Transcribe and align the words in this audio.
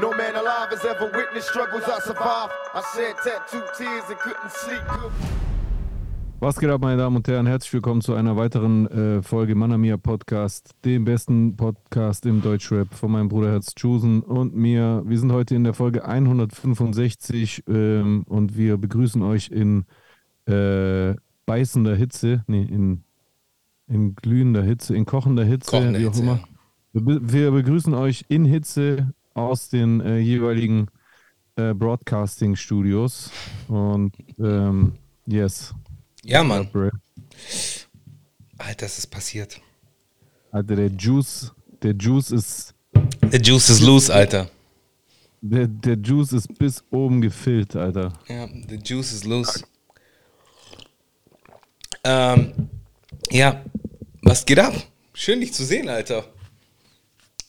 No 0.00 0.10
man 0.10 0.34
alive 0.34 0.70
has 0.70 0.84
ever 0.84 1.06
witnessed 1.12 1.48
struggles 1.48 1.84
I 1.84 2.00
survived. 2.00 2.52
I 2.74 2.82
shed 2.94 3.14
tattooed 3.22 3.68
tears 3.78 4.04
and 4.08 4.18
couldn't 4.18 4.50
sleep. 4.50 4.82
Was 6.40 6.58
geht 6.58 6.68
ab, 6.68 6.80
meine 6.80 6.96
Damen 7.00 7.16
und 7.16 7.28
Herren? 7.28 7.46
Herzlich 7.46 7.72
willkommen 7.74 8.00
zu 8.00 8.14
einer 8.14 8.36
weiteren 8.36 8.86
äh, 8.88 9.22
Folge 9.22 9.54
Manamia 9.54 9.96
Podcast, 9.96 10.70
dem 10.84 11.04
besten 11.04 11.56
Podcast 11.56 12.26
im 12.26 12.42
Deutschrap 12.42 12.92
von 12.92 13.12
meinem 13.12 13.28
Bruder 13.28 13.52
Herz 13.52 13.74
Chusen 13.76 14.20
und 14.22 14.54
mir. 14.56 15.02
Wir 15.06 15.18
sind 15.18 15.32
heute 15.32 15.54
in 15.54 15.62
der 15.64 15.74
Folge 15.74 16.04
165 16.04 17.62
ähm, 17.68 18.24
und 18.28 18.56
wir 18.56 18.76
begrüßen 18.76 19.22
euch 19.22 19.48
in 19.50 19.84
äh, 20.46 21.14
beißender 21.46 21.94
Hitze, 21.94 22.42
nee, 22.48 22.62
in, 22.64 23.04
in 23.86 24.16
glühender 24.16 24.62
Hitze, 24.62 24.96
in 24.96 25.06
kochender 25.06 25.44
Hitze, 25.44 25.70
Kochende 25.70 26.00
wie 26.00 26.06
auch 26.06 26.10
Hitze, 26.10 26.22
immer. 26.22 26.40
Wir, 26.92 27.02
be- 27.04 27.20
wir 27.32 27.50
begrüßen 27.52 27.94
euch 27.94 28.24
in 28.28 28.44
Hitze 28.44 29.14
aus 29.34 29.68
den 29.68 30.00
äh, 30.00 30.18
jeweiligen 30.18 30.88
äh, 31.56 31.74
Broadcasting-Studios 31.74 33.30
und 33.68 34.12
ähm, 34.38 34.94
yes. 35.26 35.74
Ja, 36.24 36.42
Mann. 36.42 36.68
Alter, 38.58 38.86
das 38.86 38.98
ist 38.98 39.08
passiert. 39.08 39.60
Alter, 40.50 40.76
der 40.76 40.90
Juice, 40.90 41.52
der 41.82 41.94
Juice 41.94 42.30
ist, 42.30 42.74
The 43.30 43.38
juice 43.38 43.70
is 43.70 43.80
loose, 43.80 44.12
Alter. 44.14 44.48
der, 45.40 45.66
der 45.66 45.96
Juice 45.96 46.32
ist 46.32 46.58
bis 46.58 46.84
oben 46.90 47.20
gefüllt, 47.20 47.74
Alter. 47.74 48.12
Ja, 48.28 48.46
the 48.68 48.76
juice 48.76 49.12
is 49.12 49.24
loose. 49.24 49.64
Ähm, 52.04 52.68
ja, 53.30 53.64
was 54.22 54.44
geht 54.44 54.58
ab? 54.58 54.74
Schön, 55.12 55.40
dich 55.40 55.52
zu 55.52 55.64
sehen, 55.64 55.88
Alter. 55.88 56.24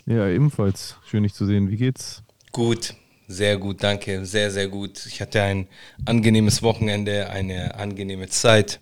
Ja, 0.06 0.28
ebenfalls. 0.28 0.98
Schön, 1.06 1.24
dich 1.24 1.34
zu 1.34 1.46
sehen. 1.46 1.70
Wie 1.70 1.78
geht's? 1.78 2.24
Gut, 2.52 2.94
sehr 3.28 3.58
gut, 3.58 3.82
danke. 3.84 4.26
Sehr, 4.26 4.52
sehr 4.52 4.68
gut. 4.68 5.06
Ich 5.08 5.20
hatte 5.22 5.42
ein 5.42 5.68
angenehmes 6.06 6.62
Wochenende, 6.62 7.30
eine 7.30 7.76
angenehme 7.76 8.28
Zeit. 8.28 8.80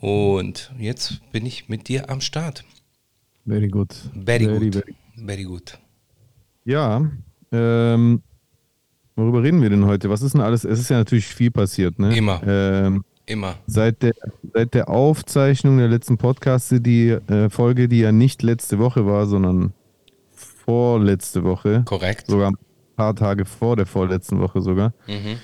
Und 0.00 0.72
jetzt 0.78 1.20
bin 1.32 1.46
ich 1.46 1.68
mit 1.68 1.88
dir 1.88 2.10
am 2.10 2.20
Start. 2.20 2.64
Very 3.46 3.68
good. 3.68 3.94
Very, 4.24 4.46
very- 4.46 4.94
Very 5.24 5.44
gut. 5.44 5.78
Ja, 6.64 7.08
ähm, 7.50 8.22
worüber 9.16 9.42
reden 9.42 9.62
wir 9.62 9.70
denn 9.70 9.86
heute? 9.86 10.10
Was 10.10 10.22
ist 10.22 10.34
denn 10.34 10.40
alles? 10.42 10.64
Es 10.64 10.78
ist 10.78 10.90
ja 10.90 10.98
natürlich 10.98 11.26
viel 11.26 11.50
passiert, 11.50 11.98
ne? 11.98 12.16
Immer. 12.16 12.40
Ähm, 12.46 13.04
Immer. 13.26 13.56
seit, 13.66 14.02
der, 14.02 14.12
seit 14.54 14.74
der 14.74 14.88
Aufzeichnung 14.88 15.78
der 15.78 15.88
letzten 15.88 16.18
Podcasts, 16.18 16.72
die 16.78 17.08
äh, 17.08 17.48
Folge, 17.50 17.88
die 17.88 18.00
ja 18.00 18.12
nicht 18.12 18.42
letzte 18.42 18.78
Woche 18.78 19.06
war, 19.06 19.26
sondern 19.26 19.72
vorletzte 20.72 21.44
Woche, 21.44 21.82
Korrekt. 21.86 22.26
sogar 22.26 22.50
ein 22.50 22.56
paar 22.94 23.16
Tage 23.16 23.46
vor 23.46 23.74
der 23.74 23.86
vorletzten 23.86 24.38
Woche 24.38 24.60
sogar, 24.60 24.92
Mhm. 25.06 25.38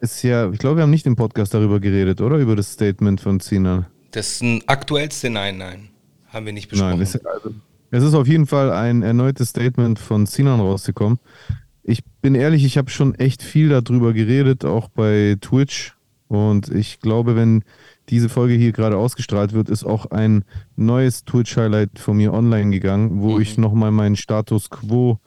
ist 0.00 0.22
ja, 0.24 0.50
ich 0.50 0.58
glaube, 0.58 0.78
wir 0.78 0.82
haben 0.82 0.90
nicht 0.90 1.06
im 1.06 1.14
Podcast 1.14 1.54
darüber 1.54 1.78
geredet, 1.78 2.20
oder? 2.20 2.36
Über 2.38 2.56
das 2.56 2.72
Statement 2.72 3.20
von 3.20 3.38
Sinan. 3.38 3.86
Das 4.10 4.26
ist 4.32 4.42
ein 4.42 4.60
aktuellste 4.66 5.30
Nein, 5.30 5.58
nein. 5.58 5.88
Haben 6.26 6.46
wir 6.46 6.52
nicht 6.52 6.68
besprochen. 6.68 6.90
Nein, 6.94 7.00
es, 7.00 7.24
also, 7.24 7.54
es 7.92 8.02
ist 8.02 8.14
auf 8.14 8.26
jeden 8.26 8.46
Fall 8.46 8.72
ein 8.72 9.02
erneutes 9.02 9.50
Statement 9.50 10.00
von 10.00 10.26
Sinan 10.26 10.58
rausgekommen. 10.58 11.20
Ich 11.84 12.02
bin 12.20 12.34
ehrlich, 12.34 12.64
ich 12.64 12.76
habe 12.76 12.90
schon 12.90 13.14
echt 13.14 13.40
viel 13.42 13.68
darüber 13.68 14.12
geredet, 14.12 14.64
auch 14.64 14.88
bei 14.88 15.36
Twitch. 15.40 15.94
Und 16.26 16.68
ich 16.70 16.98
glaube, 16.98 17.36
wenn 17.36 17.62
diese 18.08 18.28
Folge 18.28 18.54
hier 18.54 18.72
gerade 18.72 18.96
ausgestrahlt 18.96 19.52
wird, 19.52 19.68
ist 19.68 19.84
auch 19.84 20.06
ein 20.06 20.44
neues 20.76 21.24
Twitch-Highlight 21.24 21.98
von 21.98 22.16
mir 22.16 22.32
online 22.32 22.70
gegangen, 22.70 23.20
wo 23.20 23.38
ich 23.38 23.58
nochmal 23.58 23.90
meinen 23.90 24.16
Status 24.16 24.70
quo 24.70 25.18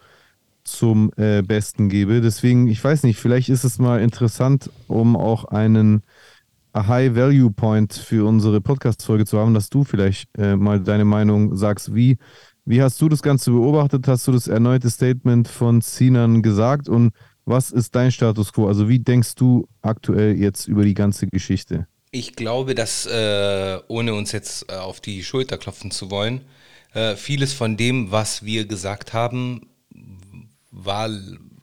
zum 0.64 1.12
äh, 1.18 1.42
Besten 1.42 1.90
gebe. 1.90 2.22
Deswegen, 2.22 2.68
ich 2.68 2.84
weiß 2.84 3.04
nicht, 3.04 3.18
vielleicht 3.18 3.50
ist 3.50 3.64
es 3.64 3.80
mal 3.80 4.02
interessant, 4.02 4.70
um 4.88 5.16
auch 5.16 5.46
einen 5.46 6.04
High-Value-Point 6.76 7.94
für 7.94 8.28
unsere 8.28 8.62
Podcast-Folge 8.62 9.26
zu 9.26 9.40
haben, 9.40 9.54
dass 9.54 9.70
du 9.70 9.84
vielleicht 9.84 10.30
äh, 10.38 10.56
mal 10.56 10.80
deine 10.80 11.06
Meinung 11.06 11.56
sagst. 11.56 11.96
Wie, 11.96 12.18
wie 12.66 12.82
hast 12.82 13.02
du 13.02 13.10
das 13.10 13.24
Ganze 13.24 13.52
beobachtet? 13.52 14.08
Hast 14.08 14.28
du 14.28 14.32
das 14.32 14.48
erneute 14.48 14.90
Statement 14.90 15.48
von 15.48 15.82
Sinan 15.82 16.42
gesagt? 16.44 16.90
Und 16.90 17.12
was 17.46 17.72
ist 17.72 17.96
dein 17.96 18.12
Status 18.12 18.54
quo? 18.54 18.68
Also 18.68 18.90
wie 18.90 19.00
denkst 19.00 19.36
du 19.36 19.68
aktuell 19.82 20.38
jetzt 20.38 20.68
über 20.68 20.84
die 20.84 20.94
ganze 20.94 21.28
Geschichte? 21.28 21.88
Ich 22.18 22.36
glaube, 22.36 22.74
dass, 22.74 23.06
äh, 23.06 23.78
ohne 23.88 24.16
uns 24.16 24.32
jetzt 24.32 24.72
äh, 24.72 24.76
auf 24.76 25.00
die 25.02 25.24
Schulter 25.24 25.58
klopfen 25.60 25.92
zu 25.92 26.10
wollen, 26.10 26.42
äh, 26.96 27.16
vieles 27.16 27.54
von 27.54 27.78
dem, 27.78 28.10
was 28.12 28.44
wir 28.44 28.66
gesagt 28.66 29.14
haben, 29.14 29.68
war, 30.72 31.10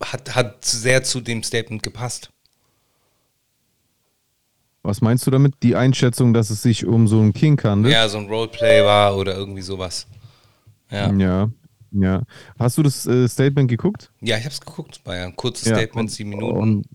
hat, 0.01 0.35
hat 0.37 0.65
sehr 0.65 1.03
zu 1.03 1.21
dem 1.21 1.43
Statement 1.43 1.83
gepasst. 1.83 2.31
Was 4.83 5.01
meinst 5.01 5.27
du 5.27 5.31
damit? 5.33 5.55
Die 5.63 5.75
Einschätzung, 5.77 6.35
dass 6.35 6.51
es 6.51 6.63
sich 6.63 6.85
um 6.85 7.09
so 7.09 7.19
einen 7.21 7.33
King 7.33 7.61
handelt? 7.65 7.93
Ja, 7.93 8.09
so 8.09 8.19
ein 8.19 8.27
Roleplay 8.29 8.85
war 8.85 9.17
oder 9.17 9.35
irgendwie 9.35 9.63
sowas. 9.63 10.07
Ja, 10.91 11.11
Ja. 11.13 11.51
ja. 11.93 12.23
Hast 12.59 12.77
du 12.79 12.83
das 12.83 13.07
äh, 13.07 13.27
Statement 13.27 13.69
geguckt? 13.71 14.13
ja 14.21 14.37
ich 14.37 14.45
habe 14.45 14.53
es 14.55 14.61
geguckt. 14.61 15.01
War 15.05 15.17
ja 15.17 15.25
ein 15.25 15.35
kurzes 15.37 15.67
Ja, 15.69 15.77
Statement, 15.77 16.11
und- 16.11 16.15
sieben 16.15 16.31
Minuten. 16.31 16.59
Und, 16.59 16.87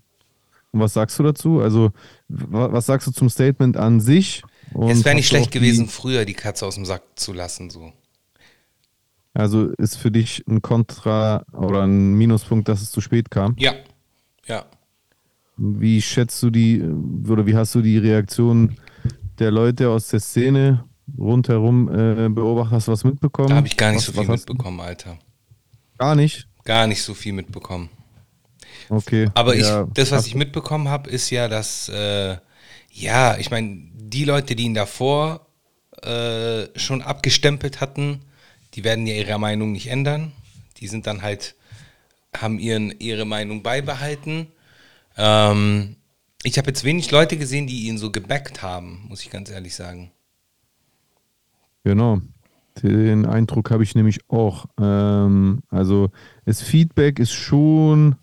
und 0.72 0.80
was 0.80 0.94
sagst 0.94 1.18
du 1.18 1.24
dazu? 1.24 1.60
Also, 1.60 1.90
was 2.32 2.86
sagst 2.86 3.06
du 3.06 3.10
zum 3.12 3.28
Statement 3.28 3.76
an 3.76 4.00
sich? 4.00 4.42
Und 4.72 4.90
es 4.90 5.04
wäre 5.04 5.16
nicht 5.16 5.26
schlecht 5.26 5.46
auch 5.48 5.50
die- 5.50 5.58
gewesen, 5.58 5.88
früher 5.88 6.24
die 6.24 6.34
Katze 6.34 6.64
aus 6.66 6.76
dem 6.76 6.84
Sack 6.84 7.02
zu 7.16 7.32
lassen. 7.32 7.70
So. 7.70 7.92
Also 9.34 9.68
ist 9.78 9.96
für 9.96 10.10
dich 10.10 10.44
ein 10.48 10.62
Kontra 10.62 11.44
oder 11.52 11.82
ein 11.82 12.14
Minuspunkt, 12.14 12.68
dass 12.68 12.82
es 12.82 12.90
zu 12.90 13.00
spät 13.00 13.30
kam. 13.30 13.54
Ja, 13.58 13.74
ja. 14.46 14.64
Wie 15.56 16.00
schätzt 16.00 16.42
du 16.42 16.50
die 16.50 16.82
oder 17.28 17.46
wie 17.46 17.54
hast 17.56 17.74
du 17.74 17.82
die 17.82 17.98
Reaktion 17.98 18.76
der 19.38 19.50
Leute 19.50 19.88
aus 19.90 20.08
der 20.08 20.20
Szene 20.20 20.84
rundherum 21.18 21.88
äh, 21.88 22.28
beobachtet? 22.28 22.72
Hast 22.72 22.88
du 22.88 22.92
was 22.92 23.04
mitbekommen? 23.04 23.48
Da 23.48 23.56
habe 23.56 23.66
ich 23.66 23.76
gar 23.76 23.90
nicht 23.90 23.98
was, 24.08 24.14
so 24.14 24.20
viel 24.22 24.30
mitbekommen, 24.30 24.80
Alter. 24.80 25.18
Gar 25.98 26.14
nicht? 26.14 26.48
Gar 26.64 26.86
nicht 26.86 27.02
so 27.02 27.12
viel 27.14 27.32
mitbekommen. 27.32 27.90
Okay. 28.90 29.30
Aber 29.34 29.54
ich, 29.54 29.62
ja. 29.62 29.86
das, 29.94 30.10
was 30.10 30.26
ich 30.26 30.34
mitbekommen 30.34 30.88
habe, 30.88 31.08
ist 31.08 31.30
ja, 31.30 31.48
dass, 31.48 31.88
äh, 31.88 32.36
ja, 32.90 33.36
ich 33.38 33.50
meine, 33.50 33.88
die 33.94 34.24
Leute, 34.24 34.56
die 34.56 34.64
ihn 34.64 34.74
davor 34.74 35.46
äh, 36.02 36.66
schon 36.76 37.00
abgestempelt 37.00 37.80
hatten, 37.80 38.20
die 38.74 38.82
werden 38.82 39.06
ja 39.06 39.14
ihre 39.14 39.38
Meinung 39.38 39.72
nicht 39.72 39.86
ändern. 39.86 40.32
Die 40.78 40.88
sind 40.88 41.06
dann 41.06 41.22
halt, 41.22 41.54
haben 42.36 42.58
ihren, 42.58 42.92
ihre 42.98 43.24
Meinung 43.24 43.62
beibehalten. 43.62 44.48
Ähm, 45.16 45.96
ich 46.42 46.58
habe 46.58 46.68
jetzt 46.68 46.82
wenig 46.82 47.10
Leute 47.12 47.36
gesehen, 47.36 47.68
die 47.68 47.86
ihn 47.86 47.98
so 47.98 48.10
gebackt 48.10 48.60
haben, 48.62 49.04
muss 49.08 49.22
ich 49.22 49.30
ganz 49.30 49.50
ehrlich 49.50 49.74
sagen. 49.74 50.10
Genau. 51.84 52.20
Den 52.82 53.26
Eindruck 53.26 53.70
habe 53.70 53.82
ich 53.82 53.94
nämlich 53.94 54.28
auch. 54.28 54.66
Ähm, 54.80 55.62
also 55.68 56.10
das 56.44 56.62
Feedback 56.62 57.18
ist 57.18 57.32
schon 57.32 58.16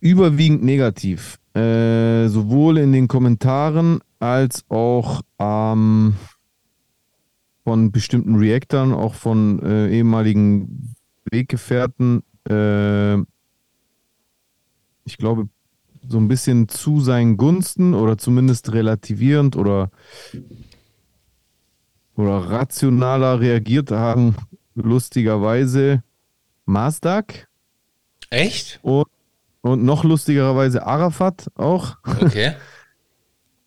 überwiegend 0.00 0.62
negativ. 0.62 1.38
Äh, 1.54 2.28
sowohl 2.28 2.78
in 2.78 2.92
den 2.92 3.08
Kommentaren 3.08 4.00
als 4.18 4.64
auch 4.68 5.20
ähm, 5.38 6.14
von 7.64 7.92
bestimmten 7.92 8.36
Reactern, 8.36 8.92
auch 8.92 9.14
von 9.14 9.62
äh, 9.62 9.90
ehemaligen 9.90 10.94
Weggefährten. 11.30 12.22
Äh, 12.48 13.18
ich 15.04 15.18
glaube, 15.18 15.48
so 16.08 16.18
ein 16.18 16.28
bisschen 16.28 16.68
zu 16.68 17.00
seinen 17.00 17.36
Gunsten 17.36 17.94
oder 17.94 18.18
zumindest 18.18 18.72
relativierend 18.72 19.56
oder 19.56 19.90
oder 22.16 22.38
rationaler 22.38 23.40
reagiert 23.40 23.90
haben, 23.90 24.36
lustigerweise 24.74 26.02
Mazdak 26.66 27.48
Echt? 28.30 28.80
und, 28.82 29.06
und 29.62 29.84
noch 29.84 30.04
lustigerweise 30.04 30.86
Arafat 30.86 31.50
auch. 31.56 31.96
Okay. 32.04 32.54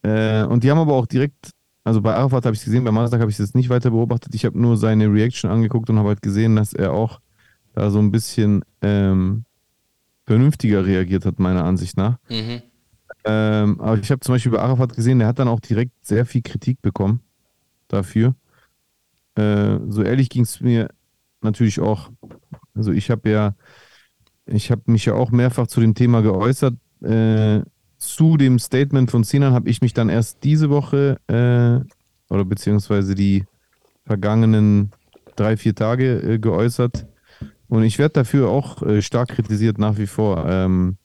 Äh, 0.06 0.44
und 0.44 0.64
die 0.64 0.70
haben 0.70 0.78
aber 0.78 0.94
auch 0.94 1.08
direkt, 1.08 1.50
also 1.84 2.00
bei 2.00 2.14
Arafat 2.14 2.46
habe 2.46 2.54
ich 2.54 2.60
es 2.60 2.66
gesehen, 2.66 2.84
bei 2.84 2.92
Mazdak 2.92 3.22
habe 3.22 3.32
ich 3.32 3.40
es 3.40 3.48
jetzt 3.48 3.56
nicht 3.56 3.70
weiter 3.70 3.90
beobachtet. 3.90 4.36
Ich 4.36 4.46
habe 4.46 4.62
nur 4.62 4.78
seine 4.78 5.12
Reaction 5.12 5.50
angeguckt 5.50 5.90
und 5.90 5.98
habe 5.98 6.10
halt 6.10 6.22
gesehen, 6.22 6.56
dass 6.56 6.74
er 6.74 6.94
auch 6.94 7.22
da 7.74 7.90
so 7.90 7.98
ein 7.98 8.12
bisschen 8.12 8.64
ähm, 8.84 9.46
vernünftiger 10.28 10.86
reagiert 10.86 11.26
hat, 11.26 11.40
meiner 11.40 11.66
Ansicht 11.66 11.98
nach. 11.98 12.20
Mhm. 12.30 12.62
Ähm, 13.24 13.82
aber 13.82 13.98
ich 13.98 14.12
habe 14.12 14.20
zum 14.20 14.36
Beispiel 14.36 14.52
bei 14.52 14.60
Arafat 14.60 14.96
gesehen, 14.96 15.18
der 15.18 15.28
hat 15.28 15.40
dann 15.40 15.48
auch 15.48 15.60
direkt 15.60 15.94
sehr 16.06 16.28
viel 16.28 16.44
Kritik 16.44 16.84
bekommen 16.84 17.22
dafür. 17.88 18.36
Äh, 19.34 19.80
so 19.90 20.04
ehrlich 20.04 20.30
ging 20.30 20.44
es 20.44 20.62
mir 20.62 20.90
natürlich 21.42 21.80
auch. 21.80 22.12
Also 22.76 22.92
ich 22.92 23.10
habe 23.10 23.30
ja, 23.30 23.56
ich 24.46 24.72
habe 24.72 24.84
mich 24.86 25.06
ja 25.06 25.14
auch 25.14 25.32
mehrfach 25.32 25.68
zu 25.68 25.80
dem 25.82 25.96
Thema 25.96 26.22
geäußert. 26.22 26.76
Äh, 27.02 27.62
zu 27.98 28.38
dem 28.38 28.60
Statement 28.60 29.10
von 29.12 29.24
Sinan 29.24 29.54
habe 29.54 29.70
ich 29.70 29.82
mich 29.82 29.94
dann 29.94 30.10
erst 30.10 30.44
diese 30.44 30.70
Woche 30.70 31.18
äh, 31.28 32.34
oder 32.34 32.46
beziehungsweise 32.46 33.16
die 33.16 33.46
vergangenen 34.06 34.92
drei, 35.36 35.58
vier 35.58 35.76
Tage 35.76 36.20
äh, 36.20 36.40
geäußert. 36.40 37.08
Und 37.68 37.84
ich 37.84 37.98
werde 37.98 38.14
dafür 38.14 38.50
auch 38.50 38.84
äh, 38.84 39.02
stark 39.02 39.30
kritisiert 39.30 39.78
nach 39.78 39.98
wie 39.98 40.08
vor. 40.08 40.46
Ähm, 40.48 40.98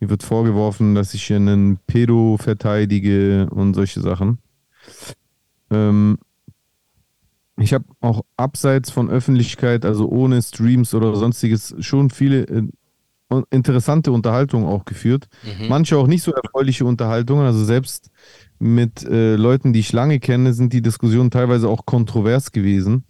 mir 0.00 0.10
wird 0.10 0.24
vorgeworfen, 0.24 0.94
dass 0.96 1.14
ich 1.14 1.32
einen 1.32 1.78
Pedo 1.86 2.36
verteidige 2.36 3.48
und 3.50 3.74
solche 3.74 4.00
Sachen. 4.00 4.38
Ähm, 5.70 6.18
ich 7.58 7.74
habe 7.74 7.84
auch 8.00 8.22
abseits 8.36 8.90
von 8.90 9.10
Öffentlichkeit, 9.10 9.84
also 9.84 10.08
ohne 10.08 10.40
Streams 10.40 10.94
oder 10.94 11.14
sonstiges, 11.16 11.74
schon 11.80 12.10
viele 12.10 12.42
äh, 12.48 12.62
interessante 13.50 14.12
Unterhaltungen 14.12 14.66
auch 14.66 14.84
geführt. 14.84 15.28
Mhm. 15.42 15.68
Manche 15.68 15.96
auch 15.96 16.06
nicht 16.06 16.22
so 16.22 16.32
erfreuliche 16.32 16.84
Unterhaltungen. 16.84 17.46
Also 17.46 17.64
selbst 17.64 18.10
mit 18.58 19.04
äh, 19.04 19.36
Leuten, 19.36 19.72
die 19.72 19.80
ich 19.80 19.92
lange 19.92 20.20
kenne, 20.20 20.52
sind 20.54 20.72
die 20.72 20.82
Diskussionen 20.82 21.30
teilweise 21.30 21.68
auch 21.68 21.84
kontrovers 21.86 22.52
gewesen. 22.52 23.04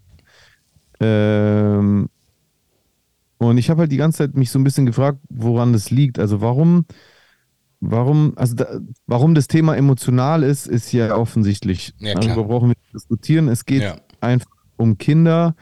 Ähm, 1.01 2.09
und 3.39 3.59
ich 3.59 3.71
habe 3.71 3.81
halt 3.81 3.93
die 3.93 3.97
ganze 3.97 4.19
Zeit 4.19 4.37
mich 4.37 4.51
so 4.51 4.59
ein 4.59 4.65
bisschen 4.65 4.87
gefragt, 4.87 5.19
woran 5.29 5.73
das 5.73 5.91
liegt. 5.91 6.19
Also 6.19 6.41
warum, 6.41 6.87
warum, 7.81 8.33
also 8.37 8.55
da, 8.55 8.81
warum 9.07 9.35
das 9.35 9.49
Thema 9.49 9.77
emotional 9.77 10.43
ist, 10.43 10.69
ist 10.69 10.93
ja 10.93 11.17
offensichtlich. 11.17 11.93
Ja, 11.99 12.15
also 12.15 12.29
wir 12.29 12.45
brauchen 12.45 12.69
nicht 12.69 12.81
diskutieren. 12.95 13.49
Es 13.49 13.65
geht 13.65 13.83
Ja. 13.83 13.97
Einfach 14.23 14.51
um 14.77 14.99
Kinder 14.99 15.55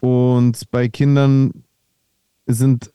und 0.00 0.70
bei 0.70 0.88
Kindern 0.88 1.52
sind 2.46 2.92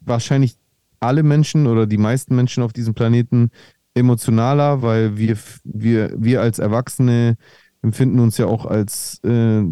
wahrscheinlich 0.00 0.56
alle 1.00 1.22
Menschen 1.22 1.66
oder 1.66 1.86
die 1.86 1.98
meisten 1.98 2.34
Menschen 2.34 2.62
auf 2.62 2.72
diesem 2.72 2.94
Planeten 2.94 3.50
emotionaler, 3.94 4.82
weil 4.82 5.16
wir, 5.16 5.36
wir, 5.64 6.14
wir 6.16 6.40
als 6.40 6.58
Erwachsene 6.58 7.36
empfinden 7.82 8.18
uns 8.18 8.38
ja 8.38 8.46
auch 8.46 8.66
als 8.66 9.22
äh, 9.24 9.62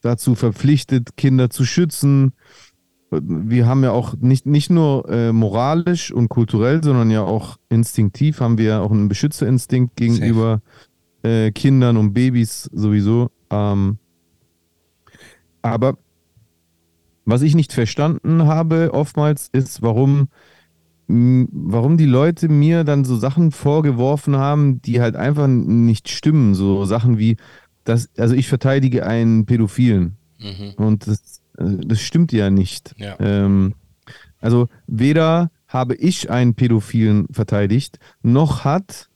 dazu 0.00 0.34
verpflichtet, 0.34 1.16
Kinder 1.16 1.50
zu 1.50 1.64
schützen. 1.64 2.32
Wir 3.10 3.66
haben 3.66 3.82
ja 3.82 3.92
auch 3.92 4.14
nicht, 4.20 4.44
nicht 4.44 4.70
nur 4.70 5.08
äh, 5.08 5.32
moralisch 5.32 6.12
und 6.12 6.28
kulturell, 6.28 6.84
sondern 6.84 7.10
ja 7.10 7.22
auch 7.22 7.56
instinktiv 7.70 8.40
haben 8.40 8.58
wir 8.58 8.66
ja 8.66 8.80
auch 8.80 8.90
einen 8.90 9.08
Beschützerinstinkt 9.08 9.96
gegenüber 9.96 10.60
äh, 11.22 11.50
Kindern 11.52 11.96
und 11.96 12.12
Babys 12.12 12.68
sowieso. 12.72 13.30
Ähm, 13.50 13.98
aber 15.70 15.96
was 17.24 17.42
ich 17.42 17.54
nicht 17.54 17.72
verstanden 17.72 18.44
habe 18.44 18.94
oftmals 18.94 19.48
ist, 19.52 19.82
warum, 19.82 20.28
warum 21.06 21.98
die 21.98 22.06
Leute 22.06 22.48
mir 22.48 22.84
dann 22.84 23.04
so 23.04 23.16
Sachen 23.16 23.52
vorgeworfen 23.52 24.36
haben, 24.36 24.80
die 24.80 25.00
halt 25.00 25.14
einfach 25.14 25.46
nicht 25.46 26.08
stimmen. 26.08 26.54
So 26.54 26.86
Sachen 26.86 27.18
wie, 27.18 27.36
dass, 27.84 28.08
also 28.16 28.34
ich 28.34 28.48
verteidige 28.48 29.06
einen 29.06 29.44
Pädophilen. 29.44 30.16
Mhm. 30.38 30.72
Und 30.76 31.06
das, 31.06 31.42
äh, 31.58 31.64
das 31.84 32.00
stimmt 32.00 32.32
ja 32.32 32.48
nicht. 32.48 32.94
Ja. 32.96 33.16
Ähm, 33.20 33.74
also 34.40 34.68
weder 34.86 35.50
habe 35.66 35.94
ich 35.96 36.30
einen 36.30 36.54
Pädophilen 36.54 37.26
verteidigt, 37.30 37.98
noch 38.22 38.64
hat, 38.64 39.10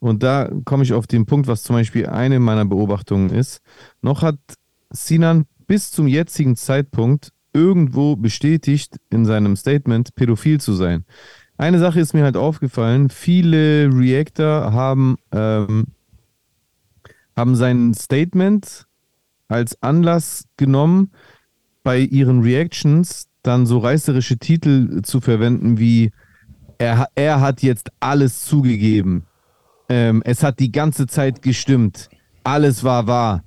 und 0.00 0.24
da 0.24 0.50
komme 0.64 0.82
ich 0.82 0.92
auf 0.94 1.06
den 1.06 1.26
Punkt, 1.26 1.46
was 1.46 1.62
zum 1.62 1.76
Beispiel 1.76 2.06
eine 2.06 2.40
meiner 2.40 2.64
Beobachtungen 2.64 3.30
ist, 3.30 3.60
noch 4.00 4.22
hat 4.22 4.38
Sinan 4.90 5.46
bis 5.66 5.90
zum 5.90 6.06
jetzigen 6.06 6.56
Zeitpunkt 6.56 7.32
irgendwo 7.52 8.16
bestätigt 8.16 8.96
in 9.10 9.24
seinem 9.24 9.56
Statement, 9.56 10.14
pädophil 10.14 10.60
zu 10.60 10.72
sein. 10.72 11.04
Eine 11.58 11.78
Sache 11.78 12.00
ist 12.00 12.14
mir 12.14 12.24
halt 12.24 12.36
aufgefallen, 12.36 13.10
viele 13.10 13.90
Reactor 13.92 14.72
haben, 14.72 15.16
ähm, 15.32 15.86
haben 17.36 17.56
sein 17.56 17.94
Statement 17.94 18.86
als 19.48 19.80
Anlass 19.82 20.46
genommen, 20.56 21.12
bei 21.82 21.98
ihren 21.98 22.42
Reactions 22.42 23.28
dann 23.42 23.66
so 23.66 23.78
reißerische 23.78 24.38
Titel 24.38 25.02
zu 25.02 25.20
verwenden 25.20 25.78
wie 25.78 26.12
er, 26.78 27.08
er 27.14 27.40
hat 27.40 27.62
jetzt 27.62 27.90
alles 28.00 28.44
zugegeben. 28.44 29.26
Ähm, 29.88 30.22
es 30.24 30.42
hat 30.42 30.58
die 30.58 30.72
ganze 30.72 31.06
Zeit 31.06 31.42
gestimmt. 31.42 32.08
Alles 32.44 32.82
war 32.82 33.06
wahr. 33.06 33.44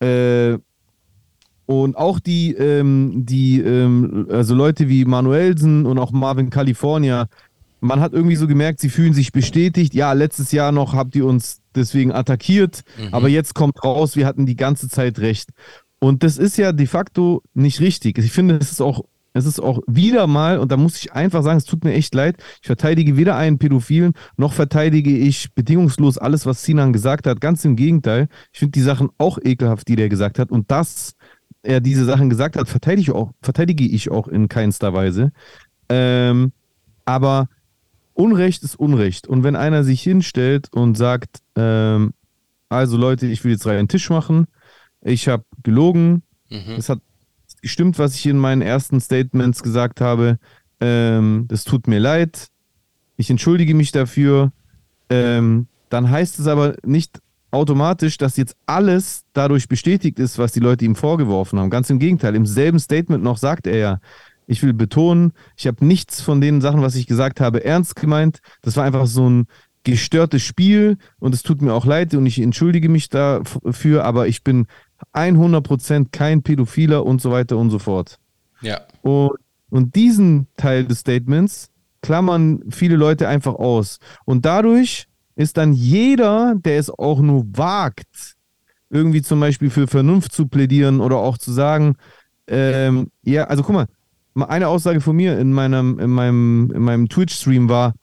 Äh, 0.00 0.58
und 1.70 1.96
auch 1.96 2.18
die, 2.18 2.52
ähm, 2.54 3.12
die 3.14 3.60
ähm, 3.60 4.26
also 4.28 4.56
Leute 4.56 4.88
wie 4.88 5.04
Manuelsen 5.04 5.86
und 5.86 6.00
auch 6.00 6.10
Marvin 6.10 6.50
California, 6.50 7.28
man 7.78 8.00
hat 8.00 8.12
irgendwie 8.12 8.34
so 8.34 8.48
gemerkt, 8.48 8.80
sie 8.80 8.88
fühlen 8.88 9.12
sich 9.12 9.30
bestätigt. 9.30 9.94
Ja, 9.94 10.12
letztes 10.12 10.50
Jahr 10.50 10.72
noch 10.72 10.94
habt 10.94 11.14
ihr 11.14 11.24
uns 11.24 11.60
deswegen 11.76 12.10
attackiert, 12.10 12.82
aber 13.12 13.28
jetzt 13.28 13.54
kommt 13.54 13.84
raus, 13.84 14.16
wir 14.16 14.26
hatten 14.26 14.46
die 14.46 14.56
ganze 14.56 14.88
Zeit 14.88 15.20
recht. 15.20 15.50
Und 16.00 16.24
das 16.24 16.38
ist 16.38 16.58
ja 16.58 16.72
de 16.72 16.86
facto 16.86 17.40
nicht 17.54 17.78
richtig. 17.78 18.18
Ich 18.18 18.32
finde, 18.32 18.56
es 18.56 18.72
ist 18.72 18.80
auch, 18.80 19.04
es 19.32 19.46
ist 19.46 19.60
auch 19.60 19.78
wieder 19.86 20.26
mal, 20.26 20.58
und 20.58 20.72
da 20.72 20.76
muss 20.76 20.96
ich 20.96 21.12
einfach 21.12 21.44
sagen, 21.44 21.58
es 21.58 21.66
tut 21.66 21.84
mir 21.84 21.92
echt 21.92 22.16
leid, 22.16 22.42
ich 22.62 22.66
verteidige 22.66 23.16
weder 23.16 23.36
einen 23.36 23.58
Pädophilen, 23.58 24.14
noch 24.36 24.54
verteidige 24.54 25.16
ich 25.16 25.54
bedingungslos 25.54 26.18
alles, 26.18 26.46
was 26.46 26.64
Sinan 26.64 26.92
gesagt 26.92 27.28
hat. 27.28 27.40
Ganz 27.40 27.64
im 27.64 27.76
Gegenteil. 27.76 28.26
Ich 28.52 28.58
finde 28.58 28.72
die 28.72 28.82
Sachen 28.82 29.10
auch 29.18 29.38
ekelhaft, 29.40 29.86
die 29.86 29.94
der 29.94 30.08
gesagt 30.08 30.40
hat. 30.40 30.50
Und 30.50 30.72
dass 30.72 31.14
er 31.62 31.80
diese 31.80 32.04
Sachen 32.04 32.30
gesagt 32.30 32.56
hat, 32.56 32.68
verteidige 32.68 33.10
ich 33.10 33.16
auch, 33.16 33.32
verteidige 33.42 33.84
ich 33.84 34.10
auch 34.10 34.28
in 34.28 34.48
keinster 34.48 34.92
Weise. 34.94 35.32
Ähm, 35.88 36.52
aber 37.04 37.48
Unrecht 38.14 38.62
ist 38.62 38.76
Unrecht. 38.76 39.26
Und 39.26 39.42
wenn 39.44 39.56
einer 39.56 39.84
sich 39.84 40.02
hinstellt 40.02 40.68
und 40.72 40.96
sagt, 40.96 41.40
ähm, 41.56 42.12
also 42.68 42.96
Leute, 42.96 43.26
ich 43.26 43.44
will 43.44 43.52
jetzt 43.52 43.66
rein 43.66 43.78
einen 43.78 43.88
Tisch 43.88 44.10
machen, 44.10 44.46
ich 45.02 45.28
habe 45.28 45.44
gelogen, 45.62 46.22
Mhm. 46.50 46.74
es 46.78 46.88
hat 46.88 47.00
gestimmt, 47.62 47.98
was 47.98 48.14
ich 48.14 48.26
in 48.26 48.38
meinen 48.38 48.62
ersten 48.62 49.00
Statements 49.00 49.62
gesagt 49.62 50.00
habe, 50.00 50.38
ähm, 50.80 51.46
das 51.48 51.64
tut 51.64 51.86
mir 51.86 51.98
leid, 51.98 52.48
ich 53.16 53.30
entschuldige 53.30 53.74
mich 53.74 53.92
dafür, 53.92 54.52
ähm, 55.10 55.66
dann 55.90 56.10
heißt 56.10 56.38
es 56.40 56.46
aber 56.46 56.76
nicht 56.84 57.20
automatisch, 57.50 58.16
dass 58.16 58.36
jetzt 58.36 58.56
alles 58.66 59.24
dadurch 59.32 59.68
bestätigt 59.68 60.18
ist, 60.18 60.38
was 60.38 60.52
die 60.52 60.60
Leute 60.60 60.84
ihm 60.84 60.94
vorgeworfen 60.94 61.58
haben. 61.58 61.70
Ganz 61.70 61.90
im 61.90 61.98
Gegenteil, 61.98 62.34
im 62.34 62.46
selben 62.46 62.78
Statement 62.78 63.22
noch 63.22 63.38
sagt 63.38 63.66
er 63.66 63.76
ja, 63.76 64.00
ich 64.46 64.62
will 64.62 64.72
betonen, 64.72 65.32
ich 65.56 65.66
habe 65.66 65.84
nichts 65.84 66.20
von 66.20 66.40
den 66.40 66.60
Sachen, 66.60 66.82
was 66.82 66.96
ich 66.96 67.06
gesagt 67.06 67.40
habe, 67.40 67.64
ernst 67.64 67.94
gemeint. 67.96 68.40
Das 68.62 68.76
war 68.76 68.84
einfach 68.84 69.06
so 69.06 69.28
ein 69.28 69.46
gestörtes 69.84 70.42
Spiel 70.42 70.98
und 71.18 71.34
es 71.34 71.42
tut 71.42 71.62
mir 71.62 71.72
auch 71.72 71.86
leid 71.86 72.14
und 72.14 72.26
ich 72.26 72.40
entschuldige 72.40 72.88
mich 72.88 73.08
dafür, 73.08 74.04
aber 74.04 74.26
ich 74.26 74.42
bin 74.42 74.66
100% 75.14 76.08
kein 76.12 76.42
Pädophiler 76.42 77.06
und 77.06 77.20
so 77.20 77.30
weiter 77.30 77.56
und 77.56 77.70
so 77.70 77.78
fort. 77.78 78.18
Ja. 78.60 78.80
Und, 79.02 79.30
und 79.70 79.94
diesen 79.94 80.48
Teil 80.56 80.84
des 80.84 81.00
Statements 81.00 81.70
klammern 82.02 82.62
viele 82.70 82.96
Leute 82.96 83.28
einfach 83.28 83.54
aus. 83.54 83.98
Und 84.24 84.44
dadurch 84.44 85.06
ist 85.40 85.56
dann 85.56 85.72
jeder, 85.72 86.54
der 86.56 86.78
es 86.78 86.90
auch 86.90 87.20
nur 87.20 87.46
wagt, 87.56 88.36
irgendwie 88.90 89.22
zum 89.22 89.40
Beispiel 89.40 89.70
für 89.70 89.86
Vernunft 89.86 90.32
zu 90.32 90.46
plädieren 90.46 91.00
oder 91.00 91.16
auch 91.16 91.38
zu 91.38 91.50
sagen, 91.50 91.96
ähm, 92.46 93.10
ja, 93.22 93.44
also 93.44 93.62
guck 93.62 93.74
mal, 93.74 93.86
eine 94.48 94.68
Aussage 94.68 95.00
von 95.00 95.16
mir 95.16 95.38
in 95.38 95.52
meinem, 95.52 95.98
in 95.98 96.10
meinem, 96.10 96.70
in 96.74 96.82
meinem 96.82 97.08
Twitch-Stream 97.08 97.70
war, 97.70 97.94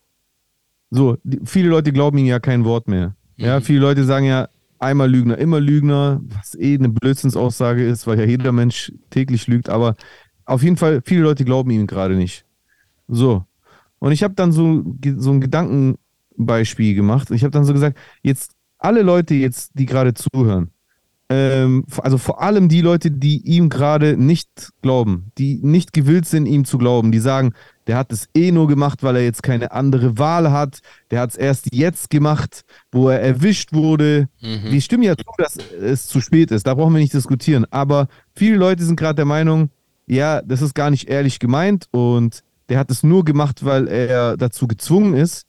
so, 0.89 1.17
die, 1.23 1.39
viele 1.45 1.69
Leute 1.69 1.91
glauben 1.91 2.17
ihnen 2.17 2.27
ja 2.27 2.39
kein 2.39 2.65
Wort 2.65 2.87
mehr. 2.87 3.15
Ja, 3.35 3.61
viele 3.61 3.81
Leute 3.81 4.03
sagen 4.03 4.25
ja, 4.25 4.47
einmal 4.79 5.09
Lügner, 5.11 5.37
immer 5.37 5.59
Lügner, 5.59 6.21
was 6.23 6.55
eh 6.55 6.73
eine 6.73 6.89
Blödsinnsaussage 6.89 7.85
ist, 7.85 8.07
weil 8.07 8.17
ja 8.17 8.25
jeder 8.25 8.51
Mensch 8.51 8.91
täglich 9.11 9.45
lügt, 9.45 9.69
aber 9.69 9.95
auf 10.45 10.63
jeden 10.63 10.77
Fall, 10.77 11.01
viele 11.05 11.21
Leute 11.21 11.45
glauben 11.45 11.69
ihm 11.69 11.85
gerade 11.85 12.15
nicht. 12.15 12.45
So. 13.07 13.45
Und 13.99 14.11
ich 14.11 14.23
habe 14.23 14.33
dann 14.33 14.51
so, 14.51 14.83
so 15.17 15.31
ein 15.31 15.41
Gedankenbeispiel 16.37 16.95
gemacht. 16.95 17.31
Ich 17.31 17.43
habe 17.43 17.51
dann 17.51 17.65
so 17.65 17.73
gesagt, 17.73 17.97
jetzt 18.21 18.51
alle 18.77 19.01
Leute 19.01 19.33
jetzt, 19.33 19.71
die 19.73 19.85
gerade 19.85 20.13
zuhören, 20.13 20.71
ähm, 21.29 21.83
also 21.97 22.17
vor 22.17 22.41
allem 22.41 22.69
die 22.69 22.81
Leute, 22.81 23.11
die 23.11 23.45
ihm 23.45 23.67
gerade 23.69 24.15
nicht 24.15 24.71
glauben, 24.81 25.31
die 25.37 25.59
nicht 25.61 25.91
gewillt 25.91 26.25
sind, 26.25 26.45
ihm 26.45 26.63
zu 26.63 26.77
glauben, 26.77 27.11
die 27.11 27.19
sagen, 27.19 27.53
der 27.87 27.97
hat 27.97 28.13
es 28.13 28.29
eh 28.33 28.51
nur 28.51 28.67
gemacht, 28.67 29.03
weil 29.03 29.17
er 29.17 29.23
jetzt 29.23 29.43
keine 29.43 29.71
andere 29.71 30.17
Wahl 30.17 30.51
hat, 30.51 30.79
der 31.11 31.19
hat 31.21 31.31
es 31.31 31.35
erst 31.35 31.73
jetzt 31.73 32.09
gemacht, 32.09 32.61
wo 32.91 33.09
er 33.09 33.19
erwischt 33.21 33.73
wurde. 33.73 34.29
Wir 34.71 34.81
stimmen 34.81 35.03
ja 35.03 35.17
zu, 35.17 35.25
dass 35.37 35.57
es 35.81 36.07
zu 36.07 36.21
spät 36.21 36.51
ist, 36.51 36.65
da 36.67 36.75
brauchen 36.75 36.93
wir 36.93 37.01
nicht 37.01 37.13
diskutieren. 37.13 37.65
Aber 37.71 38.07
viele 38.35 38.57
Leute 38.57 38.83
sind 38.83 38.97
gerade 38.97 39.15
der 39.15 39.25
Meinung, 39.25 39.69
ja, 40.05 40.41
das 40.41 40.61
ist 40.61 40.75
gar 40.75 40.89
nicht 40.91 41.09
ehrlich 41.09 41.39
gemeint 41.39 41.87
und 41.91 42.43
der 42.69 42.79
hat 42.79 42.91
es 42.91 43.03
nur 43.03 43.25
gemacht, 43.25 43.65
weil 43.65 43.87
er 43.87 44.37
dazu 44.37 44.67
gezwungen 44.67 45.13
ist. 45.13 45.46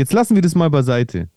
Jetzt 0.00 0.14
lassen 0.14 0.34
wir 0.34 0.40
das 0.40 0.54
mal 0.54 0.70
beiseite. 0.70 1.28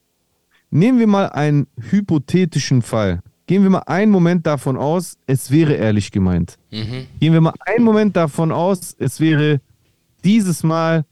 Nehmen 0.70 0.98
wir 0.98 1.08
mal 1.08 1.28
einen 1.28 1.68
hypothetischen 1.90 2.82
Fall. 2.82 3.20
Gehen 3.46 3.62
wir 3.62 3.70
mal 3.70 3.84
einen 3.88 4.10
Moment 4.10 4.48
davon 4.48 4.78
aus, 4.78 5.18
es 5.28 5.52
wäre 5.52 5.74
ehrlich 5.74 6.12
gemeint. 6.12 6.58
Mhm. 6.72 7.08
Gehen 7.20 7.34
wir 7.34 7.42
mal 7.42 7.56
einen 7.66 7.84
Moment 7.84 8.16
davon 8.16 8.54
aus, 8.54 8.96
es 8.98 9.20
wäre 9.20 9.60
dieses 10.24 10.64
Mal 10.64 11.04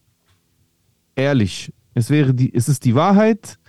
ehrlich. 1.18 1.74
Es 1.94 2.10
wäre 2.10 2.34
die, 2.34 2.56
es 2.56 2.70
ist 2.70 2.86
die 2.86 2.96
Wahrheit 2.96 3.60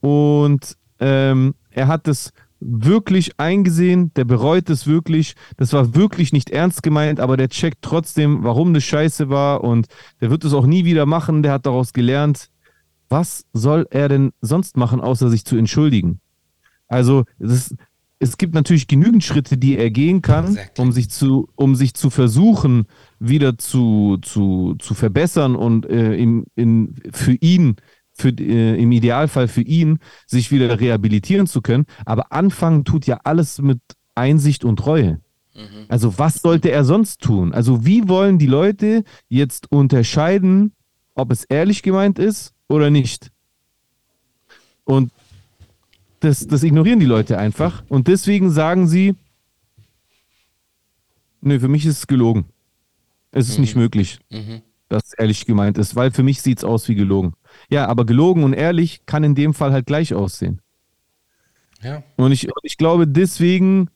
und 0.00 0.76
ähm, 0.98 1.54
er 1.70 1.86
hat 1.86 2.08
es 2.08 2.34
wirklich 2.60 3.40
eingesehen, 3.40 4.12
der 4.16 4.26
bereut 4.26 4.68
es 4.68 4.86
wirklich. 4.86 5.32
Das 5.56 5.72
war 5.72 5.94
wirklich 5.94 6.34
nicht 6.34 6.50
ernst 6.50 6.82
gemeint, 6.82 7.20
aber 7.20 7.38
der 7.38 7.48
checkt 7.48 7.78
trotzdem, 7.80 8.44
warum 8.44 8.74
das 8.74 8.84
scheiße 8.84 9.30
war 9.30 9.64
und 9.64 9.86
der 10.20 10.30
wird 10.30 10.44
es 10.44 10.52
auch 10.52 10.66
nie 10.66 10.84
wieder 10.84 11.06
machen, 11.06 11.42
der 11.42 11.52
hat 11.52 11.64
daraus 11.64 11.94
gelernt. 11.94 12.50
Was 13.10 13.44
soll 13.52 13.86
er 13.90 14.08
denn 14.08 14.32
sonst 14.40 14.76
machen, 14.76 15.00
außer 15.00 15.28
sich 15.28 15.44
zu 15.44 15.56
entschuldigen? 15.56 16.20
Also, 16.86 17.24
es, 17.38 17.74
es 18.20 18.38
gibt 18.38 18.54
natürlich 18.54 18.86
genügend 18.86 19.24
Schritte, 19.24 19.58
die 19.58 19.76
er 19.76 19.90
gehen 19.90 20.22
kann, 20.22 20.46
Exactly. 20.46 20.82
um 20.82 20.92
sich 20.92 21.10
zu, 21.10 21.48
um 21.56 21.74
sich 21.74 21.94
zu 21.94 22.08
versuchen, 22.08 22.86
wieder 23.18 23.58
zu, 23.58 24.18
zu, 24.22 24.76
zu 24.78 24.94
verbessern 24.94 25.56
und 25.56 25.86
äh, 25.86 26.14
in, 26.14 26.46
in, 26.54 26.94
für 27.12 27.32
ihn, 27.32 27.76
für, 28.12 28.28
äh, 28.28 28.80
im 28.80 28.92
Idealfall 28.92 29.48
für 29.48 29.62
ihn, 29.62 29.98
sich 30.26 30.52
wieder 30.52 30.78
rehabilitieren 30.78 31.46
zu 31.46 31.62
können. 31.62 31.86
Aber 32.06 32.32
anfangen 32.32 32.84
tut 32.84 33.06
ja 33.06 33.18
alles 33.24 33.60
mit 33.60 33.80
Einsicht 34.14 34.64
und 34.64 34.86
Reue. 34.86 35.20
Also 35.88 36.18
was 36.18 36.36
sollte 36.42 36.70
er 36.70 36.84
sonst 36.84 37.20
tun? 37.20 37.52
Also 37.52 37.84
wie 37.84 38.08
wollen 38.08 38.38
die 38.38 38.46
Leute 38.46 39.02
jetzt 39.28 39.70
unterscheiden, 39.72 40.72
ob 41.14 41.32
es 41.32 41.44
ehrlich 41.44 41.82
gemeint 41.82 42.18
ist 42.18 42.54
oder 42.70 42.88
nicht? 42.90 43.30
Und 44.84 45.12
das, 46.20 46.46
das 46.46 46.62
ignorieren 46.62 47.00
die 47.00 47.06
Leute 47.06 47.38
einfach. 47.38 47.82
Und 47.88 48.08
deswegen 48.08 48.50
sagen 48.50 48.86
sie, 48.86 49.14
nö, 51.40 51.58
für 51.58 51.68
mich 51.68 51.84
ist 51.84 51.98
es 51.98 52.06
gelogen. 52.06 52.46
Es 53.32 53.48
ist 53.48 53.58
nicht 53.58 53.76
möglich, 53.76 54.18
dass 54.88 55.04
es 55.04 55.12
ehrlich 55.14 55.46
gemeint 55.46 55.78
ist, 55.78 55.94
weil 55.94 56.10
für 56.10 56.24
mich 56.24 56.42
sieht 56.42 56.58
es 56.58 56.64
aus 56.64 56.88
wie 56.88 56.96
gelogen. 56.96 57.34
Ja, 57.68 57.86
aber 57.86 58.04
gelogen 58.04 58.42
und 58.42 58.54
ehrlich 58.54 59.06
kann 59.06 59.22
in 59.22 59.36
dem 59.36 59.54
Fall 59.54 59.72
halt 59.72 59.86
gleich 59.86 60.14
aussehen. 60.14 60.60
Ja. 61.80 62.02
Und 62.16 62.32
ich, 62.32 62.48
ich 62.62 62.76
glaube, 62.76 63.06
deswegen 63.06 63.88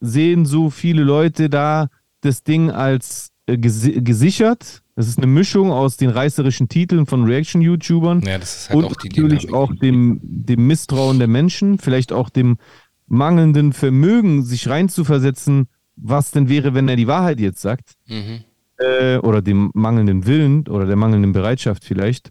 sehen 0.00 0.44
so 0.44 0.70
viele 0.70 1.02
Leute 1.02 1.48
da 1.48 1.88
das 2.20 2.42
Ding 2.42 2.70
als 2.70 3.32
äh, 3.46 3.56
gesi 3.56 4.00
gesichert. 4.02 4.82
Das 5.00 5.08
ist 5.08 5.16
eine 5.16 5.28
Mischung 5.28 5.72
aus 5.72 5.96
den 5.96 6.10
reißerischen 6.10 6.68
Titeln 6.68 7.06
von 7.06 7.24
Reaction-YouTubern 7.24 8.20
Ja, 8.20 8.32
halt 8.32 8.70
und 8.74 8.84
auch 8.84 8.92
die 8.96 9.08
natürlich 9.08 9.46
Dynamik. 9.46 9.54
auch 9.54 9.74
dem, 9.74 10.20
dem 10.22 10.66
Misstrauen 10.66 11.18
der 11.18 11.26
Menschen, 11.26 11.78
vielleicht 11.78 12.12
auch 12.12 12.28
dem 12.28 12.58
mangelnden 13.06 13.72
Vermögen, 13.72 14.42
sich 14.42 14.68
reinzuversetzen, 14.68 15.68
was 15.96 16.32
denn 16.32 16.50
wäre, 16.50 16.74
wenn 16.74 16.86
er 16.86 16.96
die 16.96 17.06
Wahrheit 17.06 17.40
jetzt 17.40 17.62
sagt, 17.62 17.94
Mhm. 18.08 18.44
äh, 18.76 19.16
oder 19.16 19.40
dem 19.40 19.70
mangelnden 19.72 20.26
Willen 20.26 20.68
oder 20.68 20.84
der 20.84 20.96
mangelnden 20.96 21.32
Bereitschaft 21.32 21.82
vielleicht. 21.82 22.28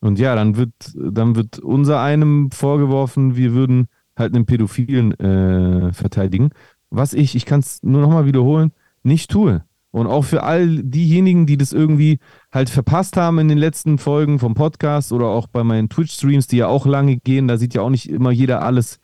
Und 0.00 0.18
ja, 0.18 0.34
dann 0.34 0.56
wird, 0.56 0.72
dann 0.94 1.36
wird 1.36 1.58
unser 1.58 2.00
einem 2.00 2.50
vorgeworfen, 2.52 3.36
wir 3.36 3.52
würden 3.52 3.88
halt 4.16 4.34
einen 4.34 4.46
Pädophilen 4.46 5.12
äh, 5.20 5.92
verteidigen, 5.92 6.52
was 6.88 7.12
ich, 7.12 7.34
ich 7.34 7.44
kann 7.44 7.60
es 7.60 7.82
nur 7.82 8.00
nochmal 8.00 8.24
wiederholen, 8.24 8.72
nicht 9.02 9.30
tue. 9.30 9.62
Und 9.90 10.06
auch 10.06 10.24
für 10.24 10.42
all 10.42 10.82
diejenigen, 10.82 11.46
die 11.46 11.56
das 11.56 11.72
irgendwie 11.72 12.18
halt 12.52 12.68
verpasst 12.68 13.16
haben 13.16 13.38
in 13.38 13.48
den 13.48 13.58
letzten 13.58 13.98
Folgen 13.98 14.38
vom 14.38 14.54
Podcast 14.54 15.12
oder 15.12 15.26
auch 15.26 15.46
bei 15.46 15.64
meinen 15.64 15.88
Twitch-Streams, 15.88 16.46
die 16.46 16.58
ja 16.58 16.68
auch 16.68 16.84
lange 16.84 17.16
gehen, 17.16 17.48
da 17.48 17.56
sieht 17.56 17.74
ja 17.74 17.80
auch 17.82 17.90
nicht 17.90 18.10
immer 18.10 18.30
jeder 18.30 18.62
alles 18.62 19.00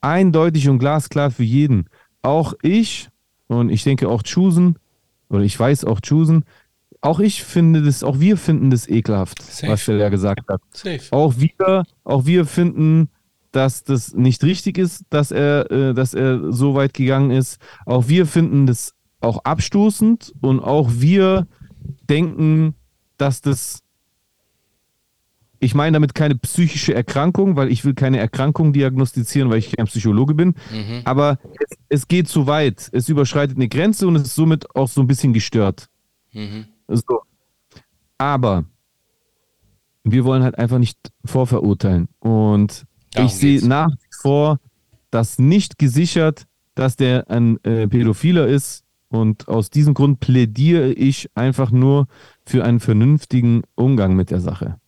eindeutig 0.00 0.68
und 0.68 0.78
glasklar 0.78 1.30
für 1.30 1.44
jeden. 1.44 1.88
Auch 2.22 2.54
ich 2.62 3.08
und 3.46 3.70
ich 3.70 3.84
denke 3.84 4.08
auch 4.08 4.22
Chusen, 4.22 4.78
oder 5.28 5.42
ich 5.42 5.58
weiß 5.58 5.84
auch 5.84 6.00
Chusen, 6.00 6.44
auch 7.00 7.20
ich 7.20 7.44
finde 7.44 7.82
das, 7.82 8.02
auch 8.02 8.18
wir 8.18 8.36
finden 8.36 8.70
das 8.70 8.88
ekelhaft, 8.88 9.40
Safe. 9.42 9.72
was 9.72 9.84
der 9.84 9.96
ja 9.96 10.08
gesagt 10.08 10.48
hat. 10.48 10.60
Safe. 10.72 11.00
Auch 11.10 11.34
wir, 11.36 11.84
auch 12.04 12.26
wir 12.26 12.44
finden, 12.44 13.08
dass 13.52 13.84
das 13.84 14.14
nicht 14.14 14.42
richtig 14.42 14.78
ist, 14.78 15.04
dass 15.10 15.30
er, 15.30 15.70
äh, 15.70 15.94
dass 15.94 16.14
er 16.14 16.52
so 16.52 16.74
weit 16.74 16.94
gegangen 16.94 17.30
ist. 17.30 17.60
Auch 17.86 18.08
wir 18.08 18.26
finden 18.26 18.66
das 18.66 18.94
auch 19.20 19.44
abstoßend 19.44 20.34
und 20.40 20.60
auch 20.60 20.90
wir 20.92 21.46
denken, 22.08 22.74
dass 23.16 23.40
das 23.40 23.82
ich 25.60 25.74
meine 25.74 25.96
damit 25.96 26.14
keine 26.14 26.36
psychische 26.36 26.94
Erkrankung, 26.94 27.56
weil 27.56 27.70
ich 27.72 27.84
will 27.84 27.94
keine 27.94 28.18
Erkrankung 28.18 28.72
diagnostizieren, 28.72 29.50
weil 29.50 29.58
ich 29.58 29.76
kein 29.76 29.86
Psychologe 29.86 30.34
bin. 30.34 30.54
Mhm. 30.70 31.02
Aber 31.04 31.38
es, 31.58 31.76
es 31.88 32.08
geht 32.08 32.28
zu 32.28 32.46
weit. 32.46 32.88
Es 32.92 33.08
überschreitet 33.08 33.56
eine 33.56 33.68
Grenze 33.68 34.06
und 34.06 34.16
es 34.16 34.22
ist 34.22 34.34
somit 34.36 34.74
auch 34.76 34.88
so 34.88 35.00
ein 35.00 35.08
bisschen 35.08 35.32
gestört. 35.32 35.88
Mhm. 36.32 36.66
So. 36.86 37.22
Aber 38.18 38.64
wir 40.04 40.24
wollen 40.24 40.42
halt 40.42 40.58
einfach 40.58 40.78
nicht 40.78 40.98
vorverurteilen. 41.24 42.08
Und 42.20 42.86
Darum 43.12 43.26
ich 43.26 43.34
sehe 43.34 43.66
nach 43.66 43.90
wie 43.90 44.16
vor 44.22 44.60
das 45.10 45.38
nicht 45.38 45.78
gesichert, 45.78 46.46
dass 46.74 46.96
der 46.96 47.28
ein 47.30 47.62
äh, 47.64 47.88
Pädophiler 47.88 48.46
ist. 48.46 48.84
Und 49.08 49.48
aus 49.48 49.70
diesem 49.70 49.94
Grund 49.94 50.20
plädiere 50.20 50.92
ich 50.92 51.30
einfach 51.34 51.70
nur 51.70 52.08
für 52.44 52.64
einen 52.64 52.80
vernünftigen 52.80 53.62
Umgang 53.74 54.14
mit 54.14 54.30
der 54.30 54.40
Sache. 54.40 54.78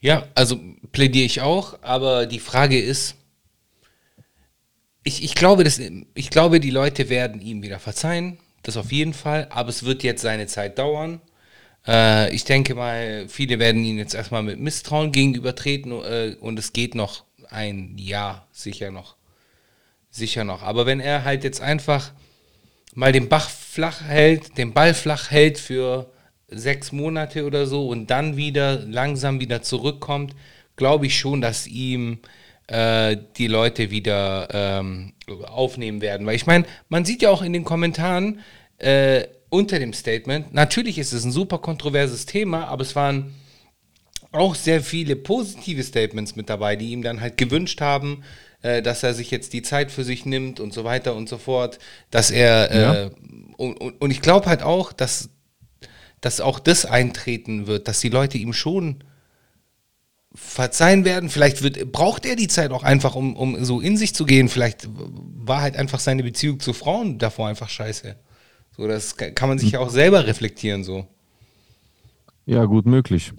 Ja, 0.00 0.26
also 0.34 0.58
plädiere 0.92 1.26
ich 1.26 1.40
auch, 1.40 1.82
aber 1.82 2.26
die 2.26 2.38
Frage 2.38 2.80
ist, 2.80 3.16
ich, 5.02 5.24
ich, 5.24 5.34
glaube, 5.34 5.64
das, 5.64 5.80
ich 6.14 6.30
glaube, 6.30 6.60
die 6.60 6.70
Leute 6.70 7.08
werden 7.08 7.40
ihm 7.40 7.62
wieder 7.62 7.78
verzeihen, 7.78 8.38
das 8.62 8.76
auf 8.76 8.92
jeden 8.92 9.14
Fall, 9.14 9.48
aber 9.50 9.70
es 9.70 9.84
wird 9.84 10.02
jetzt 10.02 10.22
seine 10.22 10.46
Zeit 10.46 10.78
dauern. 10.78 11.20
Äh, 11.86 12.34
ich 12.34 12.44
denke 12.44 12.74
mal, 12.74 13.26
viele 13.28 13.58
werden 13.58 13.84
ihn 13.84 13.98
jetzt 13.98 14.14
erstmal 14.14 14.42
mit 14.42 14.60
Misstrauen 14.60 15.12
gegenübertreten 15.12 15.92
äh, 15.92 16.36
und 16.40 16.58
es 16.58 16.72
geht 16.72 16.94
noch 16.94 17.24
ein 17.48 17.96
Jahr, 17.96 18.46
sicher 18.52 18.90
noch. 18.90 19.16
Sicher 20.10 20.44
noch. 20.44 20.62
Aber 20.62 20.86
wenn 20.86 21.00
er 21.00 21.24
halt 21.24 21.44
jetzt 21.44 21.60
einfach 21.60 22.12
mal 22.94 23.12
den 23.12 23.28
Bach 23.28 23.48
flach 23.48 24.02
hält, 24.02 24.58
den 24.58 24.72
Ball 24.72 24.94
flach 24.94 25.30
hält 25.30 25.58
für 25.58 26.10
sechs 26.48 26.92
Monate 26.92 27.44
oder 27.44 27.66
so 27.66 27.88
und 27.88 28.08
dann 28.10 28.36
wieder 28.36 28.78
langsam 28.80 29.40
wieder 29.40 29.62
zurückkommt, 29.62 30.34
glaube 30.76 31.06
ich 31.06 31.18
schon, 31.18 31.40
dass 31.40 31.66
ihm 31.66 32.18
äh, 32.68 33.16
die 33.36 33.46
Leute 33.46 33.90
wieder 33.90 34.48
ähm, 34.52 35.12
aufnehmen 35.46 36.00
werden. 36.00 36.26
Weil 36.26 36.36
ich 36.36 36.46
meine, 36.46 36.64
man 36.88 37.04
sieht 37.04 37.22
ja 37.22 37.30
auch 37.30 37.42
in 37.42 37.52
den 37.52 37.64
Kommentaren 37.64 38.40
äh, 38.78 39.24
unter 39.50 39.78
dem 39.78 39.92
Statement, 39.92 40.52
natürlich 40.52 40.98
ist 40.98 41.12
es 41.12 41.24
ein 41.24 41.32
super 41.32 41.58
kontroverses 41.58 42.26
Thema, 42.26 42.66
aber 42.66 42.82
es 42.82 42.94
waren 42.94 43.34
auch 44.32 44.54
sehr 44.54 44.82
viele 44.82 45.16
positive 45.16 45.82
Statements 45.82 46.36
mit 46.36 46.50
dabei, 46.50 46.76
die 46.76 46.90
ihm 46.90 47.02
dann 47.02 47.20
halt 47.20 47.38
gewünscht 47.38 47.80
haben, 47.80 48.22
dass 48.62 49.02
er 49.02 49.14
sich 49.14 49.30
jetzt 49.30 49.52
die 49.52 49.62
Zeit 49.62 49.90
für 49.90 50.04
sich 50.04 50.26
nimmt 50.26 50.60
und 50.60 50.72
so 50.72 50.84
weiter 50.84 51.14
und 51.14 51.28
so 51.28 51.38
fort, 51.38 51.78
dass 52.10 52.30
er 52.30 52.70
äh, 52.70 53.10
und, 53.56 53.74
und, 53.74 54.00
und 54.00 54.10
ich 54.10 54.20
glaube 54.20 54.46
halt 54.46 54.62
auch, 54.62 54.92
dass, 54.92 55.30
dass 56.20 56.40
auch 56.40 56.58
das 56.58 56.84
eintreten 56.84 57.66
wird, 57.66 57.88
dass 57.88 58.00
die 58.00 58.08
Leute 58.08 58.38
ihm 58.38 58.52
schon 58.52 59.04
verzeihen 60.34 61.04
werden. 61.04 61.28
Vielleicht 61.28 61.62
wird, 61.62 61.90
braucht 61.92 62.26
er 62.26 62.36
die 62.36 62.48
Zeit 62.48 62.70
auch 62.70 62.84
einfach, 62.84 63.14
um, 63.14 63.36
um 63.36 63.64
so 63.64 63.80
in 63.80 63.96
sich 63.96 64.14
zu 64.14 64.24
gehen. 64.24 64.48
Vielleicht 64.48 64.88
war 64.90 65.62
halt 65.62 65.76
einfach 65.76 66.00
seine 66.00 66.22
Beziehung 66.22 66.60
zu 66.60 66.72
Frauen 66.72 67.18
davor 67.18 67.48
einfach 67.48 67.68
scheiße. 67.68 68.16
So, 68.76 68.86
das 68.86 69.16
kann 69.16 69.48
man 69.48 69.58
sich 69.58 69.72
ja 69.72 69.80
auch 69.80 69.90
selber 69.90 70.26
reflektieren 70.26 70.84
so. 70.84 71.06
Ja, 72.46 72.64
gut 72.64 72.86
möglich. 72.86 73.32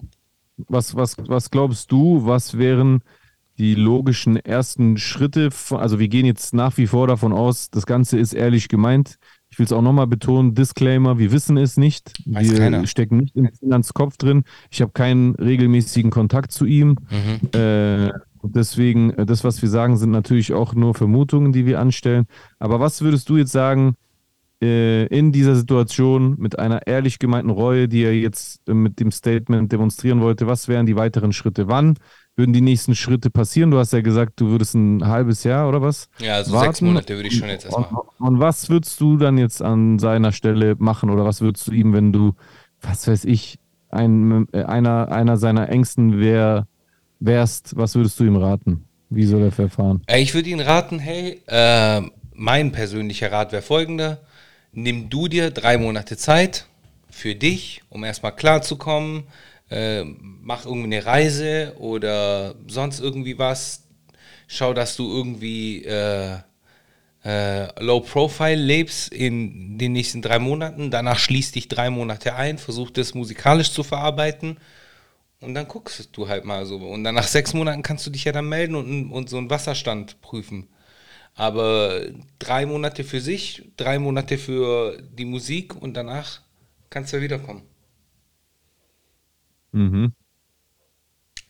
Was, 0.68 0.94
was, 0.94 1.16
was 1.18 1.50
glaubst 1.50 1.90
du, 1.90 2.26
was 2.26 2.58
wären 2.58 3.02
die 3.60 3.74
logischen 3.74 4.36
ersten 4.36 4.96
Schritte? 4.96 5.50
Also 5.70 5.98
wir 5.98 6.08
gehen 6.08 6.24
jetzt 6.24 6.54
nach 6.54 6.78
wie 6.78 6.86
vor 6.86 7.06
davon 7.06 7.34
aus, 7.34 7.70
das 7.70 7.84
Ganze 7.84 8.18
ist 8.18 8.32
ehrlich 8.32 8.68
gemeint. 8.68 9.16
Ich 9.50 9.58
will 9.58 9.66
es 9.66 9.72
auch 9.72 9.82
nochmal 9.82 10.06
betonen, 10.06 10.54
Disclaimer, 10.54 11.18
wir 11.18 11.30
wissen 11.30 11.58
es 11.58 11.76
nicht. 11.76 12.12
Weiß 12.24 12.50
wir 12.50 12.58
keiner. 12.58 12.86
stecken 12.86 13.18
nicht 13.18 13.36
in 13.36 13.50
Sinans 13.52 13.92
Kopf 13.92 14.16
drin. 14.16 14.44
Ich 14.70 14.80
habe 14.80 14.92
keinen 14.92 15.34
regelmäßigen 15.34 16.10
Kontakt 16.10 16.52
zu 16.52 16.64
ihm. 16.64 16.96
Äh, 17.52 18.10
und 18.38 18.56
deswegen, 18.56 19.10
äh, 19.10 19.26
das, 19.26 19.44
was 19.44 19.60
wir 19.60 19.68
sagen, 19.68 19.98
sind 19.98 20.10
natürlich 20.10 20.54
auch 20.54 20.74
nur 20.74 20.94
Vermutungen, 20.94 21.52
die 21.52 21.66
wir 21.66 21.80
anstellen. 21.80 22.26
Aber 22.58 22.80
was 22.80 23.02
würdest 23.02 23.28
du 23.28 23.36
jetzt 23.36 23.52
sagen, 23.52 23.96
äh, 24.62 25.06
in 25.06 25.32
dieser 25.32 25.56
Situation 25.56 26.36
mit 26.38 26.58
einer 26.58 26.86
ehrlich 26.86 27.18
gemeinten 27.18 27.50
Reue, 27.50 27.88
die 27.88 28.04
er 28.04 28.14
jetzt 28.14 28.68
äh, 28.68 28.74
mit 28.74 29.00
dem 29.00 29.10
Statement 29.10 29.72
demonstrieren 29.72 30.20
wollte, 30.20 30.46
was 30.46 30.68
wären 30.68 30.86
die 30.86 30.96
weiteren 30.96 31.32
Schritte? 31.32 31.68
Wann 31.68 31.96
würden 32.40 32.52
die 32.52 32.60
nächsten 32.60 32.94
Schritte 32.94 33.30
passieren? 33.30 33.70
Du 33.70 33.78
hast 33.78 33.92
ja 33.92 34.00
gesagt, 34.00 34.40
du 34.40 34.48
würdest 34.48 34.74
ein 34.74 35.06
halbes 35.06 35.44
Jahr 35.44 35.68
oder 35.68 35.80
was? 35.82 36.08
Ja, 36.18 36.34
also 36.36 36.58
sechs 36.58 36.80
Monate 36.80 37.14
würde 37.14 37.28
ich 37.28 37.36
schon 37.36 37.48
jetzt 37.48 37.66
erstmal. 37.66 37.88
Und, 37.88 38.26
und 38.26 38.40
was 38.40 38.68
würdest 38.68 39.00
du 39.00 39.16
dann 39.16 39.38
jetzt 39.38 39.62
an 39.62 39.98
seiner 39.98 40.32
Stelle 40.32 40.74
machen 40.78 41.10
oder 41.10 41.24
was 41.24 41.40
würdest 41.40 41.68
du 41.68 41.72
ihm, 41.72 41.92
wenn 41.92 42.12
du, 42.12 42.32
was 42.80 43.06
weiß 43.06 43.26
ich, 43.26 43.58
ein, 43.90 44.48
äh, 44.52 44.64
einer, 44.64 45.12
einer 45.12 45.36
seiner 45.36 45.68
Ängsten 45.68 46.18
wär, 46.18 46.66
wärst, 47.20 47.76
was 47.76 47.94
würdest 47.94 48.18
du 48.18 48.24
ihm 48.24 48.36
raten? 48.36 48.84
Wie 49.10 49.24
soll 49.24 49.42
er 49.42 49.52
verfahren? 49.52 50.02
Äh, 50.06 50.20
Ich 50.20 50.34
würde 50.34 50.48
Ihnen 50.48 50.60
raten, 50.60 50.98
hey, 50.98 51.40
äh, 51.46 52.02
mein 52.32 52.72
persönlicher 52.72 53.30
Rat 53.30 53.52
wäre 53.52 53.62
folgender. 53.62 54.20
Nimm 54.72 55.10
du 55.10 55.28
dir 55.28 55.50
drei 55.50 55.78
Monate 55.78 56.16
Zeit 56.16 56.66
für 57.10 57.34
dich, 57.34 57.82
um 57.90 58.04
erstmal 58.04 58.34
klarzukommen. 58.34 59.24
Äh, 59.70 60.04
mach 60.04 60.66
irgendwie 60.66 60.96
eine 60.96 61.06
Reise 61.06 61.74
oder 61.78 62.54
sonst 62.66 63.00
irgendwie 63.00 63.38
was. 63.38 63.84
schau, 64.48 64.74
dass 64.74 64.96
du 64.96 65.08
irgendwie 65.08 65.84
äh, 65.84 66.38
äh, 67.24 67.82
Low 67.82 68.00
Profile 68.00 68.56
lebst 68.56 69.12
in 69.12 69.78
den 69.78 69.92
nächsten 69.92 70.22
drei 70.22 70.38
Monaten, 70.38 70.90
danach 70.90 71.18
schließt 71.18 71.54
dich 71.54 71.68
drei 71.68 71.90
Monate 71.90 72.34
ein, 72.34 72.58
versuch 72.58 72.90
das 72.90 73.14
musikalisch 73.14 73.72
zu 73.72 73.82
verarbeiten 73.82 74.58
und 75.40 75.54
dann 75.54 75.68
guckst 75.68 76.10
du 76.12 76.28
halt 76.28 76.44
mal 76.44 76.66
so. 76.66 76.76
Und 76.76 77.04
dann 77.04 77.14
nach 77.14 77.26
sechs 77.26 77.54
Monaten 77.54 77.82
kannst 77.82 78.06
du 78.06 78.10
dich 78.10 78.24
ja 78.24 78.32
dann 78.32 78.48
melden 78.48 78.74
und, 78.74 79.10
und 79.10 79.28
so 79.30 79.38
einen 79.38 79.50
Wasserstand 79.50 80.20
prüfen. 80.20 80.68
Aber 81.34 82.02
drei 82.38 82.66
Monate 82.66 83.04
für 83.04 83.20
sich, 83.20 83.62
drei 83.76 83.98
Monate 83.98 84.36
für 84.38 85.00
die 85.02 85.24
Musik 85.24 85.74
und 85.80 85.94
danach 85.94 86.42
kannst 86.90 87.12
du 87.12 87.18
ja 87.18 87.22
wiederkommen. 87.22 87.62
Mhm. 89.72 90.12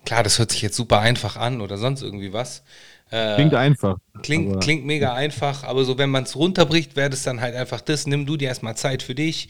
Klar, 0.04 0.22
das 0.22 0.38
hört 0.38 0.50
sich 0.50 0.62
jetzt 0.62 0.76
super 0.76 1.00
einfach 1.00 1.36
an 1.36 1.60
oder 1.60 1.76
sonst 1.76 2.02
irgendwie 2.02 2.32
was. 2.32 2.64
Äh, 3.10 3.34
Klingt 3.34 3.54
einfach. 3.54 3.98
Klingt, 4.22 4.60
klingt 4.60 4.86
mega 4.86 5.14
einfach, 5.14 5.64
aber 5.64 5.84
so, 5.84 5.98
wenn 5.98 6.10
man 6.10 6.24
es 6.24 6.36
runterbricht, 6.36 6.96
wäre 6.96 7.10
das 7.10 7.22
dann 7.22 7.40
halt 7.40 7.54
einfach 7.54 7.80
das. 7.80 8.06
Nimm 8.06 8.26
du 8.26 8.36
dir 8.36 8.48
erstmal 8.48 8.76
Zeit 8.76 9.02
für 9.02 9.14
dich, 9.14 9.48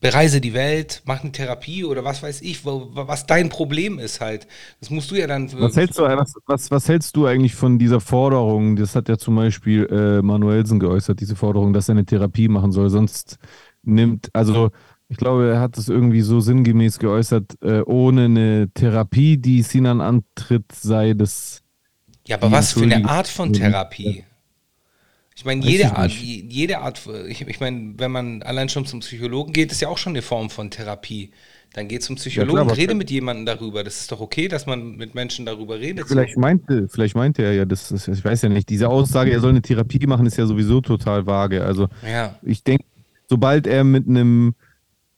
bereise 0.00 0.40
die 0.40 0.54
Welt, 0.54 1.02
mach 1.04 1.22
eine 1.22 1.32
Therapie 1.32 1.84
oder 1.84 2.04
was 2.04 2.22
weiß 2.22 2.42
ich, 2.42 2.64
wo, 2.64 2.90
was 2.92 3.26
dein 3.26 3.48
Problem 3.48 3.98
ist 3.98 4.20
halt. 4.20 4.46
Das 4.80 4.90
musst 4.90 5.10
du 5.10 5.16
ja 5.16 5.26
dann. 5.26 5.52
Was 5.60 5.76
hältst, 5.76 5.98
du, 5.98 6.02
was, 6.02 6.34
was, 6.46 6.70
was 6.70 6.88
hältst 6.88 7.16
du 7.16 7.26
eigentlich 7.26 7.54
von 7.54 7.78
dieser 7.78 8.00
Forderung? 8.00 8.76
Das 8.76 8.94
hat 8.96 9.08
ja 9.08 9.18
zum 9.18 9.36
Beispiel 9.36 9.86
äh, 9.86 10.22
Manuelsen 10.22 10.80
geäußert, 10.80 11.20
diese 11.20 11.36
Forderung, 11.36 11.72
dass 11.72 11.88
er 11.88 11.92
eine 11.92 12.04
Therapie 12.06 12.48
machen 12.48 12.72
soll. 12.72 12.88
Sonst 12.88 13.38
nimmt, 13.82 14.30
also 14.32 14.70
ich 15.12 15.18
glaube, 15.18 15.50
er 15.50 15.60
hat 15.60 15.76
es 15.76 15.88
irgendwie 15.90 16.22
so 16.22 16.40
sinngemäß 16.40 16.98
geäußert, 16.98 17.52
äh, 17.62 17.82
ohne 17.82 18.24
eine 18.24 18.68
Therapie, 18.72 19.36
die 19.36 19.60
Sinan 19.62 20.00
antritt, 20.00 20.64
sei 20.72 21.12
das. 21.12 21.60
Ja, 22.26 22.36
aber 22.36 22.50
was 22.50 22.72
für 22.72 22.82
eine 22.82 23.04
Art 23.08 23.28
von 23.28 23.52
Therapie? 23.52 24.24
Ich 25.36 25.44
meine, 25.44 25.64
jede 25.64 25.84
ich 25.84 25.90
Art, 25.92 26.10
jede 26.12 26.78
Art, 26.78 27.00
ich, 27.28 27.46
ich 27.46 27.60
meine, 27.60 27.94
wenn 27.98 28.10
man 28.10 28.42
allein 28.42 28.68
schon 28.68 28.86
zum 28.86 29.00
Psychologen 29.00 29.52
geht, 29.52 29.70
ist 29.72 29.80
ja 29.80 29.88
auch 29.88 29.98
schon 29.98 30.12
eine 30.12 30.22
Form 30.22 30.50
von 30.50 30.70
Therapie. 30.70 31.30
Dann 31.74 31.88
geh 31.88 31.98
zum 31.98 32.16
Psychologen, 32.16 32.58
aber- 32.60 32.76
rede 32.76 32.94
mit 32.94 33.10
jemandem 33.10 33.46
darüber. 33.46 33.82
Das 33.84 34.00
ist 34.00 34.12
doch 34.12 34.20
okay, 34.20 34.48
dass 34.48 34.66
man 34.66 34.96
mit 34.96 35.14
Menschen 35.14 35.44
darüber 35.46 35.78
redet. 35.80 36.06
Vielleicht 36.08 36.36
meinte, 36.36 36.86
vielleicht 36.88 37.16
meinte 37.16 37.42
er 37.42 37.52
ja, 37.54 37.64
das 37.64 37.90
ist, 37.90 38.08
ich 38.08 38.24
weiß 38.24 38.42
ja 38.42 38.48
nicht, 38.50 38.68
diese 38.68 38.88
Aussage, 38.88 39.30
er 39.30 39.40
soll 39.40 39.50
eine 39.50 39.62
Therapie 39.62 40.06
machen, 40.06 40.24
ist 40.26 40.36
ja 40.38 40.46
sowieso 40.46 40.80
total 40.80 41.26
vage. 41.26 41.64
Also 41.64 41.88
Ja. 42.06 42.38
ich 42.42 42.62
denke, 42.62 42.84
sobald 43.28 43.66
er 43.66 43.84
mit 43.84 44.06
einem 44.06 44.54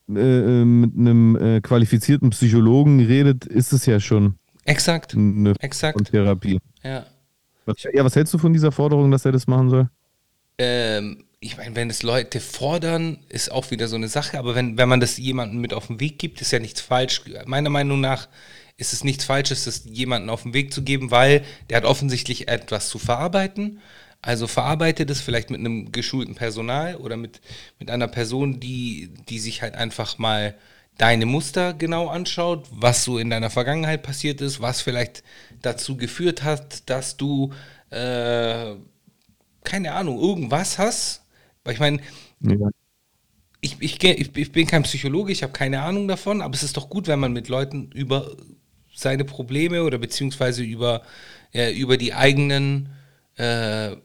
äh, 0.08 0.60
äh, 0.60 0.64
mit 0.64 0.96
einem 0.96 1.36
äh, 1.36 1.60
qualifizierten 1.60 2.30
Psychologen 2.30 3.00
redet, 3.04 3.46
ist 3.46 3.72
es 3.72 3.86
ja 3.86 4.00
schon 4.00 4.38
Exakt, 4.64 5.14
eine 5.14 5.54
exakt. 5.60 6.10
Therapie. 6.10 6.58
Ja. 6.82 7.06
Was, 7.66 7.76
ja, 7.92 8.04
was 8.04 8.16
hältst 8.16 8.32
du 8.34 8.38
von 8.38 8.52
dieser 8.52 8.72
Forderung, 8.72 9.10
dass 9.10 9.24
er 9.24 9.32
das 9.32 9.46
machen 9.46 9.70
soll? 9.70 9.88
Ähm, 10.58 11.24
ich 11.40 11.56
meine, 11.56 11.74
wenn 11.76 11.90
es 11.90 12.02
Leute 12.02 12.40
fordern, 12.40 13.18
ist 13.28 13.50
auch 13.50 13.70
wieder 13.70 13.88
so 13.88 13.96
eine 13.96 14.08
Sache, 14.08 14.38
aber 14.38 14.54
wenn, 14.54 14.78
wenn 14.78 14.88
man 14.88 15.00
das 15.00 15.18
jemandem 15.18 15.60
mit 15.60 15.74
auf 15.74 15.88
den 15.88 16.00
Weg 16.00 16.18
gibt, 16.18 16.40
ist 16.40 16.52
ja 16.52 16.58
nichts 16.58 16.80
falsch. 16.80 17.22
Meiner 17.46 17.70
Meinung 17.70 18.00
nach 18.00 18.28
ist 18.76 18.92
es 18.92 19.04
nichts 19.04 19.24
Falsches, 19.24 19.64
das 19.64 19.84
jemanden 19.84 20.30
auf 20.30 20.42
den 20.42 20.54
Weg 20.54 20.72
zu 20.72 20.82
geben, 20.82 21.10
weil 21.10 21.44
der 21.68 21.78
hat 21.78 21.84
offensichtlich 21.84 22.48
etwas 22.48 22.88
zu 22.88 22.98
verarbeiten. 22.98 23.80
Also 24.24 24.46
verarbeite 24.46 25.04
das 25.04 25.20
vielleicht 25.20 25.50
mit 25.50 25.60
einem 25.60 25.92
geschulten 25.92 26.34
Personal 26.34 26.96
oder 26.96 27.18
mit, 27.18 27.42
mit 27.78 27.90
einer 27.90 28.08
Person, 28.08 28.58
die, 28.58 29.10
die 29.28 29.38
sich 29.38 29.60
halt 29.60 29.74
einfach 29.74 30.16
mal 30.16 30.54
deine 30.96 31.26
Muster 31.26 31.74
genau 31.74 32.08
anschaut, 32.08 32.66
was 32.70 33.04
so 33.04 33.18
in 33.18 33.28
deiner 33.28 33.50
Vergangenheit 33.50 34.02
passiert 34.02 34.40
ist, 34.40 34.62
was 34.62 34.80
vielleicht 34.80 35.22
dazu 35.60 35.98
geführt 35.98 36.42
hat, 36.42 36.88
dass 36.88 37.18
du 37.18 37.52
äh, 37.90 38.76
keine 39.62 39.92
Ahnung, 39.92 40.18
irgendwas 40.18 40.78
hast. 40.78 41.22
Weil 41.62 41.74
ich 41.74 41.80
meine, 41.80 42.00
Ja. 42.40 42.70
ich, 43.60 43.76
ich, 43.80 44.02
ich, 44.02 44.52
bin 44.52 44.66
kein 44.66 44.84
Psychologe, 44.84 45.32
ich 45.32 45.42
habe 45.42 45.52
keine 45.52 45.82
Ahnung 45.82 46.08
davon, 46.08 46.40
aber 46.40 46.54
es 46.54 46.62
ist 46.62 46.78
doch 46.78 46.88
gut, 46.88 47.08
wenn 47.08 47.18
man 47.20 47.34
mit 47.34 47.48
Leuten 47.48 47.90
über 47.92 48.36
seine 48.94 49.24
Probleme 49.26 49.82
oder 49.82 49.98
beziehungsweise 49.98 50.62
über, 50.62 51.02
äh, 51.52 51.72
über 51.76 51.98
die 51.98 52.14
eigenen 52.14 52.88
äh, 53.36 53.96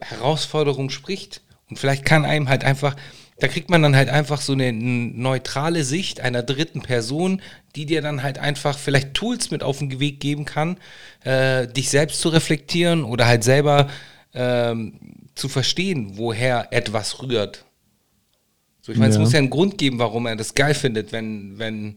Herausforderungen 0.00 0.90
spricht. 0.90 1.42
Und 1.68 1.78
vielleicht 1.78 2.04
kann 2.04 2.24
einem 2.24 2.48
halt 2.48 2.64
einfach, 2.64 2.96
da 3.40 3.48
kriegt 3.48 3.70
man 3.70 3.82
dann 3.82 3.96
halt 3.96 4.08
einfach 4.08 4.40
so 4.40 4.52
eine 4.52 4.72
neutrale 4.72 5.84
Sicht 5.84 6.20
einer 6.20 6.42
dritten 6.42 6.82
Person, 6.82 7.40
die 7.74 7.86
dir 7.86 8.02
dann 8.02 8.22
halt 8.22 8.38
einfach 8.38 8.78
vielleicht 8.78 9.14
Tools 9.14 9.50
mit 9.50 9.62
auf 9.62 9.78
den 9.78 9.98
Weg 10.00 10.20
geben 10.20 10.44
kann, 10.44 10.76
äh, 11.24 11.66
dich 11.66 11.88
selbst 11.90 12.20
zu 12.20 12.28
reflektieren 12.28 13.04
oder 13.04 13.26
halt 13.26 13.44
selber 13.44 13.88
ähm, 14.34 15.00
zu 15.34 15.48
verstehen, 15.48 16.12
woher 16.16 16.72
etwas 16.72 17.22
rührt. 17.22 17.64
So, 18.82 18.92
ich 18.92 18.98
meine, 18.98 19.10
es 19.10 19.16
Ja. 19.16 19.18
muss 19.18 19.32
ja 19.32 19.38
einen 19.38 19.50
Grund 19.50 19.78
geben, 19.78 19.98
warum 19.98 20.26
er 20.26 20.36
das 20.36 20.54
geil 20.54 20.74
findet, 20.74 21.12
wenn, 21.12 21.58
wenn, 21.58 21.96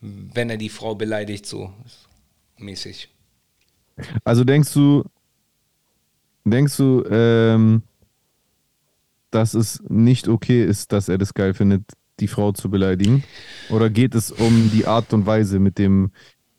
wenn 0.00 0.50
er 0.50 0.56
die 0.56 0.68
Frau 0.68 0.94
beleidigt, 0.94 1.46
so 1.46 1.72
mäßig. 2.58 3.08
Also 4.24 4.44
denkst 4.44 4.72
du, 4.74 5.04
denkst 6.50 6.76
du, 6.76 7.04
ähm, 7.10 7.82
dass 9.30 9.54
es 9.54 9.82
nicht 9.88 10.28
okay 10.28 10.64
ist, 10.64 10.92
dass 10.92 11.08
er 11.08 11.18
das 11.18 11.34
geil 11.34 11.54
findet, 11.54 11.82
die 12.20 12.28
Frau 12.28 12.52
zu 12.52 12.70
beleidigen? 12.70 13.24
Oder 13.70 13.90
geht 13.90 14.14
es 14.14 14.30
um 14.30 14.70
die 14.72 14.86
Art 14.86 15.12
und 15.12 15.26
Weise 15.26 15.58
mit 15.58 15.78
dem 15.78 16.10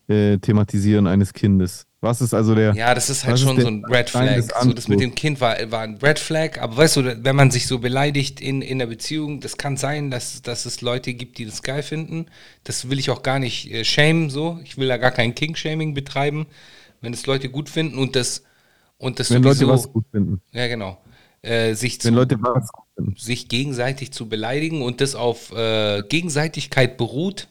äh, 0.08 0.38
Thematisieren 0.38 1.06
eines 1.06 1.32
Kindes? 1.32 1.86
Was 2.02 2.22
ist 2.22 2.32
also 2.32 2.54
der. 2.54 2.72
Ja, 2.74 2.94
das 2.94 3.10
ist 3.10 3.26
halt 3.26 3.38
schon 3.38 3.56
der 3.56 3.64
so 3.64 3.70
ein 3.70 3.84
Red 3.84 4.08
Flag. 4.08 4.40
So, 4.62 4.72
das 4.72 4.88
mit 4.88 5.00
dem 5.00 5.14
Kind 5.14 5.38
war, 5.42 5.56
war 5.70 5.82
ein 5.82 5.96
Red 5.96 6.18
Flag, 6.18 6.58
aber 6.58 6.78
weißt 6.78 6.96
du, 6.96 7.24
wenn 7.24 7.36
man 7.36 7.50
sich 7.50 7.66
so 7.66 7.78
beleidigt 7.78 8.40
in, 8.40 8.62
in 8.62 8.78
der 8.78 8.86
Beziehung, 8.86 9.40
das 9.40 9.58
kann 9.58 9.76
sein, 9.76 10.10
dass, 10.10 10.40
dass 10.40 10.64
es 10.64 10.80
Leute 10.80 11.12
gibt, 11.12 11.36
die 11.36 11.44
das 11.44 11.62
geil 11.62 11.82
finden. 11.82 12.26
Das 12.64 12.88
will 12.88 12.98
ich 12.98 13.10
auch 13.10 13.22
gar 13.22 13.38
nicht 13.38 13.70
äh, 13.70 13.84
shamen, 13.84 14.30
so. 14.30 14.58
Ich 14.64 14.78
will 14.78 14.88
da 14.88 14.96
gar 14.96 15.10
kein 15.10 15.34
King-Shaming 15.34 15.92
betreiben, 15.92 16.46
wenn 17.02 17.12
es 17.12 17.26
Leute 17.26 17.50
gut 17.50 17.68
finden 17.68 17.98
und 17.98 18.16
das, 18.16 18.44
und 19.00 19.18
das 19.18 19.30
Wenn 19.30 19.42
Leute 19.42 19.66
sowieso, 19.66 19.68
was 19.68 19.92
gut 19.92 20.04
finden. 20.12 20.40
ja 20.52 20.68
genau, 20.68 20.98
äh, 21.42 21.74
sich 21.74 22.02
Wenn 22.04 22.14
zu, 22.14 22.14
Leute 22.14 22.36
was 22.40 22.70
gut 22.72 22.84
finden. 22.96 23.16
sich 23.16 23.48
gegenseitig 23.48 24.12
zu 24.12 24.28
beleidigen 24.28 24.82
und 24.82 25.00
das 25.00 25.14
auf 25.14 25.52
äh, 25.52 26.02
Gegenseitigkeit 26.08 26.96
beruht, 26.96 27.48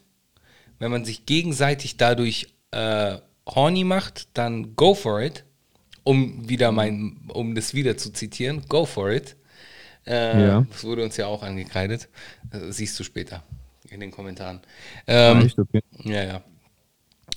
wenn 0.80 0.92
man 0.92 1.06
sich 1.06 1.26
gegenseitig 1.26 1.98
dadurch 1.98 2.54
äh, 2.72 3.18
horny 3.48 3.84
macht, 3.84 4.30
dann 4.38 4.76
go 4.78 4.94
for 4.94 5.22
it. 5.22 5.44
Um 6.06 6.48
wieder 6.50 6.72
mein, 6.72 7.18
um 7.34 7.54
das 7.56 7.74
wieder 7.74 7.98
zu 7.98 8.12
zitieren, 8.14 8.64
go 8.70 8.86
for 8.86 9.12
it. 9.12 9.36
Äh, 10.08 10.42
Ja. 10.48 10.66
Das 10.72 10.84
wurde 10.84 11.04
uns 11.04 11.18
ja 11.18 11.28
auch 11.28 11.44
angekreidet. 11.44 12.08
Äh, 12.52 12.72
siehst 12.72 13.00
du 13.00 13.04
später 13.04 13.44
in 13.90 14.00
den 14.00 14.12
Kommentaren. 14.12 14.62
Ähm, 15.08 15.42
Echt? 15.46 15.60
Okay. 15.60 15.82
ja, 16.06 16.24
ja. 16.24 16.44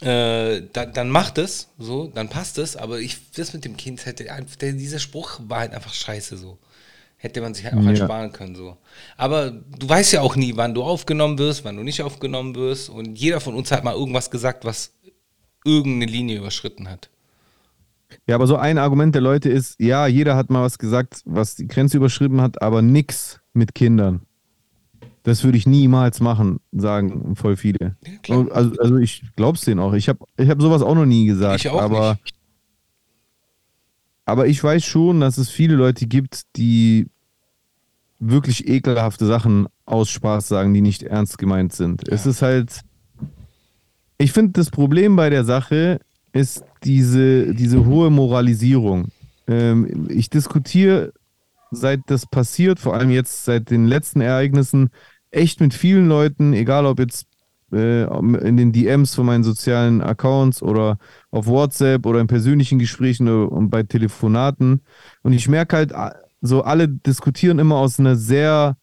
Äh, 0.00 0.62
dann, 0.72 0.92
dann 0.92 1.10
macht 1.10 1.38
es, 1.38 1.68
so, 1.78 2.08
dann 2.08 2.28
passt 2.28 2.58
es, 2.58 2.76
aber 2.76 3.00
ich, 3.00 3.30
das 3.32 3.52
mit 3.52 3.64
dem 3.64 3.76
Kind 3.76 4.04
hätte, 4.06 4.26
dieser 4.60 4.98
Spruch 4.98 5.40
war 5.46 5.60
halt 5.60 5.74
einfach 5.74 5.94
scheiße, 5.94 6.36
so. 6.36 6.58
Hätte 7.16 7.40
man 7.40 7.54
sich 7.54 7.64
halt 7.64 7.74
auch 7.74 7.82
Ja. 7.82 7.90
ersparen 7.90 8.32
können, 8.32 8.56
so. 8.56 8.76
Aber 9.16 9.50
du 9.52 9.88
weißt 9.88 10.12
ja 10.12 10.22
auch 10.22 10.34
nie, 10.34 10.56
wann 10.56 10.74
du 10.74 10.82
aufgenommen 10.82 11.38
wirst, 11.38 11.64
wann 11.64 11.76
du 11.76 11.84
nicht 11.84 12.02
aufgenommen 12.02 12.56
wirst 12.56 12.90
und 12.90 13.16
jeder 13.16 13.40
von 13.40 13.54
uns 13.54 13.70
hat 13.70 13.84
mal 13.84 13.94
irgendwas 13.94 14.30
gesagt, 14.30 14.64
was 14.64 14.92
irgendeine 15.64 16.10
Linie 16.10 16.38
überschritten 16.38 16.88
hat. 16.90 17.08
Ja, 18.26 18.34
aber 18.34 18.46
so 18.46 18.56
ein 18.56 18.78
Argument 18.78 19.14
der 19.14 19.22
Leute 19.22 19.48
ist, 19.48 19.78
ja, 19.80 20.06
jeder 20.06 20.36
hat 20.36 20.50
mal 20.50 20.62
was 20.62 20.78
gesagt, 20.78 21.22
was 21.24 21.54
die 21.54 21.66
Grenze 21.66 21.96
überschritten 21.96 22.40
hat, 22.40 22.60
aber 22.60 22.82
nix 22.82 23.40
mit 23.52 23.74
Kindern. 23.74 24.22
Das 25.24 25.44
würde 25.44 25.56
ich 25.56 25.66
niemals 25.66 26.20
machen, 26.20 26.58
sagen 26.72 27.36
voll 27.36 27.56
viele. 27.56 27.96
Ja. 28.26 28.44
Also, 28.48 28.72
also 28.78 28.96
ich 28.96 29.22
glaub's 29.36 29.60
denen 29.62 29.80
auch. 29.80 29.92
Ich 29.92 30.08
habe 30.08 30.24
ich 30.36 30.48
hab 30.48 30.60
sowas 30.60 30.82
auch 30.82 30.94
noch 30.94 31.06
nie 31.06 31.26
gesagt. 31.26 31.64
Ich 31.64 31.70
auch 31.70 31.80
aber, 31.80 32.18
nicht. 32.22 32.34
aber 34.24 34.46
ich 34.48 34.62
weiß 34.62 34.84
schon, 34.84 35.20
dass 35.20 35.38
es 35.38 35.48
viele 35.48 35.76
Leute 35.76 36.06
gibt, 36.06 36.42
die 36.56 37.06
wirklich 38.18 38.68
ekelhafte 38.68 39.26
Sachen 39.26 39.68
aus 39.84 40.10
Spaß 40.10 40.48
sagen, 40.48 40.74
die 40.74 40.80
nicht 40.80 41.02
ernst 41.02 41.38
gemeint 41.38 41.72
sind. 41.72 42.08
Es 42.08 42.26
ist 42.26 42.42
halt. 42.42 42.80
Ich 44.18 44.32
finde, 44.32 44.52
das 44.52 44.70
Problem 44.70 45.16
bei 45.16 45.30
der 45.30 45.44
Sache 45.44 46.00
ist 46.32 46.64
diese, 46.84 47.54
diese 47.54 47.84
hohe 47.84 48.10
Moralisierung. 48.10 49.08
Ähm, 49.48 50.08
ich 50.08 50.30
diskutiere, 50.30 51.12
seit 51.72 52.00
das 52.06 52.26
passiert, 52.26 52.78
vor 52.78 52.94
allem 52.94 53.10
jetzt 53.10 53.44
seit 53.44 53.70
den 53.70 53.86
letzten 53.86 54.20
Ereignissen, 54.20 54.90
echt 55.32 55.60
mit 55.60 55.74
vielen 55.74 56.08
Leuten, 56.08 56.52
egal 56.52 56.86
ob 56.86 56.98
jetzt 57.00 57.26
äh, 57.72 58.04
in 58.04 58.56
den 58.56 58.72
DMs 58.72 59.14
von 59.14 59.26
meinen 59.26 59.44
sozialen 59.44 60.00
Accounts 60.00 60.62
oder 60.62 60.98
auf 61.30 61.46
WhatsApp 61.46 62.06
oder 62.06 62.20
in 62.20 62.26
persönlichen 62.26 62.78
Gesprächen 62.78 63.28
und 63.28 63.70
bei 63.70 63.82
Telefonaten. 63.82 64.82
Und 65.22 65.32
ich 65.32 65.48
merke 65.48 65.76
halt, 65.76 65.92
so 66.40 66.62
alle 66.62 66.88
diskutieren 66.88 67.58
immer 67.58 67.76
aus 67.76 67.98
einer 67.98 68.16
sehr 68.16 68.76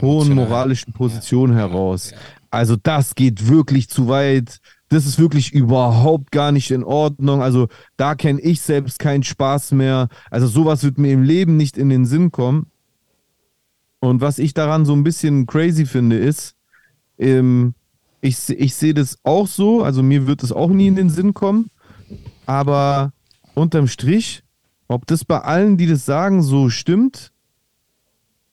hohen 0.00 0.34
moralischen 0.34 0.92
Position 0.92 1.50
Ja, 1.50 1.56
heraus. 1.56 2.10
ja. 2.12 2.18
Also 2.50 2.76
das 2.80 3.14
geht 3.14 3.48
wirklich 3.48 3.88
zu 3.88 4.08
weit 4.08 4.60
das 4.88 5.06
ist 5.06 5.18
wirklich 5.18 5.52
überhaupt 5.52 6.30
gar 6.30 6.52
nicht 6.52 6.70
in 6.70 6.84
Ordnung. 6.84 7.42
Also 7.42 7.68
da 7.96 8.14
kenne 8.14 8.40
ich 8.40 8.60
selbst 8.60 8.98
keinen 8.98 9.24
Spaß 9.24 9.72
mehr. 9.72 10.08
Also 10.30 10.46
sowas 10.46 10.84
wird 10.84 10.98
mir 10.98 11.12
im 11.12 11.22
Leben 11.22 11.56
nicht 11.56 11.76
in 11.76 11.88
den 11.88 12.06
Sinn 12.06 12.30
kommen. 12.30 12.70
Und 14.00 14.20
was 14.20 14.38
ich 14.38 14.54
daran 14.54 14.84
so 14.84 14.92
ein 14.92 15.04
bisschen 15.04 15.46
crazy 15.46 15.86
finde, 15.86 16.18
ist, 16.18 16.54
ähm, 17.18 17.74
ich, 18.20 18.48
ich 18.50 18.74
sehe 18.74 18.94
das 18.94 19.18
auch 19.22 19.46
so, 19.46 19.82
also 19.82 20.02
mir 20.02 20.26
wird 20.26 20.42
es 20.42 20.52
auch 20.52 20.70
nie 20.70 20.88
in 20.88 20.96
den 20.96 21.10
Sinn 21.10 21.34
kommen, 21.34 21.70
aber 22.44 23.12
unterm 23.54 23.88
Strich, 23.88 24.42
ob 24.88 25.06
das 25.06 25.24
bei 25.24 25.40
allen, 25.40 25.76
die 25.76 25.86
das 25.86 26.04
sagen, 26.04 26.42
so 26.42 26.68
stimmt, 26.68 27.32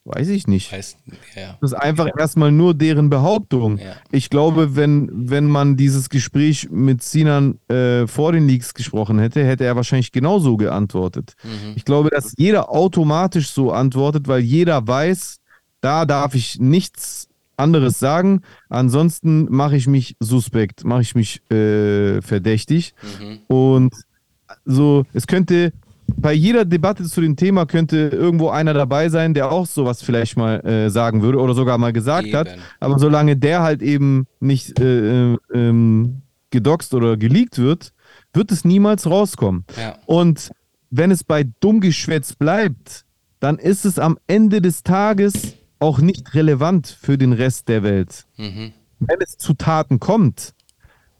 weiß 0.04 0.28
ich 0.28 0.46
nicht. 0.46 0.72
Weiß, 0.72 0.96
ja. 1.34 1.56
Das 1.60 1.72
ist 1.72 1.78
einfach 1.78 2.08
erstmal 2.18 2.52
nur 2.52 2.74
deren 2.74 3.10
Behauptung. 3.10 3.78
Ja. 3.78 3.96
Ich 4.10 4.30
glaube, 4.30 4.76
wenn, 4.76 5.10
wenn 5.12 5.46
man 5.46 5.76
dieses 5.76 6.10
Gespräch 6.10 6.68
mit 6.70 7.02
Sinan 7.02 7.58
äh, 7.68 8.06
vor 8.06 8.32
den 8.32 8.46
Leaks 8.46 8.74
gesprochen 8.74 9.18
hätte, 9.18 9.44
hätte 9.44 9.64
er 9.64 9.76
wahrscheinlich 9.76 10.12
genauso 10.12 10.56
geantwortet. 10.56 11.34
Ich 11.74 11.84
glaube, 11.84 12.10
dass 12.10 12.34
jeder 12.36 12.70
automatisch 12.70 13.50
so 13.50 13.72
antwortet, 13.72 14.28
weil 14.28 14.40
jeder 14.40 14.86
weiß, 14.86 15.38
da 15.80 16.04
darf 16.04 16.34
ich 16.34 16.58
nichts 16.60 17.28
anderes 17.56 17.98
sagen. 17.98 18.42
Ansonsten 18.68 19.46
mache 19.50 19.76
ich 19.76 19.86
mich 19.86 20.16
suspekt, 20.20 20.84
mache 20.84 21.02
ich 21.02 21.14
mich 21.14 21.40
äh, 21.50 22.20
verdächtig. 22.20 22.94
Und 23.46 23.94
so, 24.64 25.04
es 25.12 25.26
könnte 25.26 25.72
bei 26.16 26.32
jeder 26.32 26.64
Debatte 26.64 27.04
zu 27.04 27.20
dem 27.20 27.36
Thema 27.36 27.66
könnte 27.66 27.96
irgendwo 28.12 28.48
einer 28.48 28.74
dabei 28.74 29.08
sein, 29.08 29.34
der 29.34 29.50
auch 29.50 29.66
sowas 29.66 30.02
vielleicht 30.02 30.36
mal 30.36 30.64
äh, 30.64 30.90
sagen 30.90 31.22
würde 31.22 31.38
oder 31.38 31.54
sogar 31.54 31.78
mal 31.78 31.92
gesagt 31.92 32.32
hat. 32.32 32.48
Eben. 32.48 32.62
Aber 32.80 32.98
solange 32.98 33.36
der 33.36 33.62
halt 33.62 33.82
eben 33.82 34.26
nicht 34.40 34.80
äh, 34.80 35.32
äh, 35.32 35.38
ähm, 35.52 36.22
gedoxt 36.50 36.94
oder 36.94 37.16
geleakt 37.16 37.58
wird, 37.58 37.92
wird 38.32 38.52
es 38.52 38.64
niemals 38.64 39.06
rauskommen. 39.06 39.64
Ja. 39.78 39.96
Und 40.06 40.50
wenn 40.90 41.10
es 41.10 41.24
bei 41.24 41.44
Dummgeschwätz 41.60 42.34
bleibt, 42.34 43.04
dann 43.40 43.58
ist 43.58 43.84
es 43.84 43.98
am 43.98 44.18
Ende 44.26 44.62
des 44.62 44.82
Tages 44.82 45.56
auch 45.78 45.98
nicht 45.98 46.34
relevant 46.34 46.86
für 46.86 47.18
den 47.18 47.32
Rest 47.32 47.68
der 47.68 47.82
Welt. 47.82 48.24
Mhm. 48.36 48.72
Wenn 49.00 49.20
es 49.20 49.36
zu 49.36 49.54
Taten 49.54 50.00
kommt, 50.00 50.54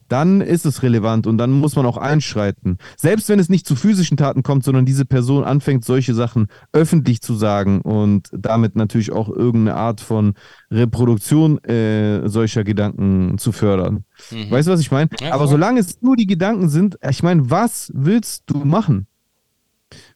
dann 0.07 0.41
ist 0.41 0.65
es 0.65 0.83
relevant 0.83 1.27
und 1.27 1.37
dann 1.37 1.51
muss 1.51 1.75
man 1.75 1.85
auch 1.85 1.97
einschreiten. 1.97 2.77
Selbst 2.97 3.29
wenn 3.29 3.39
es 3.39 3.49
nicht 3.49 3.67
zu 3.67 3.75
physischen 3.75 4.17
Taten 4.17 4.43
kommt, 4.43 4.63
sondern 4.63 4.85
diese 4.85 5.05
Person 5.05 5.43
anfängt, 5.43 5.83
solche 5.83 6.13
Sachen 6.13 6.47
öffentlich 6.73 7.21
zu 7.21 7.35
sagen 7.35 7.81
und 7.81 8.29
damit 8.31 8.75
natürlich 8.75 9.11
auch 9.11 9.29
irgendeine 9.29 9.77
Art 9.77 10.01
von 10.01 10.33
Reproduktion 10.71 11.63
äh, 11.63 12.27
solcher 12.27 12.63
Gedanken 12.63 13.37
zu 13.37 13.51
fördern. 13.51 14.05
Weißt 14.49 14.67
du, 14.67 14.71
was 14.71 14.79
ich 14.79 14.91
meine? 14.91 15.09
Ja, 15.19 15.33
Aber 15.33 15.47
solange 15.47 15.79
es 15.79 16.01
nur 16.01 16.15
die 16.15 16.27
Gedanken 16.27 16.69
sind, 16.69 16.97
ich 17.07 17.23
meine, 17.23 17.49
was 17.49 17.91
willst 17.95 18.43
du 18.47 18.59
machen? 18.59 19.07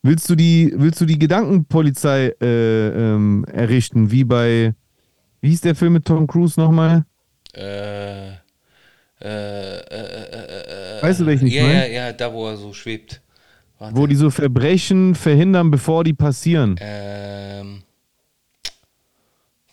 Willst 0.02 0.30
du 0.30 0.36
die, 0.36 0.74
willst 0.76 1.00
du 1.02 1.06
die 1.06 1.20
Gedankenpolizei 1.20 2.34
äh, 2.42 2.88
ähm, 2.90 3.46
errichten, 3.46 4.12
wie 4.12 4.24
bei, 4.24 4.74
wie 5.42 5.50
hieß 5.50 5.62
der 5.62 5.76
Film 5.76 5.94
mit 5.94 6.06
Tom 6.06 6.28
Cruise 6.28 6.60
nochmal? 6.60 7.06
Äh, 7.54 8.34
äh, 9.22 9.28
äh, 9.28 9.80
äh, 9.80 11.00
äh, 11.00 11.04
Weißt 11.04 11.20
du, 11.20 11.26
welchen 11.26 11.48
ich 11.48 11.54
ja, 11.54 11.64
meine? 11.64 11.92
ja, 11.92 12.06
ja, 12.08 12.14
da 12.14 12.32
wo 12.34 12.48
er 12.48 12.58
so 12.58 12.74
schwebt. 12.74 13.22
Warte. 13.78 13.96
Wo 13.96 14.08
die 14.08 14.16
so 14.16 14.30
Verbrechen 14.30 15.16
verhindern, 15.16 15.72
bevor 15.72 16.04
die 16.04 16.14
passieren. 16.14 16.76
Ähm. 16.80 17.84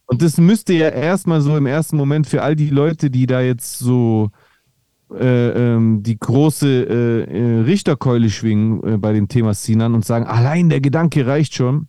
Und 0.06 0.22
das 0.22 0.38
müsste 0.38 0.74
ja 0.74 0.90
erstmal 0.90 1.42
so 1.42 1.56
im 1.56 1.66
ersten 1.66 1.98
Moment 1.98 2.28
für 2.28 2.42
all 2.42 2.56
die 2.56 2.70
Leute, 2.70 3.10
die 3.10 3.26
da 3.26 3.42
jetzt 3.42 3.80
so 3.80 4.32
äh, 5.14 5.50
ähm, 5.50 6.04
die 6.04 6.20
große 6.20 6.68
äh, 6.68 7.24
äh, 7.24 7.60
Richterkeule 7.62 8.30
schwingen 8.30 8.84
äh, 8.84 8.98
bei 8.98 9.14
dem 9.14 9.28
Thema 9.28 9.54
Sinan 9.54 9.94
und 9.94 10.06
sagen, 10.06 10.26
allein 10.26 10.70
der 10.70 10.82
Gedanke 10.82 11.26
reicht 11.26 11.56
schon. 11.56 11.88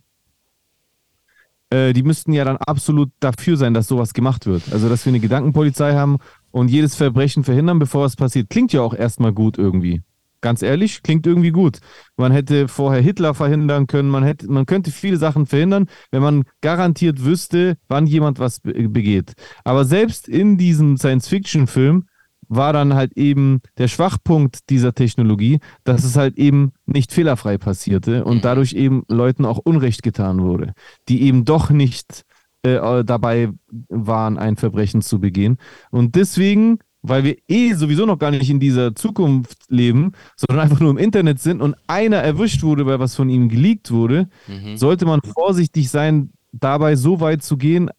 Äh, 1.69 1.93
die 1.93 2.03
müssten 2.03 2.33
ja 2.33 2.45
dann 2.45 2.57
absolut 2.57 3.11
dafür 3.19 3.57
sein, 3.57 3.73
dass 3.73 3.87
sowas 3.87 4.13
gemacht 4.13 4.45
wird. 4.45 4.71
Also, 4.71 4.89
dass 4.89 5.05
wir 5.05 5.11
eine 5.11 5.19
Gedankenpolizei 5.19 5.95
haben 5.95 6.17
und 6.51 6.69
jedes 6.69 6.95
Verbrechen 6.95 7.43
verhindern, 7.43 7.79
bevor 7.79 8.05
es 8.05 8.15
passiert. 8.15 8.49
Klingt 8.49 8.73
ja 8.73 8.81
auch 8.81 8.93
erstmal 8.93 9.33
gut 9.33 9.57
irgendwie. 9.57 10.01
Ganz 10.41 10.61
ehrlich, 10.61 11.01
klingt 11.01 11.25
irgendwie 11.25 11.49
gut. 11.49 11.79
Man 12.17 12.31
hätte 12.31 12.67
vorher 12.67 13.01
Hitler 13.01 13.33
verhindern 13.33 13.87
können, 13.87 14.09
man, 14.09 14.23
hätte, 14.23 14.47
man 14.47 14.67
könnte 14.67 14.91
viele 14.91 15.17
Sachen 15.17 15.47
verhindern, 15.47 15.87
wenn 16.11 16.21
man 16.21 16.43
garantiert 16.61 17.23
wüsste, 17.23 17.77
wann 17.87 18.05
jemand 18.05 18.37
was 18.37 18.59
be 18.59 18.87
begeht. 18.87 19.33
Aber 19.63 19.85
selbst 19.85 20.27
in 20.29 20.57
diesem 20.57 20.97
Science-Fiction-Film 20.97 22.05
war 22.47 22.73
dann 22.73 22.93
halt 22.93 23.17
eben 23.17 23.61
der 23.77 23.87
Schwachpunkt 23.87 24.69
dieser 24.69 24.93
Technologie, 24.93 25.59
dass 25.83 26.03
es 26.03 26.15
halt 26.15 26.37
eben 26.37 26.71
nicht 26.85 27.11
fehlerfrei 27.11 27.57
passierte 27.57 28.23
und 28.23 28.45
dadurch 28.45 28.73
eben 28.73 29.03
Leuten 29.07 29.45
auch 29.45 29.57
Unrecht 29.57 30.03
getan 30.03 30.41
wurde, 30.41 30.73
die 31.09 31.23
eben 31.23 31.45
doch 31.45 31.69
nicht 31.69 32.23
äh, 32.63 33.03
dabei 33.03 33.49
waren, 33.89 34.37
ein 34.37 34.55
Verbrechen 34.55 35.01
zu 35.01 35.19
begehen. 35.19 35.57
Und 35.91 36.15
deswegen, 36.15 36.79
weil 37.01 37.23
wir 37.23 37.37
eh 37.47 37.73
sowieso 37.73 38.05
noch 38.05 38.17
gar 38.17 38.31
nicht 38.31 38.49
in 38.49 38.59
dieser 38.59 38.95
Zukunft 38.95 39.65
leben, 39.69 40.13
sondern 40.35 40.63
einfach 40.63 40.79
nur 40.79 40.91
im 40.91 40.97
Internet 40.97 41.39
sind 41.39 41.61
und 41.61 41.75
einer 41.87 42.17
erwischt 42.17 42.63
wurde, 42.63 42.85
weil 42.85 42.99
was 42.99 43.15
von 43.15 43.29
ihm 43.29 43.49
geleakt 43.49 43.91
wurde, 43.91 44.29
sollte 44.77 45.05
man 45.05 45.21
vorsichtig 45.21 45.89
sein, 45.89 46.31
dabei 46.51 46.95
so 46.95 47.19
weit 47.19 47.43
zu 47.43 47.57
gehen, 47.57 47.89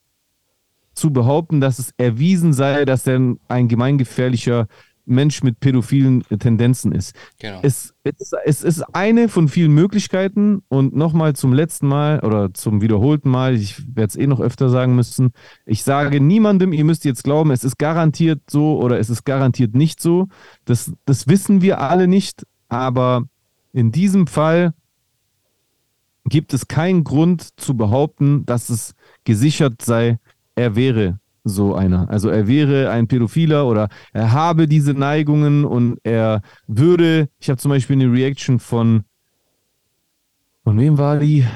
zu 0.96 1.12
behaupten, 1.12 1.60
dass 1.60 1.78
es 1.78 1.92
erwiesen 1.96 2.52
sei, 2.52 2.84
dass 2.84 3.06
er 3.06 3.36
ein 3.48 3.68
gemeingefährlicher 3.68 4.66
Mensch 5.06 5.42
mit 5.42 5.60
pädophilen 5.60 6.24
Tendenzen 6.40 6.92
ist. 6.92 7.14
Genau. 7.38 7.60
Es, 7.62 7.94
es, 8.02 8.32
es 8.44 8.62
ist 8.64 8.82
eine 8.94 9.28
von 9.28 9.48
vielen 9.48 9.72
Möglichkeiten 9.72 10.62
und 10.68 10.96
nochmal 10.96 11.34
zum 11.34 11.52
letzten 11.52 11.86
Mal 11.86 12.20
oder 12.20 12.52
zum 12.52 12.82
wiederholten 12.82 13.30
Mal, 13.30 13.54
ich 13.54 13.78
werde 13.94 14.08
es 14.08 14.16
eh 14.16 14.26
noch 14.26 14.40
öfter 14.40 14.68
sagen 14.68 14.96
müssen, 14.96 15.30
ich 15.64 15.84
sage 15.84 16.20
niemandem, 16.20 16.72
ihr 16.72 16.84
müsst 16.84 17.04
jetzt 17.04 17.22
glauben, 17.22 17.52
es 17.52 17.62
ist 17.62 17.78
garantiert 17.78 18.42
so 18.50 18.78
oder 18.80 18.98
es 18.98 19.08
ist 19.08 19.24
garantiert 19.24 19.74
nicht 19.74 20.02
so. 20.02 20.26
Das, 20.64 20.92
das 21.04 21.28
wissen 21.28 21.62
wir 21.62 21.80
alle 21.80 22.08
nicht, 22.08 22.44
aber 22.68 23.22
in 23.72 23.92
diesem 23.92 24.26
Fall 24.26 24.74
gibt 26.24 26.52
es 26.52 26.66
keinen 26.66 27.04
Grund 27.04 27.60
zu 27.60 27.76
behaupten, 27.76 28.44
dass 28.46 28.68
es 28.68 28.94
gesichert 29.24 29.82
sei, 29.82 30.18
er 30.56 30.74
wäre 30.74 31.20
so 31.44 31.74
einer. 31.74 32.10
Also 32.10 32.28
er 32.28 32.48
wäre 32.48 32.90
ein 32.90 33.06
Pädophiler 33.06 33.66
oder 33.66 33.88
er 34.12 34.32
habe 34.32 34.66
diese 34.66 34.94
Neigungen 34.94 35.64
und 35.64 35.98
er 36.02 36.40
würde, 36.66 37.28
ich 37.38 37.48
habe 37.48 37.58
zum 37.58 37.70
Beispiel 37.70 37.94
eine 37.94 38.12
Reaction 38.12 38.58
von, 38.58 39.04
von 40.64 40.78
wem 40.78 40.98
war 40.98 41.18
die? 41.18 41.46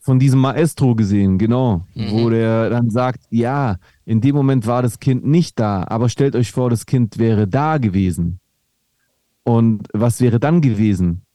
Von 0.00 0.18
diesem 0.18 0.40
Maestro 0.40 0.94
gesehen, 0.94 1.36
genau, 1.36 1.86
wo 1.94 2.30
der 2.30 2.70
dann 2.70 2.88
sagt, 2.88 3.20
ja, 3.30 3.76
in 4.06 4.22
dem 4.22 4.34
Moment 4.34 4.66
war 4.66 4.80
das 4.80 5.00
Kind 5.00 5.26
nicht 5.26 5.58
da, 5.58 5.84
aber 5.86 6.08
stellt 6.08 6.34
euch 6.34 6.50
vor, 6.50 6.70
das 6.70 6.86
Kind 6.86 7.18
wäre 7.18 7.46
da 7.46 7.76
gewesen. 7.76 8.40
Und 9.44 9.86
was 9.92 10.22
wäre 10.22 10.40
dann 10.40 10.62
gewesen? 10.62 11.26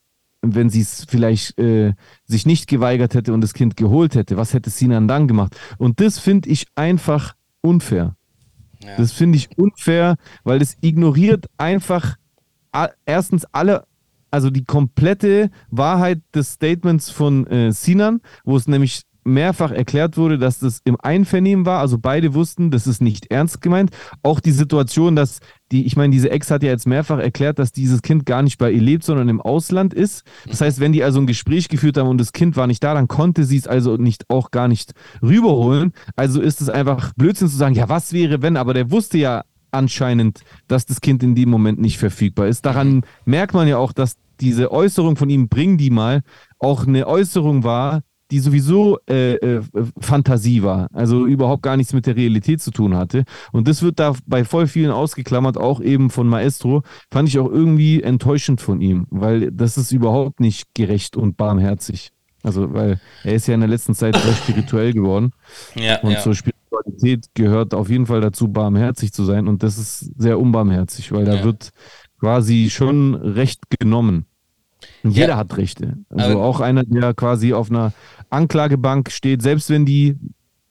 Wenn 0.44 0.70
sie 0.70 0.82
es 0.82 1.06
vielleicht 1.08 1.58
äh, 1.58 1.94
sich 2.26 2.46
nicht 2.46 2.68
geweigert 2.68 3.16
hätte 3.16 3.34
und 3.34 3.42
das 3.42 3.54
Kind 3.54 3.78
geholt 3.78 4.16
hätte, 4.16 4.38
was 4.38 4.54
hätte 4.54 4.70
Sinan 4.70 5.08
dann 5.08 5.28
gemacht? 5.28 5.56
Und 5.78 6.00
das 6.00 6.20
finde 6.20 6.50
ich 6.50 6.68
einfach 6.76 7.34
unfair. 7.62 8.16
Ja. 8.84 8.98
Das 8.98 9.14
finde 9.14 9.38
ich 9.38 9.58
unfair, 9.58 10.16
weil 10.44 10.60
das 10.60 10.76
ignoriert 10.82 11.46
einfach 11.58 12.18
erstens 13.06 13.46
alle, 13.52 13.86
also 14.32 14.50
die 14.50 14.66
komplette 14.66 15.50
Wahrheit 15.70 16.22
des 16.36 16.54
Statements 16.54 17.10
von 17.10 17.48
äh, 17.48 17.72
Sinan, 17.72 18.20
wo 18.44 18.58
es 18.58 18.68
nämlich 18.68 19.04
mehrfach 19.24 19.72
erklärt 19.72 20.18
wurde, 20.18 20.38
dass 20.38 20.60
das 20.60 20.82
im 20.84 20.98
Einvernehmen 21.00 21.66
war. 21.66 21.80
Also 21.80 21.98
beide 21.98 22.34
wussten, 22.34 22.72
das 22.72 22.88
ist 22.88 23.02
nicht 23.02 23.32
ernst 23.32 23.62
gemeint. 23.62 23.92
Auch 24.22 24.40
die 24.40 24.52
Situation, 24.52 25.16
dass 25.16 25.40
die, 25.72 25.86
ich 25.86 25.96
meine, 25.96 26.12
diese 26.12 26.30
Ex 26.30 26.52
hat 26.52 26.64
ja 26.64 26.70
jetzt 26.70 26.86
mehrfach 26.86 27.20
erklärt, 27.20 27.60
dass 27.60 27.72
dieses 27.72 28.02
Kind 28.02 28.26
gar 28.26 28.44
nicht 28.44 28.58
bei 28.58 28.72
ihr 28.72 28.82
lebt, 28.82 29.04
sondern 29.04 29.30
im 29.30 29.42
Ausland 29.42 29.94
ist. 29.94 30.24
Das 30.48 30.62
heißt, 30.62 30.80
wenn 30.80 30.94
die 30.94 31.04
also 31.04 31.20
ein 31.20 31.28
Gespräch 31.28 31.68
geführt 31.68 31.98
haben 31.98 32.08
und 32.08 32.20
das 32.20 32.32
Kind 32.32 32.56
war 32.56 32.68
nicht 32.68 32.84
da, 32.84 32.94
dann 32.94 33.08
konnte 33.08 33.44
sie 33.44 33.58
es 33.58 33.68
also 33.68 33.98
nicht 33.98 34.30
auch 34.30 34.52
gar 34.52 34.68
nicht 34.68 34.94
rüberholen. 35.22 35.94
Also 36.16 36.42
ist 36.42 36.62
es 36.62 36.70
einfach 36.70 37.14
Blödsinn 37.16 37.48
zu 37.48 37.58
sagen, 37.58 37.76
ja, 37.76 37.90
was 37.90 38.14
wäre, 38.14 38.42
wenn? 38.42 38.58
Aber 38.58 38.74
der 38.74 38.92
wusste 38.92 39.18
ja 39.18 39.44
anscheinend, 39.72 40.42
dass 40.68 40.86
das 40.86 41.02
Kind 41.02 41.24
in 41.24 41.36
dem 41.36 41.50
Moment 41.50 41.80
nicht 41.80 41.98
verfügbar 41.98 42.48
ist. 42.48 42.66
Daran 42.66 43.04
merkt 43.26 43.54
man 43.54 43.68
ja 43.68 43.78
auch, 43.78 43.92
dass 43.92 44.16
diese 44.40 44.72
Äußerung 44.72 45.16
von 45.16 45.30
ihm, 45.30 45.48
bring 45.48 45.78
die 45.78 45.90
mal, 45.90 46.22
auch 46.60 46.86
eine 46.86 47.08
Äußerung 47.08 47.64
war, 47.64 48.02
die 48.34 48.40
sowieso 48.40 48.98
äh, 49.08 49.36
äh, 49.36 49.62
Fantasie 50.00 50.64
war, 50.64 50.88
also 50.92 51.28
überhaupt 51.28 51.62
gar 51.62 51.78
nichts 51.78 51.94
mit 51.94 52.08
der 52.08 52.16
Realität 52.16 52.64
zu 52.64 52.72
tun 52.72 52.98
hatte. 52.98 53.26
Und 53.52 53.68
das 53.68 53.84
wird 53.84 54.00
da 54.00 54.16
bei 54.26 54.44
voll 54.44 54.66
vielen 54.66 54.90
ausgeklammert, 54.90 55.56
auch 55.56 55.80
eben 55.82 56.10
von 56.10 56.28
Maestro. 56.28 56.82
Fand 57.12 57.30
ich 57.30 57.38
auch 57.38 57.52
irgendwie 57.52 58.02
enttäuschend 58.02 58.60
von 58.60 58.82
ihm, 58.82 59.06
weil 59.12 59.52
das 59.52 59.78
ist 59.78 59.92
überhaupt 59.92 60.40
nicht 60.40 60.74
gerecht 60.74 61.16
und 61.16 61.38
barmherzig. 61.38 62.10
Also, 62.42 62.74
weil 62.74 63.00
er 63.24 63.36
ist 63.36 63.48
ja 63.48 63.54
in 63.54 63.60
der 63.60 63.70
letzten 63.70 63.94
Zeit 63.94 64.16
sehr 64.16 64.34
spirituell 64.34 64.94
geworden. 64.94 65.32
Ja, 65.76 66.00
und 66.02 66.14
ja. 66.14 66.20
zur 66.20 66.34
Spiritualität 66.34 67.28
gehört 67.36 67.76
auf 67.76 67.88
jeden 67.88 68.08
Fall 68.08 68.20
dazu, 68.20 68.48
barmherzig 68.48 69.14
zu 69.14 69.26
sein. 69.26 69.48
Und 69.48 69.62
das 69.62 69.78
ist 69.78 70.12
sehr 70.18 70.40
unbarmherzig, 70.40 71.12
weil 71.12 71.26
da 71.26 71.36
Ja. 71.36 71.44
wird 71.44 71.70
quasi 72.20 72.70
schon 72.72 73.14
Recht 73.14 73.62
genommen. 73.80 74.26
Und 75.04 75.12
Ja. 75.12 75.22
jeder 75.22 75.38
hat 75.38 75.56
Rechte. 75.58 75.98
Also 76.10 76.32
Aber- 76.32 76.44
auch 76.44 76.60
einer, 76.60 76.84
der 76.84 77.14
quasi 77.14 77.54
auf 77.54 77.70
einer 77.70 77.94
Anklagebank 78.30 79.12
steht, 79.12 79.42
selbst 79.42 79.70
wenn 79.70 79.86
die 79.86 80.18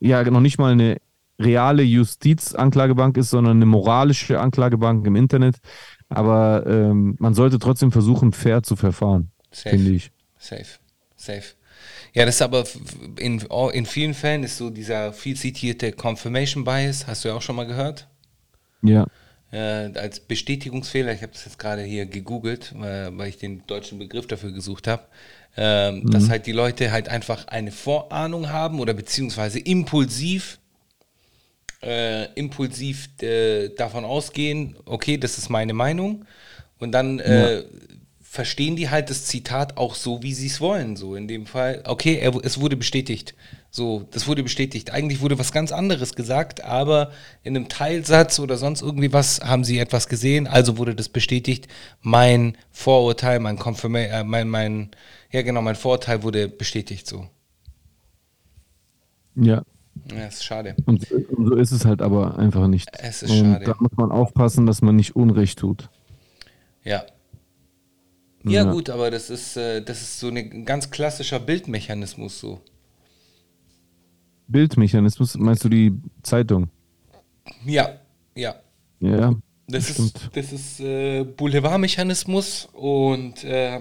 ja 0.00 0.22
noch 0.30 0.40
nicht 0.40 0.58
mal 0.58 0.72
eine 0.72 0.96
reale 1.40 1.82
Justizanklagebank 1.82 3.16
ist, 3.16 3.30
sondern 3.30 3.56
eine 3.58 3.66
moralische 3.66 4.40
Anklagebank 4.40 5.06
im 5.06 5.16
Internet. 5.16 5.56
Aber 6.08 6.64
ähm, 6.66 7.16
man 7.18 7.34
sollte 7.34 7.58
trotzdem 7.58 7.90
versuchen, 7.92 8.32
fair 8.32 8.62
zu 8.62 8.76
verfahren, 8.76 9.30
finde 9.50 9.90
ich. 9.92 10.10
Safe. 10.38 10.66
Safe. 11.16 11.42
Ja, 12.14 12.26
das 12.26 12.36
ist 12.36 12.42
aber 12.42 12.64
in, 13.18 13.42
in 13.72 13.86
vielen 13.86 14.14
Fällen 14.14 14.42
ist 14.44 14.58
so 14.58 14.70
dieser 14.70 15.12
viel 15.12 15.36
zitierte 15.36 15.92
Confirmation 15.92 16.64
Bias, 16.64 17.06
hast 17.06 17.24
du 17.24 17.28
ja 17.28 17.34
auch 17.34 17.42
schon 17.42 17.56
mal 17.56 17.66
gehört? 17.66 18.08
Ja. 18.82 19.06
Äh, 19.52 19.90
als 19.94 20.20
Bestätigungsfehler, 20.20 21.12
ich 21.12 21.22
habe 21.22 21.32
das 21.32 21.44
jetzt 21.44 21.58
gerade 21.58 21.82
hier 21.82 22.06
gegoogelt, 22.06 22.72
äh, 22.72 23.16
weil 23.16 23.28
ich 23.28 23.38
den 23.38 23.62
deutschen 23.66 23.98
Begriff 23.98 24.26
dafür 24.26 24.52
gesucht 24.52 24.88
habe, 24.88 25.04
ähm, 25.56 26.10
dass 26.10 26.30
halt 26.30 26.46
die 26.46 26.52
Leute 26.52 26.90
halt 26.90 27.08
einfach 27.08 27.46
eine 27.48 27.70
Vorahnung 27.70 28.48
haben 28.48 28.80
oder 28.80 28.94
beziehungsweise 28.94 29.58
impulsiv 29.58 30.58
äh, 31.82 32.32
impulsiv 32.34 33.08
äh, 33.20 33.68
davon 33.70 34.04
ausgehen, 34.04 34.76
okay, 34.86 35.18
das 35.18 35.36
ist 35.36 35.50
meine 35.50 35.74
Meinung 35.74 36.24
und 36.78 36.92
dann 36.92 37.18
äh, 37.18 37.64
verstehen 38.20 38.76
die 38.76 38.88
halt 38.88 39.10
das 39.10 39.26
Zitat 39.26 39.76
auch 39.76 39.94
so, 39.94 40.22
wie 40.22 40.32
sie 40.32 40.46
es 40.46 40.60
wollen. 40.60 40.96
So 40.96 41.14
in 41.16 41.28
dem 41.28 41.44
Fall, 41.44 41.82
okay, 41.86 42.16
er, 42.16 42.34
es 42.42 42.58
wurde 42.60 42.76
bestätigt. 42.76 43.34
So, 43.74 44.06
das 44.10 44.26
wurde 44.26 44.42
bestätigt. 44.42 44.90
Eigentlich 44.92 45.22
wurde 45.22 45.38
was 45.38 45.50
ganz 45.50 45.72
anderes 45.72 46.14
gesagt, 46.14 46.62
aber 46.62 47.10
in 47.42 47.56
einem 47.56 47.70
Teilsatz 47.70 48.38
oder 48.38 48.58
sonst 48.58 48.82
irgendwie 48.82 49.14
was 49.14 49.40
haben 49.40 49.64
sie 49.64 49.78
etwas 49.78 50.08
gesehen, 50.08 50.46
also 50.46 50.76
wurde 50.76 50.94
das 50.94 51.08
bestätigt. 51.08 51.68
Mein 52.02 52.58
Vorurteil, 52.70 53.40
mein 53.40 53.58
Confirma 53.58 54.00
äh, 54.00 54.24
mein, 54.24 54.50
mein, 54.50 54.90
ja 55.30 55.40
genau, 55.40 55.62
mein 55.62 55.74
Vorurteil 55.74 56.22
wurde 56.22 56.48
bestätigt 56.48 57.06
so. 57.06 57.26
Ja. 59.36 59.62
Ja, 60.14 60.26
ist 60.26 60.44
schade. 60.44 60.76
Und, 60.84 61.10
und 61.10 61.46
so 61.46 61.54
ist 61.56 61.72
es 61.72 61.86
halt 61.86 62.02
aber 62.02 62.38
einfach 62.38 62.66
nicht. 62.68 62.90
Es 62.98 63.22
ist 63.22 63.30
und 63.30 63.38
schade. 63.38 63.64
da 63.64 63.74
muss 63.80 63.92
man 63.96 64.10
aufpassen, 64.12 64.66
dass 64.66 64.82
man 64.82 64.96
nicht 64.96 65.16
Unrecht 65.16 65.58
tut. 65.58 65.88
Ja. 66.84 67.04
Ja, 68.44 68.64
Ja. 68.64 68.72
gut, 68.72 68.90
aber 68.90 69.10
das 69.10 69.30
ist, 69.30 69.56
äh, 69.56 69.80
das 69.80 70.02
ist 70.02 70.20
so 70.20 70.28
ein 70.28 70.66
ganz 70.66 70.90
klassischer 70.90 71.40
Bildmechanismus 71.40 72.38
so. 72.38 72.60
Bildmechanismus, 74.48 75.36
meinst 75.36 75.64
du 75.64 75.68
die 75.68 75.92
Zeitung? 76.22 76.68
Ja, 77.64 77.98
ja. 78.34 78.54
Ja. 79.00 79.34
Das 79.68 79.88
stimmt. 79.90 80.16
ist, 80.16 80.36
das 80.36 80.52
ist 80.52 80.80
äh, 80.80 81.24
Boulevardmechanismus 81.24 82.68
und 82.72 83.44
äh, 83.44 83.80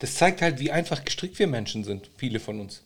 das 0.00 0.14
zeigt 0.16 0.42
halt, 0.42 0.58
wie 0.58 0.72
einfach 0.72 1.04
gestrickt 1.04 1.38
wir 1.38 1.46
Menschen 1.46 1.84
sind, 1.84 2.10
viele 2.16 2.40
von 2.40 2.58
uns. 2.60 2.82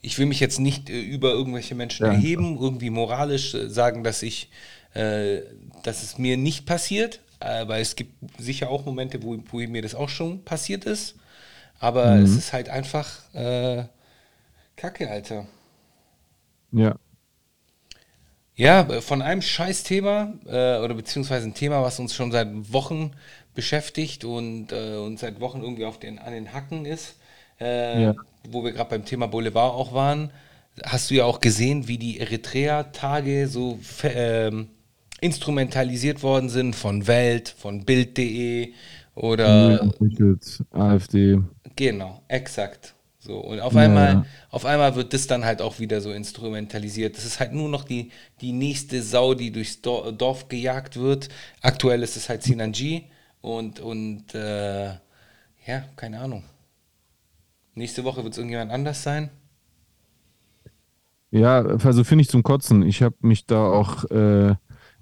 Ich 0.00 0.18
will 0.18 0.26
mich 0.26 0.40
jetzt 0.40 0.60
nicht 0.60 0.90
äh, 0.90 1.00
über 1.00 1.30
irgendwelche 1.32 1.74
Menschen 1.74 2.06
Ja. 2.06 2.12
erheben, 2.12 2.56
irgendwie 2.58 2.90
moralisch 2.90 3.54
äh, 3.54 3.68
sagen, 3.68 4.04
dass 4.04 4.22
ich, 4.22 4.50
äh, 4.94 5.40
dass 5.82 6.02
es 6.02 6.18
mir 6.18 6.36
nicht 6.36 6.66
passiert, 6.66 7.20
weil 7.40 7.80
es 7.82 7.94
gibt 7.94 8.14
sicher 8.40 8.68
auch 8.68 8.84
Momente, 8.84 9.22
wo, 9.22 9.38
wo 9.52 9.58
mir 9.58 9.80
das 9.80 9.94
auch 9.94 10.08
schon 10.08 10.42
passiert 10.44 10.84
ist. 10.86 11.14
Aber 11.80 12.16
Mhm. 12.16 12.22
es 12.24 12.36
ist 12.36 12.52
halt 12.52 12.68
einfach 12.68 13.08
äh, 13.34 13.84
Kacke, 14.78 15.10
Alter. 15.10 15.46
Ja. 16.72 16.96
Ja, 18.54 18.82
äh, 18.88 19.00
von 19.00 19.22
einem 19.22 19.42
Scheißthema 19.42 20.34
äh, 20.46 20.78
oder 20.78 20.94
beziehungsweise 20.94 21.46
ein 21.46 21.54
Thema, 21.54 21.82
was 21.82 21.98
uns 22.00 22.14
schon 22.14 22.32
seit 22.32 22.48
Wochen 22.72 23.12
beschäftigt 23.54 24.24
und 24.24 24.72
äh, 24.72 24.96
uns 24.96 25.20
seit 25.20 25.40
Wochen 25.40 25.62
irgendwie 25.62 25.84
auf 25.84 25.98
den, 25.98 26.18
an 26.18 26.32
den 26.32 26.52
Hacken 26.52 26.84
ist, 26.84 27.16
äh, 27.60 28.02
Ja. 28.04 28.14
wo 28.48 28.64
wir 28.64 28.72
gerade 28.72 28.90
beim 28.90 29.04
Thema 29.04 29.26
Boulevard 29.28 29.74
auch 29.74 29.92
waren, 29.92 30.30
hast 30.84 31.10
du 31.10 31.14
ja 31.14 31.24
auch 31.24 31.40
gesehen, 31.40 31.88
wie 31.88 31.98
die 31.98 32.20
Eritrea-Tage 32.20 33.48
so 33.48 33.78
ähm, 34.04 34.68
instrumentalisiert 35.20 36.22
worden 36.22 36.48
sind 36.48 36.76
von 36.76 37.06
Welt, 37.08 37.48
von 37.58 37.84
Bild.de 37.84 38.72
oder 39.16 39.80
entwickelt, 39.82 40.62
AfD. 40.70 41.38
Genau, 41.74 42.22
exakt. 42.28 42.94
So, 43.28 43.40
und 43.40 43.60
auf 43.60 43.76
einmal, 43.76 44.12
ja. 44.14 44.26
auf 44.48 44.64
einmal 44.64 44.96
wird 44.96 45.12
das 45.12 45.26
dann 45.26 45.44
halt 45.44 45.60
auch 45.60 45.78
wieder 45.80 46.00
so 46.00 46.12
instrumentalisiert. 46.12 47.14
Das 47.14 47.26
ist 47.26 47.40
halt 47.40 47.52
nur 47.52 47.68
noch 47.68 47.84
die, 47.84 48.10
die 48.40 48.52
nächste 48.52 49.02
Sau, 49.02 49.34
die 49.34 49.52
durchs 49.52 49.82
Dor- 49.82 50.12
Dorf 50.12 50.48
gejagt 50.48 50.96
wird. 50.96 51.28
Aktuell 51.60 52.02
ist 52.02 52.16
es 52.16 52.30
halt 52.30 52.42
Sinanji 52.42 53.04
und, 53.42 53.80
und 53.80 54.34
äh, 54.34 54.86
ja, 55.66 55.84
keine 55.96 56.20
Ahnung. 56.20 56.42
Nächste 57.74 58.02
Woche 58.02 58.22
wird 58.24 58.32
es 58.32 58.38
irgendjemand 58.38 58.72
anders 58.72 59.02
sein. 59.02 59.28
Ja, 61.30 61.60
also 61.60 62.04
finde 62.04 62.22
ich 62.22 62.30
zum 62.30 62.42
Kotzen. 62.42 62.82
Ich 62.82 63.02
habe 63.02 63.16
mich 63.20 63.44
da 63.44 63.66
auch 63.70 64.04
äh, 64.04 64.54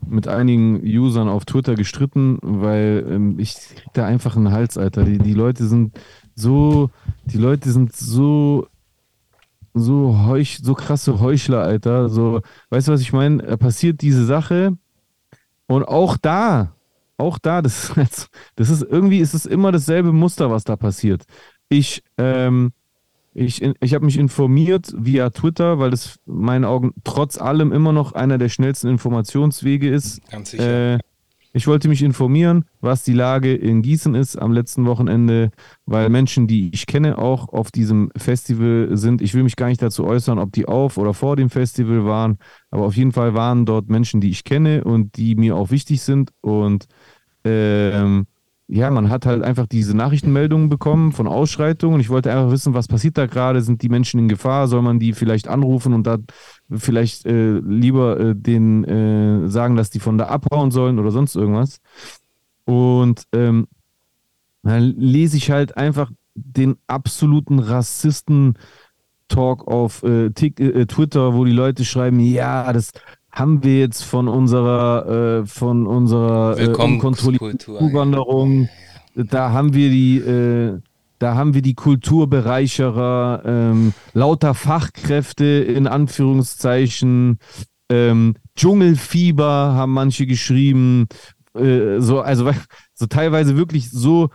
mit 0.05 0.27
einigen 0.27 0.83
Usern 0.83 1.29
auf 1.29 1.45
Twitter 1.45 1.77
gestritten, 1.77 2.39
weil 2.43 3.07
ähm, 3.09 3.39
ich 3.39 3.55
da 3.93 4.05
einfach 4.05 4.35
einen 4.35 4.51
Hals, 4.51 4.77
Alter. 4.77 5.05
Die, 5.05 5.19
die 5.19 5.33
Leute 5.33 5.69
sind 5.69 5.97
so, 6.37 6.90
die 7.25 7.38
Leute 7.38 7.72
sind 7.72 7.96
so, 7.96 8.68
so 9.75 10.27
heuch, 10.27 10.61
so 10.62 10.75
krasse 10.75 11.18
Heuchler, 11.18 11.62
Alter. 11.62 12.09
So, 12.09 12.42
weißt 12.70 12.88
du, 12.88 12.92
was 12.92 13.01
ich 13.01 13.12
meine? 13.12 13.57
Passiert 13.57 14.03
diese 14.03 14.25
Sache 14.25 14.77
und 15.66 15.85
auch 15.85 16.16
da, 16.16 16.72
auch 17.16 17.38
da, 17.38 17.62
das 17.62 17.90
ist, 17.96 18.29
das 18.55 18.70
ist 18.70 18.83
irgendwie, 18.83 19.18
ist 19.18 19.35
es 19.35 19.46
immer 19.46 19.72
dasselbe 19.72 20.12
Muster, 20.12 20.51
was 20.51 20.64
da 20.64 20.77
passiert. 20.77 21.25
Ich, 21.68 22.03
ähm, 22.18 22.72
ich, 23.35 23.62
ich 23.62 23.94
habe 23.94 24.05
mich 24.05 24.18
informiert 24.18 24.92
via 24.96 25.31
Twitter, 25.31 25.79
weil 25.79 25.90
das 25.90 26.18
in 26.27 26.40
meinen 26.40 26.64
Augen 26.64 26.92
trotz 27.05 27.38
allem 27.38 27.72
immer 27.72 27.92
noch 27.92 28.12
einer 28.12 28.38
der 28.38 28.49
schnellsten 28.49 28.88
Informationswege 28.88 29.90
ist. 29.90 30.20
Ganz 30.31 30.51
sicher. 30.51 30.94
Äh, 30.94 30.99
ich 31.57 31.66
wollte 31.66 31.88
mich 31.88 32.03
informieren, 32.03 32.66
was 32.83 33.03
die 33.03 33.14
Lage 33.14 33.55
in 33.55 33.81
Gießen 33.81 34.14
ist 34.14 34.37
am 34.37 34.53
letzten 34.53 34.85
Wochenende, 34.85 35.51
weil 35.87 36.11
Menschen, 36.11 36.47
die 36.47 36.69
ich 36.75 36.87
kenne, 36.87 37.16
auch 37.16 37.49
auf 37.49 37.71
diesem 37.71 38.11
Festival 38.14 38.90
sind. 38.92 39.23
Ich 39.23 39.33
will 39.33 39.42
mich 39.42 39.57
gar 39.57 39.69
nicht 39.69 39.81
dazu 39.81 40.05
äußern, 40.05 40.38
ob 40.38 40.53
die 40.53 40.69
auf 40.69 40.99
oder 40.99 41.14
vor 41.14 41.35
dem 41.35 41.49
Festival 41.49 42.05
waren, 42.05 42.37
aber 42.71 42.85
auf 42.85 42.95
jeden 42.95 43.12
Fall 43.12 43.33
waren 43.33 43.64
dort 43.64 43.88
Menschen, 43.88 44.21
die 44.21 44.29
ich 44.29 44.45
kenne 44.45 44.85
und 44.85 45.16
die 45.16 45.35
mir 45.35 45.57
auch 45.57 45.71
wichtig 45.71 46.03
sind. 46.03 46.31
Und 46.42 46.88
ähm, 47.45 48.27
ja, 48.69 48.91
man 48.91 49.11
hat 49.11 49.27
halt 49.27 49.45
einfach 49.45 49.67
diese 49.67 49.97
Nachrichtenmeldungen 49.97 50.69
bekommen 50.69 51.13
von 51.13 51.29
Ausschreitungen. 51.29 52.01
Ich 52.01 52.09
wollte 52.09 52.33
einfach 52.33 52.51
wissen, 52.51 52.75
was 52.75 52.89
passiert 52.89 53.17
da 53.17 53.27
gerade? 53.27 53.63
Sind 53.63 53.81
die 53.83 53.89
Menschen 53.89 54.19
in 54.19 54.27
Gefahr? 54.29 54.67
Soll 54.67 54.83
man 54.83 54.99
die 54.99 55.13
vielleicht 55.13 55.47
anrufen 55.47 55.95
und 55.95 56.05
da 56.05 56.19
vielleicht 56.71 57.27
äh, 57.27 57.59
lieber 57.59 58.19
äh, 58.19 58.35
denen 58.35 58.83
äh, 58.85 59.49
sagen, 59.49 59.77
dass 59.77 59.91
die 59.91 60.01
von 60.01 60.19
da 60.19 60.27
abhauen 60.27 60.73
sollen 60.73 60.99
oder 60.99 61.13
sonst 61.13 61.37
irgendwas? 61.37 61.79
Und 62.65 63.23
ähm, 63.33 63.69
dann 64.65 64.95
lese 64.97 65.37
ich 65.37 65.53
halt 65.53 65.77
einfach 65.77 66.11
den 66.35 66.77
absoluten 66.89 67.61
Rassisten-Talk 67.61 69.69
auf 69.69 70.03
äh, 70.03 70.27
äh, 70.27 70.87
Twitter, 70.87 71.35
wo 71.35 71.45
die 71.45 71.53
Leute 71.53 71.85
schreiben, 71.85 72.19
ja, 72.19 72.73
das 72.73 72.91
haben 73.37 73.62
wir 73.62 73.79
jetzt 73.79 74.03
von 74.03 74.29
unserer, 74.29 75.42
äh, 75.42 75.46
von 75.46 75.87
unserer 75.87 76.59
äh, 76.59 76.68
unkontrollierten. 76.68 77.59
Zuwanderung, 77.61 78.70
da 79.14 79.53
haben 79.53 79.75
wir 79.75 79.90
die, 79.90 80.16
äh, 80.16 80.81
da 81.18 81.35
haben 81.35 81.53
wir 81.53 81.61
die 81.61 81.75
Kulturbereicherer, 81.75 83.42
ähm, 83.44 83.92
lauter 84.14 84.55
Fachkräfte 84.55 85.44
in 85.44 85.87
Anführungszeichen, 85.87 87.38
ähm, 87.90 88.37
Dschungelfieber 88.57 89.44
haben 89.75 89.92
manche 89.92 90.27
geschrieben, 90.27 91.07
äh, 91.55 92.01
so, 92.01 92.20
also 92.22 92.51
so 92.94 93.05
teilweise 93.05 93.59
wirklich 93.59 93.90
so 93.90 94.31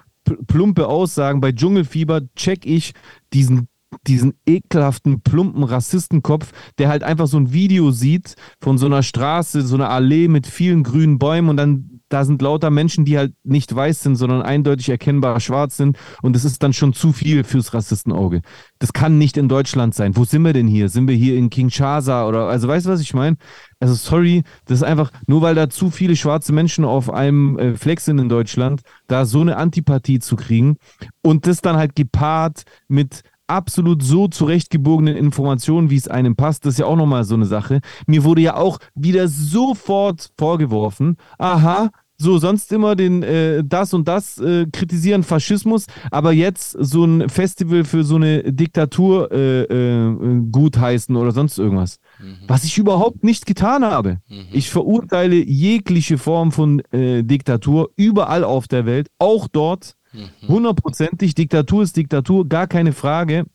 plumpe 0.45 0.87
Aussagen. 0.87 1.41
Bei 1.41 1.51
Dschungelfieber 1.51 2.21
check 2.35 2.67
ich 2.67 2.93
diesen 3.33 3.67
diesen 4.07 4.33
ekelhaften, 4.45 5.21
plumpen 5.21 5.63
Rassistenkopf, 5.63 6.51
der 6.77 6.89
halt 6.89 7.03
einfach 7.03 7.27
so 7.27 7.37
ein 7.37 7.53
Video 7.53 7.91
sieht 7.91 8.35
von 8.59 8.77
so 8.77 8.85
einer 8.85 9.03
Straße, 9.03 9.61
so 9.61 9.75
einer 9.75 9.89
Allee 9.89 10.27
mit 10.27 10.47
vielen 10.47 10.83
grünen 10.83 11.19
Bäumen 11.19 11.49
und 11.49 11.57
dann 11.57 12.01
da 12.11 12.25
sind 12.25 12.41
lauter 12.41 12.69
Menschen, 12.69 13.05
die 13.05 13.17
halt 13.17 13.33
nicht 13.43 13.73
weiß 13.73 14.01
sind, 14.03 14.15
sondern 14.15 14.41
eindeutig 14.41 14.89
erkennbar 14.89 15.39
schwarz 15.39 15.77
sind. 15.77 15.97
Und 16.21 16.35
das 16.35 16.45
ist 16.45 16.61
dann 16.61 16.73
schon 16.73 16.93
zu 16.93 17.13
viel 17.13 17.43
fürs 17.43 17.73
Rassistenauge. 17.73 18.41
Das 18.79 18.93
kann 18.93 19.17
nicht 19.17 19.37
in 19.37 19.47
Deutschland 19.47 19.95
sein. 19.95 20.15
Wo 20.15 20.25
sind 20.25 20.43
wir 20.43 20.53
denn 20.53 20.67
hier? 20.67 20.89
Sind 20.89 21.07
wir 21.07 21.15
hier 21.15 21.37
in 21.37 21.49
Kinshasa 21.49 22.27
oder, 22.27 22.47
also 22.47 22.67
weißt 22.67 22.85
du, 22.85 22.89
was 22.89 23.01
ich 23.01 23.13
meine? 23.13 23.37
Also 23.79 23.93
sorry, 23.95 24.43
das 24.65 24.79
ist 24.79 24.83
einfach, 24.83 25.11
nur 25.25 25.41
weil 25.41 25.55
da 25.55 25.69
zu 25.69 25.89
viele 25.89 26.15
schwarze 26.15 26.53
Menschen 26.53 26.85
auf 26.85 27.09
einem 27.09 27.57
äh, 27.57 27.75
Fleck 27.75 27.99
sind 27.99 28.19
in 28.19 28.29
Deutschland, 28.29 28.81
da 29.07 29.25
so 29.25 29.41
eine 29.41 29.57
Antipathie 29.57 30.19
zu 30.19 30.35
kriegen 30.35 30.77
und 31.23 31.47
das 31.47 31.61
dann 31.61 31.77
halt 31.77 31.95
gepaart 31.95 32.63
mit 32.87 33.23
absolut 33.51 34.01
so 34.01 34.27
zurechtgebogenen 34.27 35.15
Informationen, 35.15 35.89
wie 35.89 35.97
es 35.97 36.07
einem 36.07 36.35
passt, 36.35 36.65
das 36.65 36.75
ist 36.75 36.79
ja 36.79 36.85
auch 36.85 36.95
nochmal 36.95 37.23
so 37.23 37.35
eine 37.35 37.45
Sache. 37.45 37.81
Mir 38.07 38.23
wurde 38.23 38.41
ja 38.41 38.55
auch 38.55 38.79
wieder 38.95 39.27
sofort 39.27 40.31
vorgeworfen, 40.37 41.17
aha, 41.37 41.89
so 42.21 42.37
sonst 42.37 42.71
immer 42.71 42.95
den 42.95 43.23
äh, 43.23 43.63
das 43.65 43.93
und 43.93 44.07
das 44.07 44.37
äh, 44.37 44.67
kritisieren 44.71 45.23
Faschismus, 45.23 45.87
aber 46.11 46.31
jetzt 46.31 46.71
so 46.79 47.03
ein 47.03 47.29
Festival 47.29 47.83
für 47.83 48.03
so 48.03 48.15
eine 48.15 48.43
Diktatur 48.53 49.31
äh, 49.31 49.63
äh 49.63 50.41
gutheißen 50.51 51.15
oder 51.15 51.31
sonst 51.31 51.57
irgendwas. 51.57 51.97
Mhm. 52.19 52.37
Was 52.47 52.63
ich 52.63 52.77
überhaupt 52.77 53.23
nicht 53.23 53.45
getan 53.45 53.83
habe. 53.83 54.19
Mhm. 54.29 54.45
Ich 54.51 54.69
verurteile 54.69 55.35
jegliche 55.35 56.17
Form 56.17 56.51
von 56.51 56.81
äh, 56.91 57.23
Diktatur 57.23 57.89
überall 57.95 58.43
auf 58.43 58.67
der 58.67 58.85
Welt, 58.85 59.07
auch 59.17 59.47
dort. 59.47 59.95
Mhm. 60.13 60.47
Hundertprozentig. 60.47 61.35
Diktatur 61.35 61.83
ist 61.83 61.97
Diktatur, 61.97 62.47
gar 62.47 62.67
keine 62.67 62.93
Frage. 62.93 63.45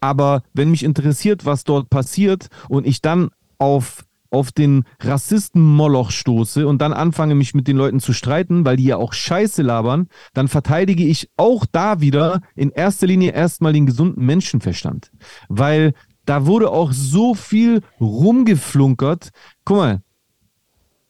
Aber 0.00 0.42
wenn 0.52 0.70
mich 0.70 0.84
interessiert, 0.84 1.44
was 1.46 1.64
dort 1.64 1.88
passiert 1.88 2.48
und 2.68 2.86
ich 2.86 3.00
dann 3.00 3.30
auf 3.58 4.04
auf 4.34 4.50
den 4.50 4.82
Rassisten-Moloch 5.00 6.10
stoße 6.10 6.66
und 6.66 6.82
dann 6.82 6.92
anfange, 6.92 7.36
mich 7.36 7.54
mit 7.54 7.68
den 7.68 7.76
Leuten 7.76 8.00
zu 8.00 8.12
streiten, 8.12 8.64
weil 8.64 8.76
die 8.76 8.84
ja 8.84 8.96
auch 8.96 9.12
Scheiße 9.12 9.62
labern, 9.62 10.08
dann 10.34 10.48
verteidige 10.48 11.04
ich 11.04 11.30
auch 11.36 11.64
da 11.70 12.00
wieder 12.00 12.40
in 12.56 12.70
erster 12.70 13.06
Linie 13.06 13.30
erstmal 13.30 13.72
den 13.72 13.86
gesunden 13.86 14.26
Menschenverstand. 14.26 15.12
Weil 15.48 15.94
da 16.24 16.46
wurde 16.46 16.70
auch 16.70 16.90
so 16.92 17.34
viel 17.34 17.82
rumgeflunkert. 18.00 19.30
Guck 19.64 19.76
mal, 19.76 20.02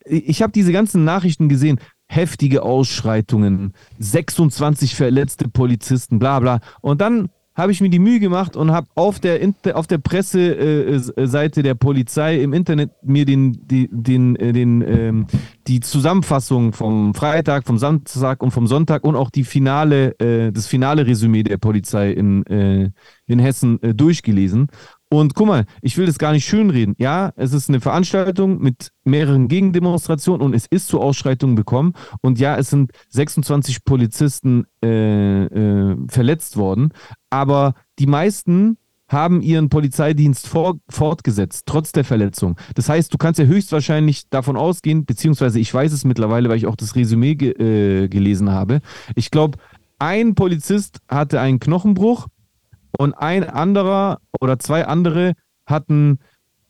ich 0.04 0.42
habe 0.42 0.52
diese 0.52 0.72
ganzen 0.72 1.04
Nachrichten 1.04 1.48
gesehen. 1.48 1.80
Heftige 2.14 2.62
Ausschreitungen, 2.62 3.72
26 3.98 4.94
verletzte 4.94 5.48
Polizisten, 5.48 6.20
bla 6.20 6.38
bla. 6.38 6.60
Und 6.80 7.00
dann 7.00 7.28
habe 7.56 7.70
ich 7.70 7.80
mir 7.80 7.88
die 7.88 8.00
Mühe 8.00 8.18
gemacht 8.18 8.56
und 8.56 8.72
habe 8.72 8.88
auf 8.94 9.20
der, 9.20 9.40
auf 9.74 9.86
der 9.86 9.98
Presseseite 9.98 11.62
der 11.62 11.74
Polizei 11.74 12.40
im 12.40 12.52
Internet 12.52 12.90
mir 13.02 13.24
den, 13.24 13.66
die, 13.66 13.88
den, 13.92 14.34
äh, 14.36 14.52
den, 14.52 14.82
ähm, 14.82 15.26
die 15.68 15.80
Zusammenfassung 15.80 16.72
vom 16.72 17.14
Freitag, 17.14 17.64
vom 17.64 17.78
Samstag 17.78 18.42
und 18.42 18.50
vom 18.50 18.66
Sonntag 18.66 19.04
und 19.04 19.14
auch 19.14 19.30
die 19.30 19.44
finale, 19.44 20.18
äh, 20.18 20.50
das 20.50 20.66
finale 20.66 21.06
Resümee 21.06 21.44
der 21.44 21.58
Polizei 21.58 22.10
in, 22.10 22.44
äh, 22.46 22.90
in 23.26 23.38
Hessen 23.38 23.80
äh, 23.82 23.94
durchgelesen. 23.94 24.68
Und 25.14 25.34
guck 25.34 25.46
mal, 25.46 25.64
ich 25.80 25.96
will 25.96 26.06
das 26.06 26.18
gar 26.18 26.32
nicht 26.32 26.44
schönreden. 26.44 26.96
Ja, 26.98 27.32
es 27.36 27.52
ist 27.52 27.68
eine 27.68 27.80
Veranstaltung 27.80 28.60
mit 28.60 28.90
mehreren 29.04 29.46
Gegendemonstrationen 29.46 30.44
und 30.44 30.54
es 30.54 30.66
ist 30.66 30.88
zu 30.88 31.00
Ausschreitungen 31.00 31.54
gekommen. 31.54 31.92
Und 32.20 32.40
ja, 32.40 32.56
es 32.56 32.70
sind 32.70 32.90
26 33.10 33.84
Polizisten 33.84 34.66
äh, 34.82 35.44
äh, 35.44 35.96
verletzt 36.08 36.56
worden. 36.56 36.90
Aber 37.30 37.74
die 38.00 38.06
meisten 38.06 38.76
haben 39.06 39.40
ihren 39.40 39.68
Polizeidienst 39.68 40.48
vor, 40.48 40.80
fortgesetzt, 40.88 41.64
trotz 41.66 41.92
der 41.92 42.04
Verletzung. 42.04 42.56
Das 42.74 42.88
heißt, 42.88 43.14
du 43.14 43.18
kannst 43.18 43.38
ja 43.38 43.44
höchstwahrscheinlich 43.44 44.28
davon 44.30 44.56
ausgehen, 44.56 45.04
beziehungsweise 45.04 45.60
ich 45.60 45.72
weiß 45.72 45.92
es 45.92 46.04
mittlerweile, 46.04 46.48
weil 46.48 46.56
ich 46.56 46.66
auch 46.66 46.74
das 46.74 46.96
Resümee 46.96 47.36
ge 47.36 47.52
äh, 47.52 48.08
gelesen 48.08 48.50
habe. 48.50 48.80
Ich 49.14 49.30
glaube, 49.30 49.58
ein 50.00 50.34
Polizist 50.34 50.98
hatte 51.08 51.40
einen 51.40 51.60
Knochenbruch 51.60 52.26
und 52.98 53.14
ein 53.14 53.44
anderer 53.44 54.18
oder 54.40 54.58
zwei 54.58 54.86
andere 54.86 55.32
hatten 55.66 56.18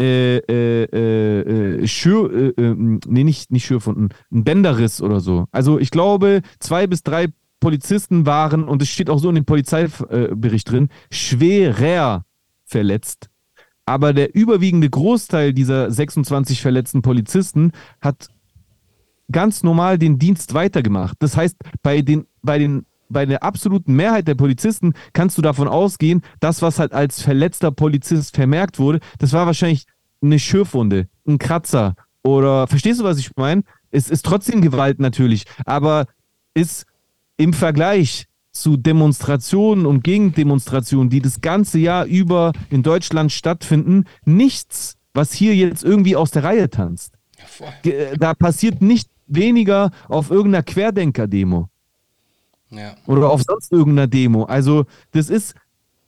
äh, 0.01 0.39
äh, 0.39 1.83
äh, 1.83 1.87
Schür, 1.87 2.33
äh, 2.33 2.63
äh, 2.63 2.75
nee, 3.07 3.25
nicht, 3.25 3.53
nicht 3.53 3.65
Schürfunden, 3.65 4.09
ein 4.33 4.45
Bänderriss 4.45 5.01
oder 5.01 5.21
so. 5.21 5.47
Also 5.53 5.79
ich 5.79 5.91
glaube, 5.91 6.43
zwei 6.59 6.87
bis 6.87 7.03
drei 7.03 7.29
Polizisten 7.61 8.27
waren, 8.27 8.65
und 8.65 8.83
es 8.83 8.89
steht 8.89 9.09
auch 9.09 9.19
so 9.19 9.29
in 9.29 9.37
dem 9.37 9.45
Polizeibericht 9.45 10.71
drin, 10.71 10.89
schwerer 11.11 12.25
verletzt. 12.65 13.31
Aber 13.87 14.13
der 14.13 14.35
überwiegende 14.35 14.91
Großteil 14.91 15.53
dieser 15.53 15.91
26 15.91 16.61
verletzten 16.61 17.03
Polizisten 17.03 17.73
hat 18.01 18.29
ganz 19.31 19.63
normal 19.63 19.99
den 19.99 20.19
Dienst 20.19 20.55
weitergemacht. 20.55 21.17
Das 21.21 21.37
heißt, 21.37 21.57
bei 21.83 22.03
den, 22.03 22.27
bei 22.43 22.59
den 22.59 22.87
bei 23.15 23.25
der 23.25 23.43
absoluten 23.43 23.95
Mehrheit 23.95 24.29
der 24.29 24.35
Polizisten 24.35 24.93
kannst 25.15 25.39
du 25.39 25.43
davon 25.43 25.69
ausgehen, 25.69 26.21
das, 26.41 26.61
was 26.61 26.79
halt 26.79 26.93
als 26.93 27.23
verletzter 27.23 27.71
Polizist 27.71 28.37
vermerkt 28.37 28.79
wurde, 28.79 29.01
das 29.19 29.33
war 29.33 29.47
wahrscheinlich 29.47 29.87
eine 30.21 30.39
Schürfwunde, 30.39 31.09
ein 31.27 31.39
Kratzer 31.39 31.95
oder, 32.23 32.67
verstehst 32.67 33.01
du, 33.01 33.05
was 33.05 33.19
ich 33.19 33.31
meine? 33.37 33.63
Es 33.91 34.11
ist 34.11 34.27
trotzdem 34.27 34.61
Gewalt 34.61 34.99
natürlich, 34.99 35.45
aber 35.65 36.07
ist 36.53 36.85
im 37.37 37.53
Vergleich 37.53 38.27
zu 38.51 38.77
Demonstrationen 38.77 39.85
und 39.85 40.05
Gegendemonstrationen, 40.05 41.11
die 41.11 41.21
das 41.21 41.41
ganze 41.41 41.79
Jahr 41.79 42.07
über 42.07 42.53
in 42.71 42.83
Deutschland 42.83 43.33
stattfinden, 43.33 44.05
nichts, 44.25 44.97
was 45.13 45.33
hier 45.33 45.55
jetzt 45.55 45.85
irgendwie 45.85 46.17
aus 46.17 46.31
der 46.31 46.45
Reihe 46.45 46.71
tanzt. 46.71 47.15
Da 48.19 48.35
passiert 48.35 48.81
nicht 48.81 49.11
weniger 49.27 49.91
auf 50.09 50.31
irgendeiner 50.31 50.63
Querdenker-Demo. 50.63 51.69
Oder 53.07 53.31
auf 53.31 53.43
sonst 53.43 53.73
irgendeiner 53.73 54.07
Demo. 54.07 54.45
Also, 54.45 54.85
das 55.13 55.31
ist 55.31 55.55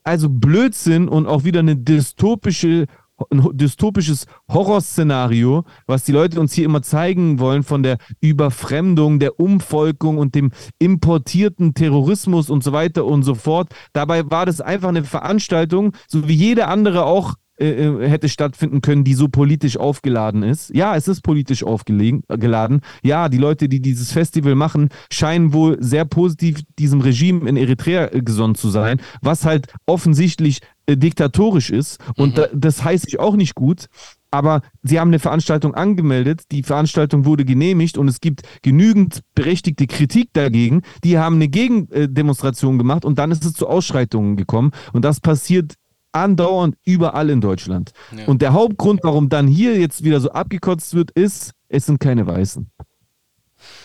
also 0.04 0.28
Blödsinn 0.28 1.08
und 1.08 1.26
auch 1.26 1.44
wieder 1.44 1.60
eine 1.60 1.76
dystopische 1.76 2.86
ein 3.30 3.48
dystopisches 3.56 4.26
Horrorszenario, 4.50 5.64
was 5.86 6.04
die 6.04 6.12
Leute 6.12 6.38
uns 6.38 6.52
hier 6.52 6.66
immer 6.66 6.82
zeigen 6.82 7.38
wollen 7.38 7.62
von 7.62 7.82
der 7.82 7.96
Überfremdung, 8.20 9.18
der 9.18 9.40
Umvolkung 9.40 10.18
und 10.18 10.34
dem 10.34 10.52
importierten 10.78 11.72
Terrorismus 11.74 12.50
und 12.50 12.62
so 12.62 12.72
weiter 12.72 13.06
und 13.06 13.22
so 13.22 13.34
fort. 13.34 13.70
Dabei 13.92 14.30
war 14.30 14.44
das 14.44 14.60
einfach 14.60 14.90
eine 14.90 15.04
Veranstaltung, 15.04 15.92
so 16.08 16.28
wie 16.28 16.34
jede 16.34 16.68
andere 16.68 17.06
auch 17.06 17.34
äh, 17.58 17.86
äh, 17.86 18.08
hätte 18.08 18.28
stattfinden 18.28 18.82
können, 18.82 19.02
die 19.02 19.14
so 19.14 19.28
politisch 19.28 19.78
aufgeladen 19.78 20.42
ist. 20.42 20.74
Ja, 20.74 20.94
es 20.94 21.08
ist 21.08 21.22
politisch 21.22 21.64
aufgeladen. 21.64 22.80
Ja, 23.02 23.30
die 23.30 23.38
Leute, 23.38 23.68
die 23.70 23.80
dieses 23.80 24.12
Festival 24.12 24.54
machen, 24.54 24.90
scheinen 25.10 25.54
wohl 25.54 25.82
sehr 25.82 26.04
positiv 26.04 26.60
diesem 26.78 27.00
Regime 27.00 27.48
in 27.48 27.56
Eritrea 27.56 28.12
äh, 28.12 28.20
gesonnen 28.20 28.56
zu 28.56 28.68
sein, 28.68 29.00
was 29.22 29.46
halt 29.46 29.72
offensichtlich 29.86 30.60
äh, 30.84 30.98
diktatorisch 30.98 31.70
ist. 31.70 31.98
Und 32.16 32.32
mhm. 32.32 32.34
da, 32.34 32.48
das 32.52 32.84
heißt 32.84 33.08
ich 33.08 33.18
auch 33.18 33.36
nicht 33.36 33.54
gut. 33.54 33.86
Aber 34.30 34.60
sie 34.82 35.00
haben 35.00 35.08
eine 35.08 35.18
Veranstaltung 35.18 35.74
angemeldet, 35.74 36.42
die 36.50 36.62
Veranstaltung 36.62 37.24
wurde 37.24 37.46
genehmigt 37.46 37.96
und 37.96 38.06
es 38.08 38.20
gibt 38.20 38.42
genügend 38.60 39.20
berechtigte 39.34 39.86
Kritik 39.86 40.28
dagegen. 40.34 40.82
Die 41.04 41.16
haben 41.16 41.36
eine 41.36 41.48
Gegendemonstration 41.48 42.76
gemacht 42.76 43.06
und 43.06 43.18
dann 43.18 43.30
ist 43.30 43.46
es 43.46 43.54
zu 43.54 43.66
Ausschreitungen 43.66 44.36
gekommen. 44.36 44.72
Und 44.92 45.06
das 45.06 45.20
passiert 45.20 45.76
andauernd 46.16 46.76
überall 46.84 47.30
in 47.30 47.40
Deutschland. 47.40 47.92
Ja. 48.16 48.26
Und 48.26 48.42
der 48.42 48.52
Hauptgrund, 48.52 49.00
warum 49.02 49.28
dann 49.28 49.46
hier 49.46 49.78
jetzt 49.78 50.04
wieder 50.04 50.20
so 50.20 50.30
abgekotzt 50.30 50.94
wird, 50.94 51.10
ist, 51.12 51.52
es 51.68 51.86
sind 51.86 52.00
keine 52.00 52.26
Weißen. 52.26 52.70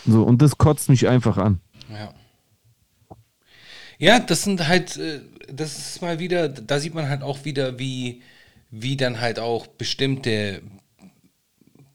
So, 0.06 0.24
und 0.24 0.42
das 0.42 0.58
kotzt 0.58 0.90
mich 0.90 1.08
einfach 1.08 1.38
an. 1.38 1.60
Ja. 1.90 2.14
Ja, 3.98 4.20
das 4.20 4.44
sind 4.44 4.68
halt, 4.68 4.98
äh, 4.98 5.22
das 5.48 5.78
ist 5.78 6.02
mal 6.02 6.18
wieder, 6.18 6.50
da 6.50 6.80
sieht 6.80 6.96
man 6.96 7.08
halt 7.08 7.22
auch 7.22 7.46
wieder, 7.46 7.78
wie, 7.78 8.24
wie 8.72 8.98
dann 8.98 9.22
halt 9.22 9.38
auch 9.38 9.68
bestimmte 9.68 10.64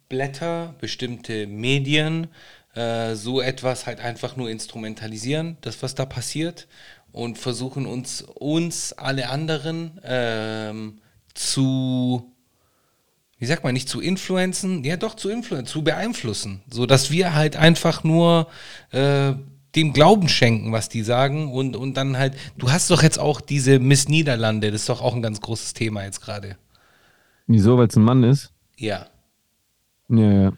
Blätter, 0.09 0.77
bestimmte 0.81 1.49
Medien 1.49 2.29
äh, 2.77 3.15
so 3.17 3.41
etwas 3.41 3.87
halt 3.87 3.99
einfach 4.01 4.37
nur 4.37 4.51
instrumentalisieren, 4.51 5.57
das, 5.63 5.83
was 5.83 5.97
da 5.97 6.05
passiert 6.05 6.69
und 7.17 7.39
versuchen 7.39 7.87
uns, 7.87 8.23
uns 8.23 8.93
alle 8.93 9.31
anderen 9.31 9.99
ähm, 10.05 10.99
zu, 11.33 12.31
wie 13.39 13.47
sagt 13.47 13.65
man, 13.65 13.73
nicht 13.73 13.89
zu 13.89 14.03
influenzen, 14.03 14.85
ja 14.85 14.99
doch 14.99 15.15
zu 15.15 15.31
influenzen, 15.31 15.67
zu 15.67 15.83
beeinflussen, 15.83 16.61
so 16.71 16.85
dass 16.85 17.11
wir 17.11 17.35
halt 17.35 17.57
einfach 17.57 18.05
nur 18.05 18.49
äh, 18.91 19.33
dem 19.75 19.95
Glauben 19.95 20.29
schenken, 20.29 20.73
was 20.73 20.91
die 20.91 21.03
sagen 21.03 21.51
und, 21.51 21.75
und 21.75 21.97
dann 21.97 22.19
halt, 22.19 22.35
du 22.59 22.71
hast 22.71 22.91
doch 22.91 23.03
jetzt 23.03 23.19
auch 23.19 23.41
diese 23.41 23.79
Miss 23.79 24.09
Niederlande, 24.09 24.71
das 24.71 24.83
ist 24.83 24.89
doch 24.91 25.01
auch 25.01 25.15
ein 25.15 25.23
ganz 25.23 25.41
großes 25.41 25.73
Thema 25.73 26.05
jetzt 26.05 26.21
gerade. 26.21 26.59
Wieso, 27.47 27.79
weil 27.79 27.87
es 27.87 27.97
ein 27.97 28.05
Mann 28.05 28.25
ist? 28.25 28.53
Ja. 28.77 29.07
Ja, 30.11 30.33
ja. 30.33 30.53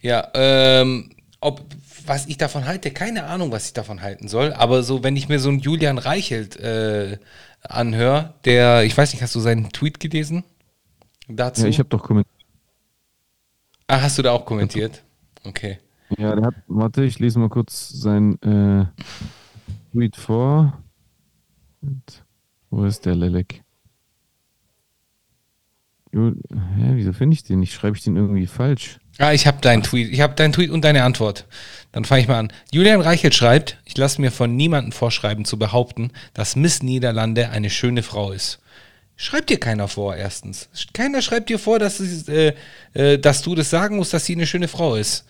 Ja, 0.00 0.28
ähm, 0.34 1.10
ob, 1.40 1.64
was 2.08 2.26
ich 2.26 2.38
davon 2.38 2.66
halte, 2.66 2.90
keine 2.90 3.24
Ahnung, 3.24 3.52
was 3.52 3.66
ich 3.66 3.72
davon 3.72 4.02
halten 4.02 4.28
soll, 4.28 4.52
aber 4.52 4.82
so, 4.82 5.02
wenn 5.02 5.16
ich 5.16 5.28
mir 5.28 5.38
so 5.38 5.48
einen 5.48 5.60
Julian 5.60 5.98
Reichelt 5.98 6.56
äh, 6.56 7.18
anhöre, 7.62 8.34
der, 8.44 8.84
ich 8.84 8.96
weiß 8.96 9.12
nicht, 9.12 9.22
hast 9.22 9.34
du 9.34 9.40
seinen 9.40 9.70
Tweet 9.70 10.00
gelesen? 10.00 10.44
Dazu? 11.28 11.62
Ja, 11.62 11.68
ich 11.68 11.78
habe 11.78 11.88
doch 11.88 12.02
kommentiert. 12.02 12.34
ah, 13.86 14.00
hast 14.00 14.18
du 14.18 14.22
da 14.22 14.32
auch 14.32 14.46
kommentiert? 14.46 15.02
Okay. 15.44 15.78
Ja, 16.16 16.34
der 16.34 16.46
hat, 16.46 16.54
warte, 16.68 17.04
ich 17.04 17.18
lese 17.18 17.38
mal 17.38 17.50
kurz 17.50 17.90
sein 17.90 18.40
äh, 18.42 18.86
Tweet 19.92 20.16
vor. 20.16 20.82
Und, 21.82 22.24
wo 22.70 22.84
ist 22.84 23.04
der 23.04 23.14
Lelek? 23.14 23.62
Hä, 26.12 26.90
wieso 26.94 27.12
finde 27.12 27.34
ich 27.34 27.44
den 27.44 27.60
nicht? 27.60 27.74
Schreibe 27.74 27.96
ich 27.96 28.02
den 28.02 28.16
irgendwie 28.16 28.46
falsch? 28.46 28.98
Ah, 29.18 29.32
ich 29.32 29.48
habe 29.48 29.60
deinen 29.60 29.82
Tweet. 29.82 30.12
Ich 30.12 30.20
habe 30.20 30.34
deinen 30.34 30.52
Tweet 30.52 30.70
und 30.70 30.84
deine 30.84 31.02
Antwort. 31.02 31.44
Dann 31.90 32.04
fange 32.04 32.22
ich 32.22 32.28
mal 32.28 32.38
an. 32.38 32.52
Julian 32.70 33.00
Reichelt 33.00 33.34
schreibt, 33.34 33.78
ich 33.84 33.96
lasse 33.96 34.20
mir 34.20 34.30
von 34.30 34.54
niemandem 34.54 34.92
vorschreiben 34.92 35.44
zu 35.44 35.58
behaupten, 35.58 36.12
dass 36.34 36.54
Miss 36.54 36.82
Niederlande 36.82 37.50
eine 37.50 37.70
schöne 37.70 38.04
Frau 38.04 38.30
ist. 38.30 38.60
Schreibt 39.16 39.50
dir 39.50 39.58
keiner 39.58 39.88
vor, 39.88 40.14
erstens. 40.14 40.68
Keiner 40.92 41.22
schreibt 41.22 41.48
dir 41.48 41.58
vor, 41.58 41.80
dass, 41.80 41.98
es, 41.98 42.28
äh, 42.28 42.54
äh, 42.94 43.18
dass 43.18 43.42
du 43.42 43.56
das 43.56 43.68
sagen 43.70 43.96
musst, 43.96 44.14
dass 44.14 44.24
sie 44.24 44.34
eine 44.34 44.46
schöne 44.46 44.68
Frau 44.68 44.94
ist. 44.94 45.24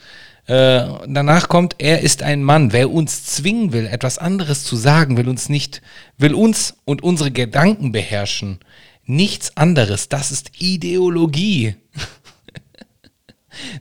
Äh, 0.44 0.84
danach 1.06 1.48
kommt, 1.48 1.76
er 1.78 2.00
ist 2.00 2.22
ein 2.22 2.42
Mann. 2.42 2.74
Wer 2.74 2.90
uns 2.90 3.24
zwingen 3.24 3.72
will, 3.72 3.86
etwas 3.86 4.18
anderes 4.18 4.64
zu 4.64 4.76
sagen, 4.76 5.16
will 5.16 5.28
uns 5.28 5.48
nicht, 5.48 5.80
will 6.18 6.34
uns 6.34 6.76
und 6.84 7.02
unsere 7.02 7.30
Gedanken 7.30 7.92
beherrschen. 7.92 8.58
Nichts 9.06 9.56
anderes. 9.56 10.10
Das 10.10 10.30
ist 10.30 10.50
Ideologie. 10.58 11.76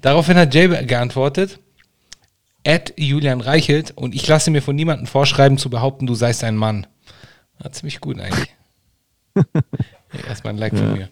Daraufhin 0.01 0.38
hat 0.38 0.53
Jay 0.53 0.67
geantwortet, 0.86 1.59
at 2.65 2.93
Julian 2.97 3.41
Reichelt 3.41 3.91
und 3.95 4.13
ich 4.13 4.28
lasse 4.28 4.51
mir 4.51 4.61
von 4.61 4.75
niemandem 4.75 5.07
vorschreiben 5.07 5.57
zu 5.57 5.69
behaupten, 5.69 6.05
du 6.05 6.15
seist 6.15 6.43
ein 6.43 6.55
Mann. 6.55 6.88
Ja, 7.63 7.71
ziemlich 7.71 8.01
gut 8.01 8.19
eigentlich. 8.19 8.55
ja, 9.36 10.19
erstmal 10.28 10.53
ein 10.53 10.59
Like 10.59 10.78
von 10.78 10.93
mir. 10.93 11.09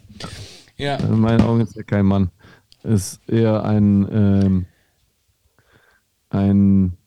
Ja. 0.77 0.97
In 0.97 1.19
meinen 1.19 1.41
Augen 1.41 1.61
ist 1.61 1.75
er 1.77 1.83
kein 1.83 2.05
Mann. 2.05 2.31
Ist 2.83 3.21
eher 3.27 3.63
ein, 3.63 4.07
ähm, 4.11 4.65
ein 6.29 6.97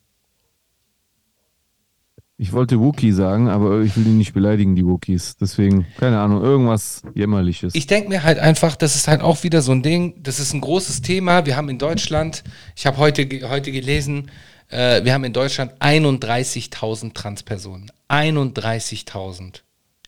ich 2.40 2.52
wollte 2.52 2.78
Wookie 2.78 3.10
sagen, 3.10 3.48
aber 3.48 3.80
ich 3.80 3.96
will 3.96 4.04
die 4.04 4.10
nicht 4.10 4.32
beleidigen, 4.32 4.76
die 4.76 4.86
Wookies. 4.86 5.36
Deswegen, 5.36 5.86
keine 5.98 6.20
Ahnung, 6.20 6.40
irgendwas 6.40 7.02
Jämmerliches. 7.12 7.74
Ich 7.74 7.88
denke 7.88 8.08
mir 8.08 8.22
halt 8.22 8.38
einfach, 8.38 8.76
das 8.76 8.94
ist 8.94 9.08
halt 9.08 9.22
auch 9.22 9.42
wieder 9.42 9.60
so 9.60 9.72
ein 9.72 9.82
Ding, 9.82 10.22
das 10.22 10.38
ist 10.38 10.54
ein 10.54 10.60
großes 10.60 11.02
Thema. 11.02 11.46
Wir 11.46 11.56
haben 11.56 11.68
in 11.68 11.78
Deutschland, 11.78 12.44
ich 12.76 12.86
habe 12.86 12.98
heute, 12.98 13.28
heute 13.48 13.72
gelesen, 13.72 14.30
äh, 14.68 15.02
wir 15.04 15.14
haben 15.14 15.24
in 15.24 15.32
Deutschland 15.32 15.72
31.000 15.80 17.12
Transpersonen. 17.12 17.90
31.000 18.08 19.62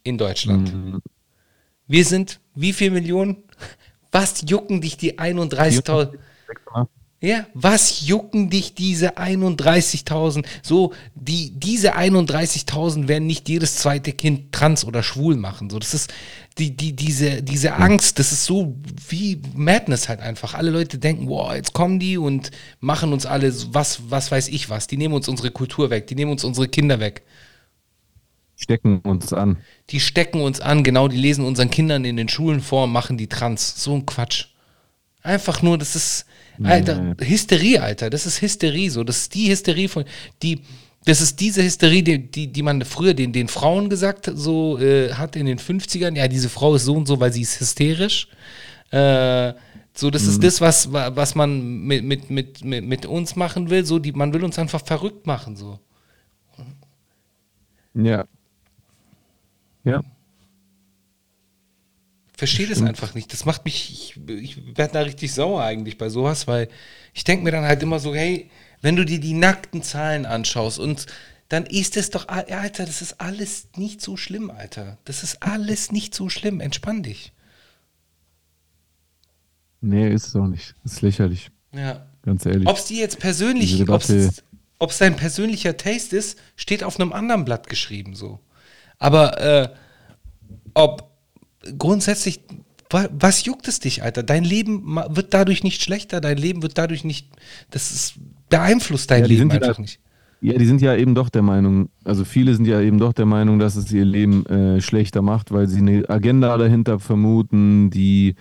in 0.04 0.16
Deutschland. 0.16 0.72
Mhm. 0.72 1.02
Wir 1.88 2.04
sind 2.04 2.38
wie 2.54 2.72
viel 2.72 2.92
Millionen? 2.92 3.38
Was 4.12 4.44
jucken 4.46 4.80
dich 4.80 4.96
die 4.96 5.18
31.000? 5.18 6.16
Ja, 7.22 7.46
was 7.52 8.06
jucken 8.06 8.48
dich 8.48 8.74
diese 8.74 9.18
31.000? 9.18 10.46
So, 10.62 10.94
die, 11.14 11.50
diese 11.50 11.94
31.000 11.94 13.08
werden 13.08 13.26
nicht 13.26 13.46
jedes 13.50 13.76
zweite 13.76 14.12
Kind 14.12 14.52
trans 14.52 14.86
oder 14.86 15.02
schwul 15.02 15.36
machen. 15.36 15.68
So, 15.68 15.78
das 15.78 15.92
ist 15.92 16.14
die, 16.56 16.74
die, 16.74 16.94
diese, 16.94 17.42
diese 17.42 17.74
Angst, 17.74 18.18
das 18.18 18.32
ist 18.32 18.46
so 18.46 18.74
wie 19.08 19.40
Madness 19.54 20.08
halt 20.08 20.20
einfach. 20.20 20.54
Alle 20.54 20.70
Leute 20.70 20.96
denken, 20.96 21.28
wow, 21.28 21.52
jetzt 21.54 21.74
kommen 21.74 21.98
die 21.98 22.16
und 22.16 22.52
machen 22.80 23.12
uns 23.12 23.26
alle 23.26 23.52
was, 23.74 24.10
was 24.10 24.30
weiß 24.30 24.48
ich 24.48 24.70
was. 24.70 24.86
Die 24.86 24.96
nehmen 24.96 25.12
uns 25.12 25.28
unsere 25.28 25.50
Kultur 25.50 25.90
weg, 25.90 26.06
die 26.06 26.14
nehmen 26.14 26.32
uns 26.32 26.42
unsere 26.42 26.68
Kinder 26.68 27.00
weg. 27.00 27.22
Stecken 28.56 29.00
uns 29.00 29.34
an. 29.34 29.58
Die 29.90 30.00
stecken 30.00 30.40
uns 30.40 30.60
an, 30.60 30.84
genau, 30.84 31.06
die 31.08 31.18
lesen 31.18 31.44
unseren 31.44 31.70
Kindern 31.70 32.06
in 32.06 32.16
den 32.16 32.30
Schulen 32.30 32.62
vor 32.62 32.84
und 32.84 32.92
machen 32.92 33.18
die 33.18 33.26
trans. 33.26 33.82
So 33.82 33.94
ein 33.94 34.06
Quatsch. 34.06 34.46
Einfach 35.22 35.60
nur, 35.60 35.76
das 35.76 35.96
ist, 35.96 36.24
Alter, 36.62 37.14
Hysterie, 37.20 37.78
Alter. 37.78 38.11
Das 38.11 38.26
ist 38.26 38.42
Hysterie 38.42 38.90
so. 38.90 39.05
Das 39.05 39.18
ist 39.18 39.34
die 39.34 39.51
Hysterie 39.51 39.88
von, 39.88 40.05
die, 40.42 40.61
das 41.05 41.20
ist 41.20 41.40
diese 41.40 41.62
Hysterie, 41.62 42.03
die, 42.03 42.30
die, 42.30 42.46
die 42.48 42.62
man 42.62 42.84
früher 42.84 43.14
den, 43.14 43.32
den 43.32 43.48
Frauen 43.48 43.88
gesagt 43.88 44.30
so 44.34 44.78
äh, 44.78 45.12
hat 45.12 45.36
in 45.36 45.46
den 45.46 45.59
50ern. 45.59 46.16
Ja, 46.16 46.28
diese 46.28 46.48
Frau 46.48 46.74
ist 46.74 46.84
so 46.84 46.94
und 46.94 47.07
so, 47.07 47.18
weil 47.20 47.32
sie 47.32 47.42
ist 47.42 47.61
hysterisch. 47.61 48.28
Äh, 48.90 49.55
so, 49.94 50.11
das 50.11 50.24
mhm. 50.24 50.30
ist 50.30 50.44
das, 50.44 50.61
was, 50.61 50.92
was 50.92 51.34
man 51.34 51.82
mit, 51.82 52.05
mit, 52.05 52.30
mit, 52.30 52.64
mit, 52.64 52.84
mit 52.84 53.07
uns 53.07 53.36
machen 53.36 53.70
will. 53.70 53.84
So, 53.84 53.98
die, 53.98 54.12
man 54.12 54.32
will 54.32 54.44
uns 54.44 54.59
einfach 54.59 54.84
verrückt 54.84 55.26
machen. 55.26 55.57
So. 55.57 55.78
Ja. 57.94 58.24
Ja 59.84 60.03
verstehe 62.41 62.66
das 62.66 62.80
einfach 62.80 63.14
nicht. 63.14 63.34
Das 63.34 63.45
macht 63.45 63.66
mich, 63.66 64.16
ich, 64.16 64.30
ich 64.30 64.78
werde 64.78 64.95
da 64.95 65.01
richtig 65.01 65.34
sauer 65.34 65.62
eigentlich 65.62 65.99
bei 65.99 66.09
sowas, 66.09 66.47
weil 66.47 66.70
ich 67.12 67.22
denke 67.22 67.45
mir 67.45 67.51
dann 67.51 67.64
halt 67.64 67.82
immer 67.82 67.99
so, 67.99 68.14
hey, 68.14 68.51
wenn 68.80 68.97
du 68.97 69.05
dir 69.05 69.20
die 69.20 69.34
nackten 69.34 69.82
Zahlen 69.82 70.24
anschaust 70.24 70.78
und 70.78 71.05
dann 71.51 71.66
ist 71.66 71.99
es 71.99 72.09
doch, 72.09 72.28
Alter, 72.28 72.86
das 72.86 73.03
ist 73.03 73.20
alles 73.20 73.68
nicht 73.76 74.01
so 74.01 74.16
schlimm, 74.16 74.51
Alter. 74.51 74.97
Das 75.05 75.22
ist 75.22 75.43
alles 75.43 75.93
nicht 75.93 76.14
so 76.14 76.30
schlimm. 76.30 76.61
Entspann 76.61 77.03
dich. 77.03 77.34
Nee, 79.82 80.09
ist 80.09 80.28
es 80.28 80.34
auch 80.34 80.47
nicht. 80.47 80.74
Das 80.82 80.95
ist 80.95 81.03
lächerlich. 81.03 81.51
Ja. 81.74 82.07
Ganz 82.22 82.47
ehrlich. 82.47 82.66
Ob 82.66 82.78
es 82.78 82.86
dir 82.86 83.01
jetzt 83.01 83.18
persönlich, 83.18 83.86
ob 83.86 84.01
es 84.91 84.99
dein 84.99 85.16
persönlicher 85.16 85.76
Taste 85.76 86.16
ist, 86.16 86.38
steht 86.57 86.84
auf 86.84 86.99
einem 86.99 87.12
anderen 87.12 87.45
Blatt 87.45 87.68
geschrieben 87.68 88.14
so. 88.14 88.41
Aber 88.99 89.38
äh, 89.43 89.68
ob 90.72 91.09
grundsätzlich, 91.78 92.40
was 92.90 93.44
juckt 93.44 93.68
es 93.68 93.80
dich, 93.80 94.02
Alter? 94.02 94.22
Dein 94.22 94.44
Leben 94.44 94.96
wird 95.11 95.32
dadurch 95.32 95.62
nicht 95.62 95.82
schlechter, 95.82 96.20
dein 96.20 96.38
Leben 96.38 96.62
wird 96.62 96.76
dadurch 96.76 97.04
nicht, 97.04 97.28
das 97.70 97.92
ist, 97.92 98.14
beeinflusst 98.48 99.11
dein 99.11 99.22
ja, 99.22 99.26
Leben 99.26 99.50
einfach 99.50 99.76
ja, 99.76 99.80
nicht. 99.80 100.00
Ja, 100.42 100.56
die 100.56 100.66
sind 100.66 100.80
ja 100.80 100.96
eben 100.96 101.14
doch 101.14 101.28
der 101.28 101.42
Meinung, 101.42 101.90
also 102.02 102.24
viele 102.24 102.54
sind 102.54 102.66
ja 102.66 102.80
eben 102.80 102.98
doch 102.98 103.12
der 103.12 103.26
Meinung, 103.26 103.58
dass 103.58 103.76
es 103.76 103.92
ihr 103.92 104.06
Leben 104.06 104.46
äh, 104.46 104.80
schlechter 104.80 105.20
macht, 105.20 105.52
weil 105.52 105.68
sie 105.68 105.78
eine 105.78 106.08
Agenda 106.08 106.56
dahinter 106.56 106.98
vermuten, 106.98 107.90
die 107.90 108.36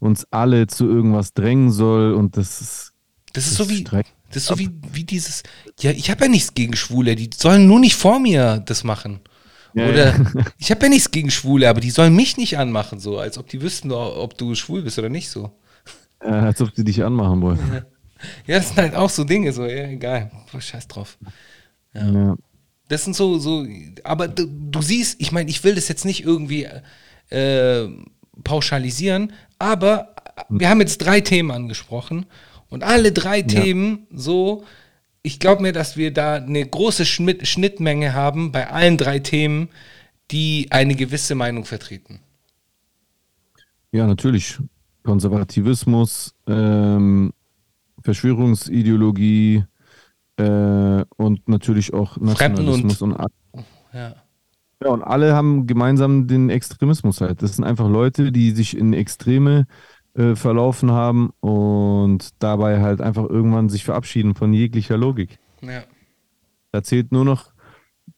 uns 0.00 0.26
alle 0.30 0.66
zu 0.66 0.88
irgendwas 0.88 1.32
drängen 1.32 1.70
soll 1.70 2.12
und 2.12 2.36
das 2.36 2.60
ist. 2.60 2.92
Das 3.32 3.46
ist 3.46 3.54
so 3.54 3.68
wie. 3.68 3.84
Das 3.84 4.42
ist 4.42 4.46
so 4.46 4.58
wie, 4.58 4.70
wie 4.92 5.04
dieses. 5.04 5.44
Ja, 5.80 5.92
ich 5.92 6.10
habe 6.10 6.24
ja 6.24 6.30
nichts 6.30 6.54
gegen 6.54 6.74
Schwule, 6.74 7.14
die 7.14 7.30
sollen 7.34 7.66
nur 7.66 7.78
nicht 7.78 7.94
vor 7.94 8.18
mir 8.18 8.62
das 8.64 8.82
machen. 8.82 9.20
Ja, 9.74 9.88
Oder 9.88 10.16
ja. 10.16 10.44
ich 10.58 10.70
habe 10.70 10.82
ja 10.82 10.88
nichts 10.88 11.10
gegen 11.10 11.30
Schwule, 11.30 11.68
aber 11.68 11.80
die 11.80 11.90
sollen 11.90 12.14
mich 12.14 12.36
nicht 12.36 12.58
anmachen, 12.58 13.00
so, 13.00 13.18
als 13.18 13.38
ob 13.38 13.48
die 13.48 13.60
wüssten, 13.60 13.90
ob 13.90 14.38
du 14.38 14.54
schwul 14.54 14.82
bist 14.82 14.98
oder 14.98 15.08
nicht 15.08 15.28
so. 15.28 15.50
Ja, 16.22 16.40
als 16.40 16.60
ob 16.60 16.70
sie 16.74 16.84
dich 16.84 17.02
anmachen 17.02 17.42
wollen. 17.42 17.58
Ja. 18.46 18.56
das 18.58 18.68
sind 18.68 18.78
halt 18.78 18.94
auch 18.94 19.10
so 19.10 19.24
Dinge, 19.24 19.52
so, 19.52 19.64
ja, 19.64 19.88
egal, 19.88 20.30
scheiß 20.58 20.88
drauf. 20.88 21.18
Ja. 21.92 22.36
Das 22.88 23.04
sind 23.04 23.16
so, 23.16 23.38
so, 23.38 23.66
aber 24.04 24.28
du, 24.28 24.46
du 24.46 24.80
siehst, 24.80 25.20
ich 25.20 25.32
meine, 25.32 25.50
ich 25.50 25.64
will 25.64 25.74
das 25.74 25.88
jetzt 25.88 26.04
nicht 26.04 26.24
irgendwie 26.24 26.68
äh, 27.30 27.88
pauschalisieren, 28.44 29.32
aber 29.58 30.14
wir 30.48 30.68
haben 30.68 30.80
jetzt 30.80 30.98
drei 30.98 31.20
Themen 31.20 31.50
angesprochen 31.50 32.26
und 32.68 32.84
alle 32.84 33.12
drei 33.12 33.42
Themen 33.42 34.06
so 34.12 34.64
ich 35.24 35.40
glaube 35.40 35.62
mir, 35.62 35.72
dass 35.72 35.96
wir 35.96 36.12
da 36.12 36.34
eine 36.34 36.64
große 36.64 37.06
Schnittmenge 37.06 38.12
haben 38.12 38.52
bei 38.52 38.70
allen 38.70 38.98
drei 38.98 39.18
Themen, 39.18 39.70
die 40.30 40.68
eine 40.70 40.94
gewisse 40.94 41.34
Meinung 41.34 41.64
vertreten. 41.64 42.20
Ja, 43.90 44.06
natürlich. 44.06 44.58
Konservativismus, 45.02 46.34
ähm, 46.46 47.32
Verschwörungsideologie 48.02 49.64
äh, 50.36 51.04
und 51.16 51.48
natürlich 51.48 51.94
auch 51.94 52.18
Nationalismus 52.18 53.00
und, 53.00 53.12
und 53.12 53.64
ja. 53.94 54.14
ja. 54.82 54.88
und 54.90 55.02
alle 55.02 55.34
haben 55.34 55.66
gemeinsam 55.66 56.26
den 56.26 56.50
Extremismus 56.50 57.22
halt. 57.22 57.42
Das 57.42 57.56
sind 57.56 57.64
einfach 57.64 57.88
Leute, 57.88 58.30
die 58.30 58.50
sich 58.50 58.76
in 58.76 58.92
Extreme 58.92 59.66
äh, 60.14 60.34
verlaufen 60.34 60.90
haben 60.90 61.30
und 61.40 62.30
dabei 62.38 62.80
halt 62.80 63.00
einfach 63.00 63.28
irgendwann 63.28 63.68
sich 63.68 63.84
verabschieden 63.84 64.34
von 64.34 64.52
jeglicher 64.52 64.96
Logik. 64.96 65.38
Ja. 65.62 65.82
Da 66.72 66.82
zählt 66.82 67.12
nur 67.12 67.24
noch 67.24 67.52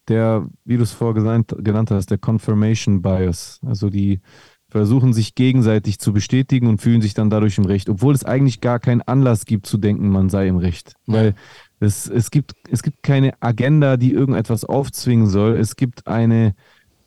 der, 0.09 0.47
wie 0.64 0.76
du 0.76 0.82
es 0.82 0.92
vorher 0.92 1.22
genannt 1.22 1.90
hast, 1.90 2.11
der 2.11 2.18
Confirmation 2.18 3.03
Bias. 3.03 3.61
Also 3.64 3.90
die 3.90 4.20
versuchen 4.68 5.12
sich 5.12 5.34
gegenseitig 5.34 5.99
zu 5.99 6.12
bestätigen 6.12 6.66
und 6.66 6.80
fühlen 6.82 7.01
sich 7.01 7.14
dann 7.14 7.30
dadurch 7.30 7.57
im 7.59 7.64
Recht, 7.64 7.88
obwohl 7.88 8.14
es 8.14 8.24
eigentlich 8.24 8.61
gar 8.61 8.78
keinen 8.80 9.03
Anlass 9.03 9.44
gibt 9.47 9.66
zu 9.66 9.78
denken, 9.78 10.09
man 10.09 10.28
sei 10.28 10.49
im 10.49 10.57
Recht. 10.57 10.94
Weil 11.07 11.34
Es, 11.78 12.09
es, 12.09 12.30
gibt, 12.30 12.55
es 12.70 12.82
gibt 12.82 13.03
keine 13.03 13.34
Agenda, 13.40 13.97
die 13.97 14.12
irgendetwas 14.12 14.64
aufzwingen 14.64 15.26
soll. 15.26 15.57
Es 15.57 15.76
gibt 15.76 16.07
eine 16.07 16.55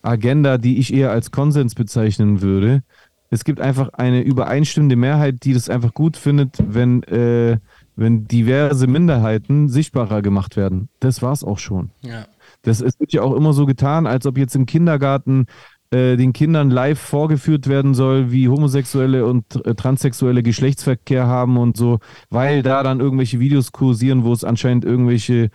Agenda, 0.02 0.58
die 0.58 0.78
ich 0.80 0.94
eher 0.94 1.12
als 1.12 1.32
Konsens 1.32 1.76
bezeichnen 1.76 2.42
würde. 2.42 2.84
Es 3.30 3.44
gibt 3.44 3.62
einfach 3.62 3.90
eine 3.94 4.22
übereinstimmende 4.22 4.96
Mehrheit, 4.96 5.44
die 5.44 5.54
das 5.54 5.70
einfach 5.70 5.94
gut 5.94 6.18
findet, 6.18 6.58
wenn, 6.66 7.04
äh, 7.04 7.60
wenn 7.96 8.28
diverse 8.28 8.88
Minderheiten 8.88 9.70
sichtbarer 9.70 10.22
gemacht 10.22 10.58
werden. 10.58 10.90
Das 11.00 11.22
war's 11.22 11.44
auch 11.44 11.60
schon. 11.60 11.92
Ja. 12.02 12.26
Das 12.64 12.82
es 12.82 13.00
wird 13.00 13.14
ja 13.14 13.22
auch 13.22 13.36
immer 13.36 13.54
so 13.54 13.66
getan, 13.66 14.08
als 14.08 14.26
ob 14.26 14.38
jetzt 14.38 14.56
im 14.56 14.66
Kindergarten 14.66 15.46
äh, 15.92 16.18
den 16.18 16.34
Kindern 16.34 16.70
live 16.70 17.00
vorgeführt 17.00 17.68
werden 17.68 17.96
soll, 17.96 18.32
wie 18.32 18.48
Homosexuelle 18.48 19.26
und 19.26 19.66
äh, 19.66 19.74
Transsexuelle 19.74 20.44
Geschlechtsverkehr 20.44 21.26
haben 21.26 21.58
und 21.58 21.78
so, 21.78 21.98
weil 22.30 22.62
da 22.62 22.84
dann 22.84 23.00
irgendwelche 23.00 23.40
Videos 23.40 23.72
kursieren, 23.72 24.24
wo 24.24 24.32
es 24.32 24.44
anscheinend 24.44 24.86
irgendwelche 24.86 25.50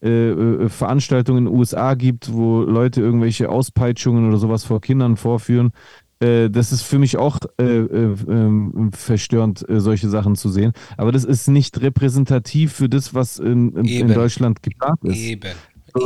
äh, 0.00 0.30
äh 0.30 0.68
Veranstaltungen 0.68 1.38
in 1.38 1.44
den 1.46 1.58
USA 1.58 1.94
gibt, 1.94 2.32
wo 2.32 2.60
Leute 2.62 3.00
irgendwelche 3.00 3.48
Auspeitschungen 3.48 4.28
oder 4.28 4.36
sowas 4.36 4.64
vor 4.64 4.80
Kindern 4.80 5.16
vorführen. 5.16 5.72
Äh, 6.20 6.50
das 6.50 6.72
ist 6.72 6.82
für 6.82 6.98
mich 6.98 7.16
auch 7.16 7.38
äh, 7.58 7.64
ähm, 7.64 8.90
verstörend, 8.94 9.64
solche 9.68 10.08
Sachen 10.08 10.36
zu 10.36 10.48
sehen. 10.48 10.72
Aber 10.96 11.12
das 11.12 11.24
ist 11.24 11.48
nicht 11.48 11.80
repräsentativ 11.80 12.72
für 12.72 12.88
das, 12.88 13.14
was 13.14 13.38
in, 13.38 13.74
in, 13.76 13.86
in 13.86 14.14
Deutschland 14.14 14.62
geplant 14.62 15.00
ist. 15.04 15.16
Eben. 15.16 15.52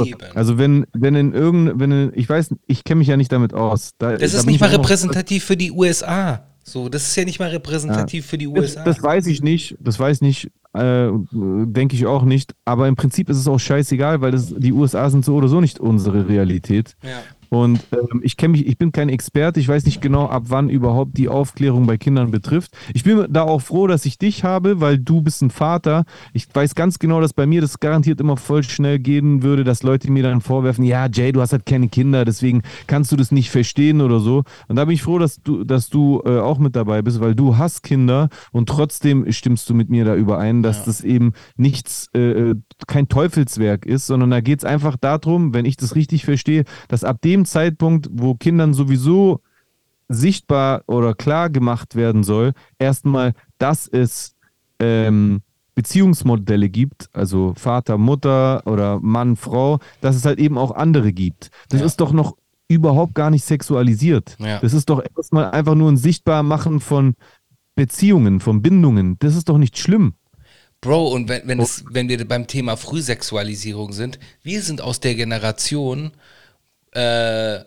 Eben. 0.05 0.19
Also 0.35 0.57
wenn, 0.59 0.87
wenn 0.93 1.15
in 1.15 1.35
irgendeinem, 1.35 1.81
wenn 1.81 1.93
in, 1.93 2.13
ich 2.15 2.29
weiß, 2.29 2.55
ich 2.67 2.85
kenne 2.85 3.01
mich 3.01 3.09
ja 3.09 3.17
nicht 3.17 3.33
damit 3.33 3.53
aus. 3.53 3.93
Da, 3.99 4.17
das 4.17 4.35
ist 4.35 4.47
nicht 4.47 4.61
mal 4.61 4.71
repräsentativ 4.71 5.45
für 5.45 5.57
die 5.57 5.73
USA. 5.73 6.47
So, 6.67 6.89
das 6.89 7.09
ist 7.09 7.17
ja 7.17 7.25
nicht 7.25 7.39
mal 7.39 7.51
repräsentativ 7.51 8.25
ja, 8.25 8.31
für 8.31 8.39
die 8.39 8.47
USA. 8.47 8.85
Das, 8.85 8.97
das, 8.97 9.05
weiß 9.05 9.27
ich 9.27 9.43
nicht, 9.43 9.77
das 9.81 9.99
weiß 9.99 10.17
ich 10.17 10.23
nicht, 10.23 10.51
äh, 10.73 11.11
denke 11.31 11.95
ich 11.95 12.07
auch 12.07 12.25
nicht. 12.25 12.55
Aber 12.65 12.89
im 12.89 12.97
Prinzip 12.97 13.29
ist 13.29 13.37
es 13.37 13.47
auch 13.47 13.59
scheißegal, 13.59 14.23
weil 14.23 14.33
das, 14.33 14.55
die 14.57 14.73
USA 14.73 15.11
sind 15.11 15.27
so 15.27 15.35
oder 15.35 15.49
so 15.49 15.61
nicht 15.61 15.79
unsere 15.79 16.27
Realität. 16.27 16.97
Ja. 17.03 17.23
Und 17.55 17.81
ähm, 17.93 18.21
ich 18.25 18.37
kenne 18.37 18.53
mich, 18.53 18.67
ich 18.67 18.79
bin 18.79 18.91
kein 18.91 19.09
Experte, 19.09 19.61
ich 19.61 19.69
weiß 19.69 19.85
nicht 19.85 20.01
genau, 20.01 20.27
ab 20.27 20.47
wann 20.49 20.69
überhaupt 20.69 21.17
die 21.17 21.29
Aufklärung 21.29 21.87
bei 21.87 21.97
Kindern 21.97 22.33
betrifft. 22.33 22.73
Ich 22.95 23.05
bin 23.05 23.27
da 23.31 23.43
auch 23.43 23.61
froh, 23.61 23.87
dass 23.87 24.05
ich 24.07 24.19
dich 24.19 24.43
habe, 24.43 24.81
weil 24.81 24.99
du 24.99 25.21
bist 25.21 25.41
ein 25.41 25.51
Vater. 25.51 26.05
Ich 26.33 26.49
weiß 26.53 26.75
ganz 26.75 26.99
genau, 26.99 27.21
dass 27.21 27.33
bei 27.33 27.47
mir 27.47 27.61
das 27.61 27.79
garantiert 27.79 28.21
immer 28.21 28.37
voll 28.37 28.65
schnell 28.65 28.99
gehen 28.99 29.45
würde, 29.45 29.63
dass 29.63 29.85
Leute 29.85 30.11
mir 30.11 30.25
dann 30.25 30.41
vorwerfen, 30.41 30.85
ja, 30.85 31.07
Jay, 31.07 31.31
du 31.31 31.41
hast 31.41 31.53
halt 31.53 31.65
keine 31.65 31.89
Kinder, 31.89 32.25
deswegen 32.25 32.63
kannst 32.89 33.13
du 33.13 33.17
das 33.17 33.31
nicht 33.31 33.51
verstehen 33.51 34.01
oder 34.01 34.19
so. 34.19 34.43
Und 34.67 34.75
da 34.75 34.85
bin 34.85 34.95
ich 34.95 35.03
froh, 35.03 35.21
dass 35.21 35.41
du, 35.41 35.63
dass 35.63 35.89
du 35.89 36.23
äh, 36.25 36.41
auch 36.41 36.59
mit 36.59 36.75
dabei 36.75 37.03
bist, 37.03 37.21
weil 37.21 37.37
du 37.37 37.57
hast 37.57 37.85
Kinder 37.85 38.31
und 38.51 38.69
trotzdem 38.69 39.31
stimmst 39.31 39.71
du 39.71 39.75
mit 39.75 39.91
mir 39.91 40.05
da 40.05 40.17
überein, 40.17 40.65
dass 40.65 40.79
ja. 40.79 40.83
das 40.87 41.03
eben 41.03 41.35
nichts, 41.57 42.09
äh, 42.17 42.51
äh 42.51 42.55
kein 42.89 43.09
Teufelswerk 43.09 43.87
ist, 43.87 44.09
sondern 44.09 44.31
da 44.31 44.41
geht 44.41 44.59
es 44.59 44.65
einfach 44.65 44.97
darum, 44.97 45.55
wenn 45.55 45.65
ich 45.65 45.77
das 45.77 45.95
richtig 45.95 46.25
verstehe, 46.25 46.65
dass 46.89 47.05
ab 47.05 47.23
dem 47.23 47.44
Zeitpunkt, 47.45 48.09
wo 48.13 48.35
Kindern 48.35 48.75
sowieso 48.75 49.41
sichtbar 50.09 50.83
oder 50.87 51.15
klar 51.15 51.51
gemacht 51.51 51.95
werden 51.95 52.25
soll, 52.25 52.53
erstmal, 52.79 53.33
dass 53.59 53.89
es 53.89 54.35
ähm, 54.79 55.43
Beziehungsmodelle 55.75 56.69
gibt, 56.69 57.09
also 57.13 57.55
Vater, 57.57 57.99
Mutter 57.99 58.63
oder 58.67 59.01
Mann, 59.01 59.37
Frau, 59.37 59.81
dass 60.01 60.17
es 60.17 60.25
halt 60.25 60.39
eben 60.39 60.59
auch 60.59 60.73
andere 60.73 61.13
gibt. 61.13 61.51
Das 61.69 61.81
ja. 61.81 61.87
ist 61.87 62.01
doch 62.01 62.13
noch 62.13 62.37
überhaupt 62.69 63.15
gar 63.15 63.31
nicht 63.31 63.45
sexualisiert. 63.45 64.37
Ja. 64.39 64.61
Das 64.61 64.73
ist 64.73 64.89
doch 64.89 65.03
erstmal 65.17 65.51
einfach 65.51 65.75
nur 65.75 65.91
ein 65.91 65.97
Sichtbarmachen 65.97 66.81
von 66.81 67.15
Beziehungen, 67.75 68.41
von 68.41 68.63
Bindungen. 68.63 69.17
Das 69.19 69.35
ist 69.35 69.49
doch 69.49 69.59
nicht 69.59 69.79
schlimm. 69.79 70.15
Bro, 70.81 71.09
und 71.09 71.29
wenn, 71.29 71.49
wenn, 71.49 71.61
es, 71.61 71.85
wenn 71.91 72.09
wir 72.09 72.29
beim 72.29 72.47
Thema 72.47 72.77
Frühsexualisierung 72.77 73.93
sind, 73.93 74.19
wir 74.43 74.63
sind 74.63 74.81
aus 74.81 75.01
der 75.01 75.15
Generation, 75.15 76.13
äh, 76.95 77.65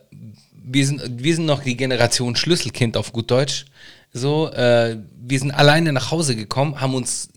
wir, 0.52 0.86
sind, 0.86 1.24
wir 1.24 1.36
sind 1.36 1.46
noch 1.46 1.64
die 1.64 1.78
Generation 1.78 2.36
Schlüsselkind 2.36 2.98
auf 2.98 3.14
gut 3.14 3.32
Deutsch. 3.32 3.66
So, 4.14 4.52
äh, 4.52 4.98
wir 5.20 5.40
sind 5.40 5.52
alleine 5.52 5.94
nach 5.94 6.12
Hause 6.12 6.36
gekommen, 6.36 6.82
haben 6.82 6.96
uns 6.96 7.30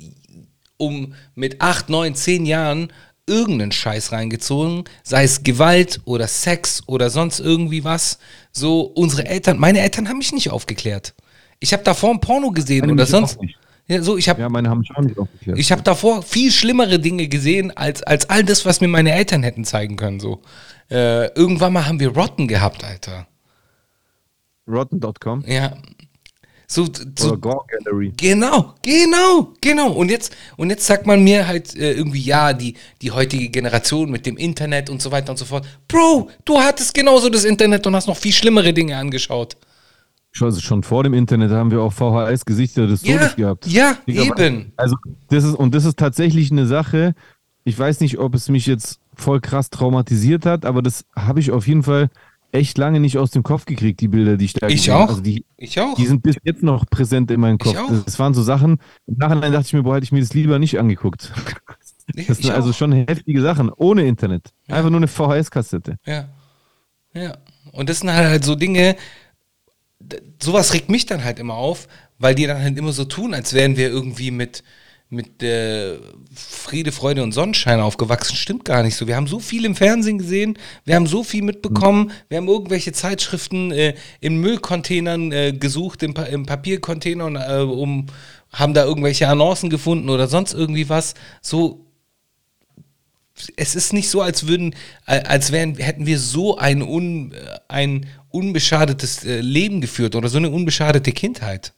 um 0.76 1.14
mit 1.34 1.60
acht, 1.60 1.90
neun, 1.90 2.14
zehn 2.14 2.46
Jahren 2.46 2.90
irgendeinen 3.26 3.72
Scheiß 3.72 4.12
reingezogen, 4.12 4.84
sei 5.02 5.24
es 5.24 5.42
Gewalt 5.42 6.00
oder 6.04 6.26
Sex 6.26 6.82
oder 6.86 7.10
sonst 7.10 7.38
irgendwie 7.38 7.84
was. 7.84 8.18
So, 8.50 8.80
unsere 8.80 9.26
Eltern, 9.26 9.58
meine 9.58 9.80
Eltern 9.80 10.08
haben 10.08 10.18
mich 10.18 10.32
nicht 10.32 10.50
aufgeklärt. 10.50 11.14
Ich 11.60 11.72
habe 11.72 11.84
davor 11.84 12.10
ein 12.10 12.20
Porno 12.20 12.50
gesehen 12.50 12.80
meine 12.80 12.92
oder 12.92 13.06
sonst. 13.06 13.38
Ja, 13.86 14.02
so, 14.02 14.16
ich 14.16 14.28
hab, 14.28 14.38
ja, 14.38 14.48
meine 14.48 14.70
haben 14.70 14.80
mich 14.80 14.90
auch 14.94 15.02
nicht 15.02 15.18
aufgeklärt. 15.18 15.58
Ich 15.58 15.72
habe 15.72 15.82
davor 15.82 16.22
viel 16.22 16.50
schlimmere 16.50 16.98
Dinge 16.98 17.28
gesehen 17.28 17.76
als, 17.76 18.02
als 18.02 18.30
all 18.30 18.44
das, 18.44 18.64
was 18.64 18.80
mir 18.80 18.88
meine 18.88 19.12
Eltern 19.12 19.42
hätten 19.42 19.64
zeigen 19.64 19.96
können. 19.96 20.20
So. 20.20 20.42
Äh, 20.90 21.26
irgendwann 21.34 21.72
mal 21.72 21.86
haben 21.86 22.00
wir 22.00 22.08
Rotten 22.08 22.48
gehabt, 22.48 22.84
Alter. 22.84 23.26
Rotten.com? 24.66 25.44
Ja. 25.46 25.76
So, 26.66 26.86
so, 27.18 27.28
Oder 27.30 27.36
Gore 27.36 27.64
Gallery. 27.66 28.12
Genau, 28.16 28.74
genau, 28.82 29.54
genau. 29.60 29.90
Und 29.92 30.08
jetzt, 30.08 30.36
und 30.56 30.70
jetzt 30.70 30.86
sagt 30.86 31.04
man 31.04 31.24
mir 31.24 31.48
halt 31.48 31.74
äh, 31.74 31.94
irgendwie, 31.94 32.20
ja, 32.20 32.52
die, 32.52 32.74
die 33.02 33.10
heutige 33.10 33.48
Generation 33.48 34.08
mit 34.08 34.24
dem 34.24 34.36
Internet 34.36 34.88
und 34.88 35.02
so 35.02 35.10
weiter 35.10 35.32
und 35.32 35.36
so 35.36 35.44
fort. 35.44 35.66
Bro, 35.88 36.30
du 36.44 36.58
hattest 36.58 36.94
genauso 36.94 37.28
das 37.28 37.44
Internet 37.44 37.88
und 37.88 37.96
hast 37.96 38.06
noch 38.06 38.16
viel 38.16 38.32
schlimmere 38.32 38.72
Dinge 38.72 38.96
angeschaut. 38.96 39.56
Also 40.40 40.60
schon 40.60 40.84
vor 40.84 41.02
dem 41.02 41.12
Internet 41.12 41.50
haben 41.50 41.72
wir 41.72 41.80
auch 41.80 41.92
VHS-Gesichter 41.92 42.86
des 42.86 43.02
ja, 43.02 43.18
Todes 43.18 43.34
gehabt. 43.34 43.66
Ja, 43.66 43.98
eben. 44.06 44.72
Also, 44.76 44.94
das 45.28 45.42
ist, 45.42 45.54
und 45.54 45.74
das 45.74 45.84
ist 45.84 45.98
tatsächlich 45.98 46.52
eine 46.52 46.66
Sache, 46.66 47.16
ich 47.64 47.76
weiß 47.76 47.98
nicht, 47.98 48.18
ob 48.18 48.36
es 48.36 48.48
mich 48.48 48.66
jetzt 48.66 48.99
voll 49.20 49.40
krass 49.40 49.70
traumatisiert 49.70 50.46
hat, 50.46 50.64
aber 50.64 50.82
das 50.82 51.04
habe 51.14 51.40
ich 51.40 51.50
auf 51.50 51.66
jeden 51.66 51.82
Fall 51.82 52.10
echt 52.52 52.78
lange 52.78 53.00
nicht 53.00 53.18
aus 53.18 53.30
dem 53.30 53.42
Kopf 53.42 53.64
gekriegt, 53.64 54.00
die 54.00 54.08
Bilder, 54.08 54.36
die 54.36 54.46
ich 54.46 54.52
da 54.54 54.68
Ich 54.68 54.90
auch. 54.90 55.08
Also 55.08 55.20
die, 55.20 55.44
ich 55.56 55.78
auch. 55.80 55.94
Die 55.94 56.06
sind 56.06 56.22
bis 56.22 56.36
jetzt 56.42 56.62
noch 56.62 56.84
präsent 56.86 57.30
in 57.30 57.40
meinem 57.40 57.58
Kopf. 57.58 57.76
Auch. 57.76 58.04
Das 58.04 58.18
waren 58.18 58.34
so 58.34 58.42
Sachen, 58.42 58.78
im 59.06 59.16
Nachhinein 59.18 59.52
dachte 59.52 59.66
ich 59.66 59.72
mir, 59.72 59.82
boah, 59.82 59.96
hätte 59.96 60.04
ich 60.04 60.12
mir 60.12 60.20
das 60.20 60.34
lieber 60.34 60.58
nicht 60.58 60.78
angeguckt. 60.78 61.32
Das 62.26 62.38
sind 62.38 62.50
also 62.50 62.72
schon 62.72 62.90
heftige 62.90 63.40
Sachen, 63.40 63.70
ohne 63.70 64.04
Internet. 64.04 64.48
Ja. 64.66 64.74
Einfach 64.74 64.90
nur 64.90 64.98
eine 64.98 65.06
VHS-Kassette. 65.06 65.96
Ja. 66.04 66.28
Ja. 67.14 67.36
Und 67.70 67.88
das 67.88 68.00
sind 68.00 68.12
halt 68.12 68.44
so 68.44 68.56
Dinge, 68.56 68.96
sowas 70.42 70.72
regt 70.74 70.90
mich 70.90 71.06
dann 71.06 71.22
halt 71.22 71.38
immer 71.38 71.54
auf, 71.54 71.86
weil 72.18 72.34
die 72.34 72.48
dann 72.48 72.60
halt 72.60 72.76
immer 72.76 72.90
so 72.90 73.04
tun, 73.04 73.32
als 73.32 73.52
wären 73.54 73.76
wir 73.76 73.88
irgendwie 73.90 74.32
mit, 74.32 74.64
mit 75.10 75.42
äh, 75.42 75.96
Friede, 76.34 76.92
Freude 76.92 77.24
und 77.24 77.32
Sonnenschein 77.32 77.80
aufgewachsen. 77.80 78.36
Stimmt 78.36 78.64
gar 78.64 78.84
nicht 78.84 78.94
so. 78.94 79.08
Wir 79.08 79.16
haben 79.16 79.26
so 79.26 79.40
viel 79.40 79.64
im 79.64 79.74
Fernsehen 79.74 80.18
gesehen, 80.18 80.56
wir 80.84 80.94
haben 80.94 81.06
so 81.06 81.24
viel 81.24 81.42
mitbekommen, 81.42 82.12
wir 82.28 82.38
haben 82.38 82.46
irgendwelche 82.46 82.92
Zeitschriften 82.92 83.72
äh, 83.72 83.94
in 84.20 84.36
Müllcontainern 84.36 85.32
äh, 85.32 85.52
gesucht, 85.52 86.04
im, 86.04 86.14
pa 86.14 86.22
im 86.22 86.46
Papiercontainern, 86.46 87.36
äh, 87.36 87.62
um, 87.62 88.06
haben 88.52 88.72
da 88.72 88.84
irgendwelche 88.84 89.28
Annoncen 89.28 89.68
gefunden 89.68 90.08
oder 90.10 90.28
sonst 90.28 90.54
irgendwie 90.54 90.88
was. 90.88 91.14
So, 91.42 91.86
es 93.56 93.74
ist 93.74 93.92
nicht 93.92 94.10
so, 94.10 94.22
als 94.22 94.46
würden, 94.46 94.76
als 95.06 95.50
wären, 95.50 95.76
hätten 95.76 96.06
wir 96.06 96.20
so 96.20 96.56
ein, 96.56 96.82
un, 96.82 97.34
ein 97.66 98.06
unbeschadetes 98.28 99.24
äh, 99.24 99.40
Leben 99.40 99.80
geführt 99.80 100.14
oder 100.14 100.28
so 100.28 100.38
eine 100.38 100.50
unbeschadete 100.50 101.10
Kindheit. 101.10 101.72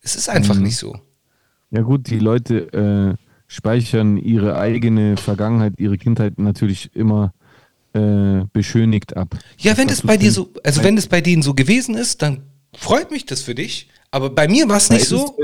Es 0.00 0.16
ist 0.16 0.28
einfach 0.28 0.56
mhm. 0.56 0.64
nicht 0.64 0.76
so. 0.76 0.98
Ja 1.74 1.82
gut, 1.82 2.08
die 2.08 2.20
Leute 2.20 2.72
äh, 2.72 3.16
speichern 3.48 4.16
ihre 4.16 4.56
eigene 4.56 5.16
Vergangenheit, 5.16 5.74
ihre 5.78 5.98
Kindheit 5.98 6.38
natürlich 6.38 6.94
immer 6.94 7.32
äh, 7.94 8.44
beschönigt 8.52 9.16
ab. 9.16 9.36
Ja, 9.58 9.76
wenn 9.76 9.88
das, 9.88 9.98
das 9.98 10.06
bei 10.06 10.16
dir 10.16 10.30
so, 10.30 10.50
also 10.62 10.84
wenn 10.84 10.94
das 10.94 11.08
bei 11.08 11.20
denen 11.20 11.42
so 11.42 11.52
gewesen 11.52 11.96
ist, 11.96 12.22
dann 12.22 12.42
freut 12.76 13.10
mich 13.10 13.26
das 13.26 13.42
für 13.42 13.56
dich. 13.56 13.88
Aber 14.12 14.30
bei 14.30 14.46
mir 14.46 14.68
war 14.68 14.76
es 14.76 14.88
nicht 14.90 15.06
so. 15.06 15.36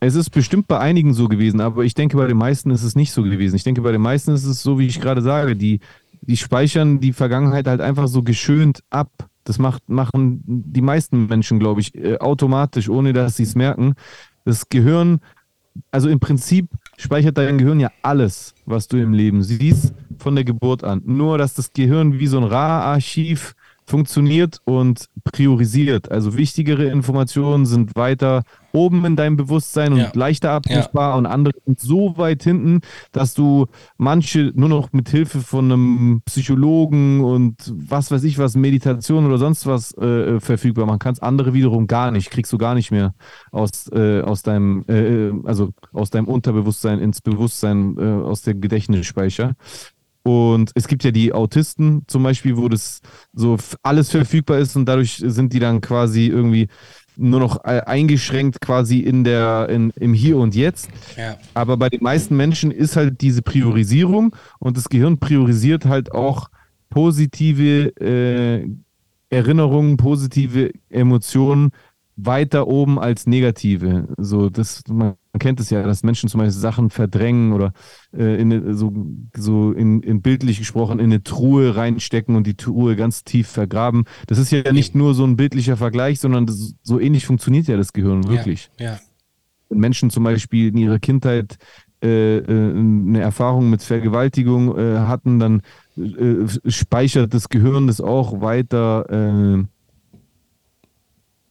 Es 0.00 0.14
ist 0.16 0.28
bestimmt 0.28 0.68
bei 0.68 0.78
einigen 0.78 1.14
so 1.14 1.28
gewesen, 1.28 1.62
aber 1.62 1.82
ich 1.82 1.94
denke, 1.94 2.18
bei 2.18 2.26
den 2.26 2.36
meisten 2.36 2.70
ist 2.70 2.82
es 2.82 2.94
nicht 2.94 3.12
so 3.12 3.22
gewesen. 3.22 3.56
Ich 3.56 3.64
denke, 3.64 3.80
bei 3.80 3.92
den 3.92 4.02
meisten 4.02 4.32
ist 4.32 4.44
es 4.44 4.62
so, 4.62 4.78
wie 4.78 4.86
ich 4.86 5.00
gerade 5.00 5.22
sage, 5.22 5.56
die, 5.56 5.80
die 6.20 6.36
speichern 6.36 7.00
die 7.00 7.14
Vergangenheit 7.14 7.66
halt 7.66 7.80
einfach 7.80 8.06
so 8.06 8.22
geschönt 8.22 8.80
ab. 8.90 9.10
Das 9.44 9.58
macht, 9.58 9.88
machen 9.88 10.42
die 10.46 10.82
meisten 10.82 11.26
Menschen, 11.26 11.58
glaube 11.58 11.80
ich, 11.80 11.94
äh, 11.94 12.18
automatisch, 12.18 12.90
ohne 12.90 13.14
dass 13.14 13.36
sie 13.36 13.44
es 13.44 13.54
merken. 13.54 13.94
Das 14.44 14.68
Gehirn 14.68 15.20
also 15.90 16.08
im 16.08 16.20
Prinzip 16.20 16.68
speichert 16.96 17.38
dein 17.38 17.58
Gehirn 17.58 17.80
ja 17.80 17.90
alles, 18.02 18.54
was 18.66 18.88
du 18.88 18.96
im 18.96 19.12
Leben 19.12 19.42
siehst, 19.42 19.94
von 20.18 20.34
der 20.34 20.44
Geburt 20.44 20.84
an. 20.84 21.02
Nur, 21.04 21.38
dass 21.38 21.54
das 21.54 21.72
Gehirn 21.72 22.18
wie 22.18 22.26
so 22.26 22.38
ein 22.38 22.44
RAR-Archiv 22.44 23.54
funktioniert 23.86 24.60
und 24.64 25.06
priorisiert. 25.24 26.10
Also 26.10 26.36
wichtigere 26.36 26.86
Informationen 26.86 27.66
sind 27.66 27.96
weiter 27.96 28.42
oben 28.74 29.04
in 29.04 29.16
deinem 29.16 29.36
Bewusstsein 29.36 29.92
und 29.92 29.98
Ja. 30.00 30.12
leichter 30.14 30.50
abrufbar 30.50 31.16
und 31.16 31.26
andere 31.26 31.54
sind 31.64 31.80
so 31.80 32.18
weit 32.18 32.42
hinten, 32.42 32.80
dass 33.12 33.32
du 33.32 33.66
manche 33.96 34.52
nur 34.54 34.68
noch 34.68 34.92
mit 34.92 35.08
Hilfe 35.08 35.40
von 35.40 35.70
einem 35.72 36.22
Psychologen 36.26 37.22
und 37.22 37.72
was 37.74 38.10
weiß 38.10 38.24
ich 38.24 38.36
was, 38.38 38.56
Meditation 38.56 39.24
oder 39.26 39.38
sonst 39.38 39.66
was 39.66 39.96
äh, 39.96 40.40
verfügbar 40.40 40.86
machen 40.86 40.98
kannst. 40.98 41.22
Andere 41.22 41.54
wiederum 41.54 41.86
gar 41.86 42.10
nicht, 42.10 42.30
kriegst 42.30 42.52
du 42.52 42.58
gar 42.58 42.74
nicht 42.74 42.90
mehr 42.90 43.14
aus, 43.52 43.88
äh, 43.92 44.20
aus 44.22 44.42
deinem, 44.42 44.84
äh, 44.88 45.30
also 45.48 45.70
aus 45.92 46.10
deinem 46.10 46.26
Unterbewusstsein 46.26 46.98
ins 46.98 47.20
Bewusstsein, 47.20 47.96
äh, 47.98 48.02
aus 48.02 48.42
dem 48.42 48.60
Gedächtnisspeicher. 48.60 49.54
Und 50.26 50.70
es 50.74 50.88
gibt 50.88 51.04
ja 51.04 51.10
die 51.10 51.34
Autisten 51.34 52.02
zum 52.06 52.22
Beispiel, 52.22 52.56
wo 52.56 52.68
das 52.70 53.00
so 53.34 53.58
alles 53.82 54.10
verfügbar 54.10 54.58
ist 54.58 54.74
und 54.74 54.86
dadurch 54.86 55.22
sind 55.22 55.52
die 55.52 55.58
dann 55.58 55.82
quasi 55.82 56.28
irgendwie 56.28 56.68
nur 57.16 57.40
noch 57.40 57.64
äh, 57.64 57.80
eingeschränkt 57.86 58.60
quasi 58.60 58.98
in 58.98 59.24
der, 59.24 59.68
in, 59.68 59.90
im 59.90 60.14
Hier 60.14 60.36
und 60.36 60.54
Jetzt. 60.54 60.88
Ja. 61.16 61.36
Aber 61.54 61.76
bei 61.76 61.88
den 61.88 62.02
meisten 62.02 62.36
Menschen 62.36 62.70
ist 62.70 62.96
halt 62.96 63.20
diese 63.20 63.42
Priorisierung 63.42 64.34
und 64.58 64.76
das 64.76 64.88
Gehirn 64.88 65.18
priorisiert 65.18 65.84
halt 65.84 66.12
auch 66.12 66.48
positive 66.90 67.96
äh, 68.00 68.68
Erinnerungen, 69.30 69.96
positive 69.96 70.72
Emotionen 70.90 71.70
weiter 72.16 72.68
oben 72.68 72.98
als 72.98 73.26
negative. 73.26 74.06
So, 74.18 74.48
das, 74.50 74.82
man 74.88 75.14
kennt 75.38 75.58
es 75.60 75.70
ja, 75.70 75.82
dass 75.82 76.02
Menschen 76.04 76.28
zum 76.28 76.38
Beispiel 76.38 76.52
Sachen 76.60 76.90
verdrängen 76.90 77.52
oder 77.52 77.72
äh, 78.16 78.40
in, 78.40 78.52
eine- 78.52 78.74
so, 78.74 78.92
so 79.36 79.72
in, 79.72 80.00
in 80.02 80.22
bildlich 80.22 80.58
gesprochen 80.58 80.98
in 81.00 81.06
eine 81.06 81.22
Truhe 81.22 81.74
reinstecken 81.76 82.36
und 82.36 82.46
die 82.46 82.56
Truhe 82.56 82.96
ganz 82.96 83.24
tief 83.24 83.48
vergraben. 83.48 84.04
Das 84.28 84.38
ist 84.38 84.52
ja 84.52 84.72
nicht 84.72 84.94
nur 84.94 85.14
so 85.14 85.24
ein 85.24 85.36
bildlicher 85.36 85.76
Vergleich, 85.76 86.20
sondern 86.20 86.46
das, 86.46 86.74
so 86.82 87.00
ähnlich 87.00 87.26
funktioniert 87.26 87.66
ja 87.66 87.76
das 87.76 87.92
Gehirn 87.92 88.28
wirklich 88.28 88.70
Ja. 88.78 88.98
wenn 89.68 89.78
Menschen 89.78 90.10
zum 90.10 90.24
Beispiel 90.24 90.68
in 90.68 90.76
ihrer 90.78 90.98
Kindheit 90.98 91.56
äh, 92.02 92.38
äh, 92.38 92.70
eine 92.70 93.20
Erfahrung 93.20 93.70
mit 93.70 93.82
Vergewaltigung 93.82 94.76
äh, 94.78 94.98
hatten, 94.98 95.38
dann 95.38 95.62
äh, 95.96 96.46
speichert 96.70 97.34
das 97.34 97.48
Gehirn 97.48 97.86
das 97.86 98.00
auch 98.00 98.40
weiter 98.40 99.06
äh, 99.10 99.64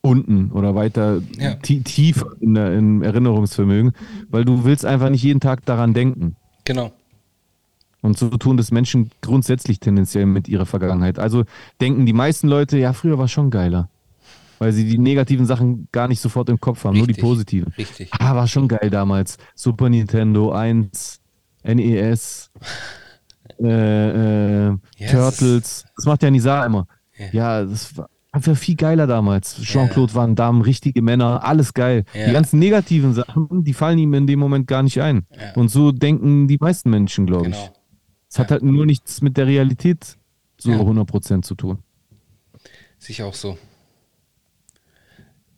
unten 0.03 0.51
oder 0.51 0.75
weiter 0.75 1.21
Ja. 1.39 1.55
tie- 1.55 1.81
tief 1.81 2.23
in 2.41 2.53
der, 2.53 2.73
im 2.77 3.01
Erinnerungsvermögen, 3.01 3.93
weil 4.29 4.43
du 4.45 4.65
willst 4.65 4.85
einfach 4.85 5.09
nicht 5.09 5.23
jeden 5.23 5.39
Tag 5.39 5.65
daran 5.65 5.93
denken. 5.93 6.35
Genau. 6.65 6.91
Und 8.01 8.17
so 8.17 8.29
tun 8.31 8.57
das 8.57 8.71
Menschen 8.71 9.11
grundsätzlich 9.21 9.79
tendenziell 9.79 10.25
mit 10.25 10.49
ihrer 10.49 10.65
Vergangenheit. 10.65 11.19
Also 11.19 11.45
denken 11.79 12.05
die 12.05 12.11
meisten 12.11 12.49
Leute, 12.49 12.77
ja, 12.77 12.91
früher 12.91 13.17
war 13.17 13.29
schon 13.29 13.49
geiler. 13.49 13.87
Weil 14.59 14.73
sie 14.73 14.85
die 14.85 14.97
negativen 14.97 15.45
Sachen 15.45 15.87
gar 15.93 16.09
nicht 16.09 16.19
sofort 16.19 16.49
im 16.49 16.59
Kopf 16.59 16.83
haben, 16.83 16.97
nur 16.97 17.07
die 17.07 17.11
Richtig. 17.13 17.23
positiven. 17.23 17.73
Richtig. 17.77 18.09
Ah, 18.19 18.35
war 18.35 18.47
schon 18.47 18.67
geil 18.67 18.89
damals. 18.89 19.37
Super 19.55 19.89
Nintendo 19.89 20.51
1, 20.51 21.21
NES, 21.63 22.51
äh, 23.61 24.67
äh, 24.67 24.77
Ja, 24.97 25.07
Turtles. 25.11 25.85
Das 25.95 26.05
macht 26.05 26.23
ja 26.23 26.31
Nisa 26.31 26.65
immer. 26.65 26.87
Ja, 27.31 27.63
das 27.63 27.95
war 27.97 28.09
einfach 28.33 28.57
viel 28.57 28.75
geiler 28.75 29.07
damals. 29.07 29.61
Jean-Claude 29.61 30.13
Van 30.13 30.35
Damme, 30.35 30.65
richtige 30.65 31.01
Männer, 31.01 31.45
alles 31.45 31.73
geil. 31.73 32.03
Die 32.13 32.31
ganzen 32.33 32.59
negativen 32.59 33.13
Sachen, 33.13 33.63
die 33.63 33.73
fallen 33.73 33.99
ihm 33.99 34.13
in 34.13 34.27
dem 34.27 34.39
Moment 34.39 34.67
gar 34.67 34.83
nicht 34.83 34.99
ein. 35.01 35.25
Und 35.55 35.69
so 35.69 35.91
denken 35.91 36.47
die 36.47 36.57
meisten 36.59 36.89
Menschen, 36.89 37.25
glaube 37.25 37.49
ich. 37.49 37.55
Genau. 37.55 37.73
Es 38.29 38.39
hat 38.39 38.51
halt 38.51 38.63
nur 38.63 38.85
nichts 38.85 39.21
mit 39.21 39.37
der 39.37 39.47
Realität 39.47 40.17
so 40.57 40.71
Ja. 40.71 40.77
100% 40.79 41.43
zu 41.43 41.55
tun. 41.55 41.79
Ich 43.07 43.21
auch 43.21 43.33
so. 43.33 43.57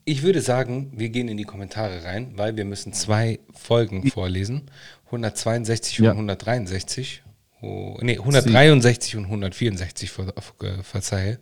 Ich 0.04 0.24
würde 0.24 0.42
sagen, 0.42 0.92
wir 0.96 1.10
gehen 1.10 1.28
in 1.28 1.38
die 1.38 1.44
Kommentare 1.46 2.04
rein, 2.04 2.34
weil 2.36 2.58
wir 2.58 2.66
müssen 2.66 2.92
zwei 2.94 3.40
Folgen 3.54 4.08
vorlesen. 4.10 4.64
162 5.06 6.00
und 6.00 6.06
Ja. 6.06 6.12
163. 6.12 7.24
Oh, 7.62 7.98
nee, 8.02 8.18
163 8.20 9.16
und 9.16 9.26
164, 9.26 10.12
ver, 10.12 10.34
ver, 10.60 10.84
verzeihe. 10.84 11.40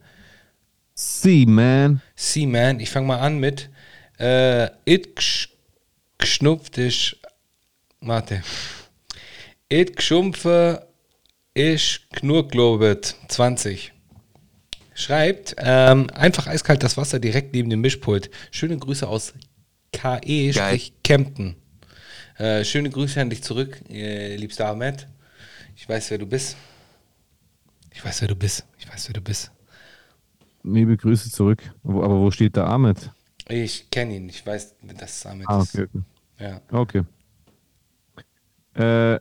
See, 0.96 1.46
man. 1.46 2.02
Seaman, 2.16 2.80
ich 2.80 2.89
fange 2.89 3.08
mal 3.08 3.20
an 3.20 3.39
mit 3.39 3.70
äh, 4.20 4.70
It 4.86 5.50
geschnupft 6.18 6.78
ist, 6.78 7.18
warte, 8.00 8.44
It 9.70 9.96
geschumpfe 9.96 10.88
ist 11.56 12.02
knurglobet 12.12 13.16
20. 13.28 13.91
Schreibt, 14.96 15.56
ähm, 15.58 16.10
einfach 16.12 16.46
eiskalt 16.46 16.84
das 16.84 16.98
Wasser 16.98 17.20
direkt 17.20 17.54
neben 17.54 17.72
dem 17.72 17.82
Mischpult. 17.82 18.30
Schöne 18.52 18.78
Grüße 18.78 19.08
aus 19.08 19.34
KE, 19.91 20.54
sprich 20.54 20.94
Kempten. 21.04 21.56
Äh, 22.38 22.64
schöne 22.64 22.91
Grüße 22.91 23.20
an 23.20 23.32
dich 23.32 23.41
zurück, 23.41 23.82
äh, 23.89 24.36
liebster 24.36 24.68
Ahmed. 24.68 25.08
Ich 25.76 25.89
weiß, 25.89 26.12
wer 26.12 26.20
du 26.20 26.28
bist. 26.28 26.56
Ich 27.91 28.06
weiß, 28.06 28.22
wer 28.22 28.28
du 28.28 28.36
bist. 28.36 28.66
Ich 28.78 28.88
weiß, 28.88 29.10
wer 29.10 29.14
du 29.14 29.22
bist. 29.22 29.52
Liebe 30.64 30.95
Grüße 30.97 31.30
zurück. 31.32 31.61
Aber 31.84 32.20
wo 32.20 32.32
steht 32.32 32.55
der 32.55 32.68
Ahmed? 32.68 33.11
Ich 33.49 33.89
kenne 33.91 34.16
ihn. 34.16 34.30
Ich 34.30 34.45
weiß, 34.45 34.76
dass 34.97 35.18
es 35.18 35.26
Ahmed 35.26 35.47
Ah, 35.49 35.61
ist. 35.61 35.76
okay. 35.76 35.88
okay. 35.93 36.03
Ja. 36.39 36.61
Okay. 36.72 37.03
Äh, 38.76 39.20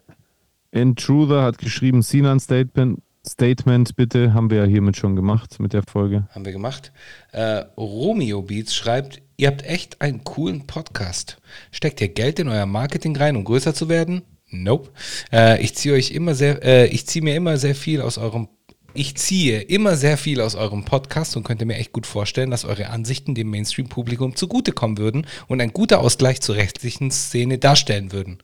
Intruder 0.71 1.43
hat 1.43 1.59
geschrieben, 1.59 2.03
Sinan 2.03 2.41
Statement, 2.41 3.03
Statement 3.27 3.95
bitte, 3.97 4.33
haben 4.33 4.51
wir 4.51 4.59
ja 4.59 4.65
hiermit 4.65 4.97
schon 4.97 5.15
gemacht 5.17 5.61
mit 5.61 5.73
der 5.75 5.83
Folge. 5.83 6.27
haben 6.31 6.45
wir 6.45 6.53
gemacht. 6.53 6.93
Äh, 7.33 7.65
Romeo 7.77 8.43
Beats 8.43 8.75
schreibt, 8.75 9.21
ihr 9.37 9.49
habt 9.49 9.63
echt 9.65 10.01
einen 10.01 10.25
coolen 10.25 10.67
Podcast. 10.67 11.39
Steckt 11.71 12.01
ihr 12.01 12.09
Geld 12.09 12.39
in 12.39 12.49
euer 12.49 12.67
Marketing 12.67 13.15
rein, 13.17 13.37
um 13.37 13.45
größer 13.45 13.75
zu 13.75 13.89
werden? 13.89 14.23
Nope. 14.49 14.91
Äh, 15.33 15.63
ich 15.63 15.75
ziehe 15.77 15.95
euch 15.95 16.11
immer 16.13 16.35
sehr, 16.35 16.63
äh, 16.65 16.87
ich 16.87 17.07
ziehe 17.07 17.23
mir 17.23 17.37
immer 17.37 17.59
sehr 17.59 17.75
viel 17.75 18.01
aus 18.01 18.17
eurem 18.19 18.49
ich 18.95 19.17
ziehe 19.17 19.61
immer 19.61 19.97
sehr 19.97 20.17
viel 20.17 20.41
aus 20.41 20.55
eurem 20.55 20.85
Podcast 20.85 21.37
und 21.37 21.45
könnte 21.45 21.65
mir 21.65 21.77
echt 21.77 21.93
gut 21.93 22.07
vorstellen, 22.07 22.51
dass 22.51 22.65
eure 22.65 22.91
Ansichten 22.91 23.35
dem 23.35 23.51
Mainstream-Publikum 23.51 24.37
zugutekommen 24.37 24.99
würden 24.99 25.27
und 25.49 25.61
ein 25.61 25.73
guter 25.73 26.01
Ausgleich 26.01 26.41
zur 26.41 26.57
rechtlichen 26.57 27.11
Szene 27.11 27.59
darstellen 27.59 28.13
würden. 28.13 28.39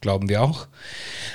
Glauben 0.00 0.28
wir 0.28 0.42
auch. 0.42 0.68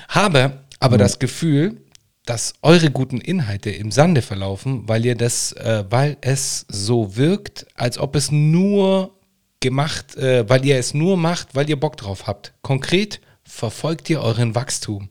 Habe 0.09 0.63
aber 0.79 0.97
das 0.97 1.19
Gefühl, 1.19 1.81
dass 2.25 2.53
eure 2.61 2.91
guten 2.91 3.21
Inhalte 3.21 3.69
im 3.69 3.91
Sande 3.91 4.21
verlaufen, 4.21 4.87
weil 4.87 5.05
ihr 5.05 5.15
das, 5.15 5.53
äh, 5.53 5.85
weil 5.89 6.17
es 6.21 6.65
so 6.67 7.15
wirkt, 7.15 7.65
als 7.75 7.97
ob 7.97 8.15
es 8.15 8.31
nur 8.31 9.15
gemacht, 9.61 10.17
äh, 10.17 10.47
weil 10.49 10.65
ihr 10.65 10.77
es 10.77 10.93
nur 10.93 11.17
macht, 11.17 11.55
weil 11.55 11.69
ihr 11.69 11.79
Bock 11.79 11.95
drauf 11.97 12.27
habt. 12.27 12.53
Konkret 12.61 13.21
verfolgt 13.43 14.09
ihr 14.09 14.21
euren 14.21 14.55
Wachstum. 14.55 15.09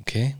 Okay. 0.00 0.36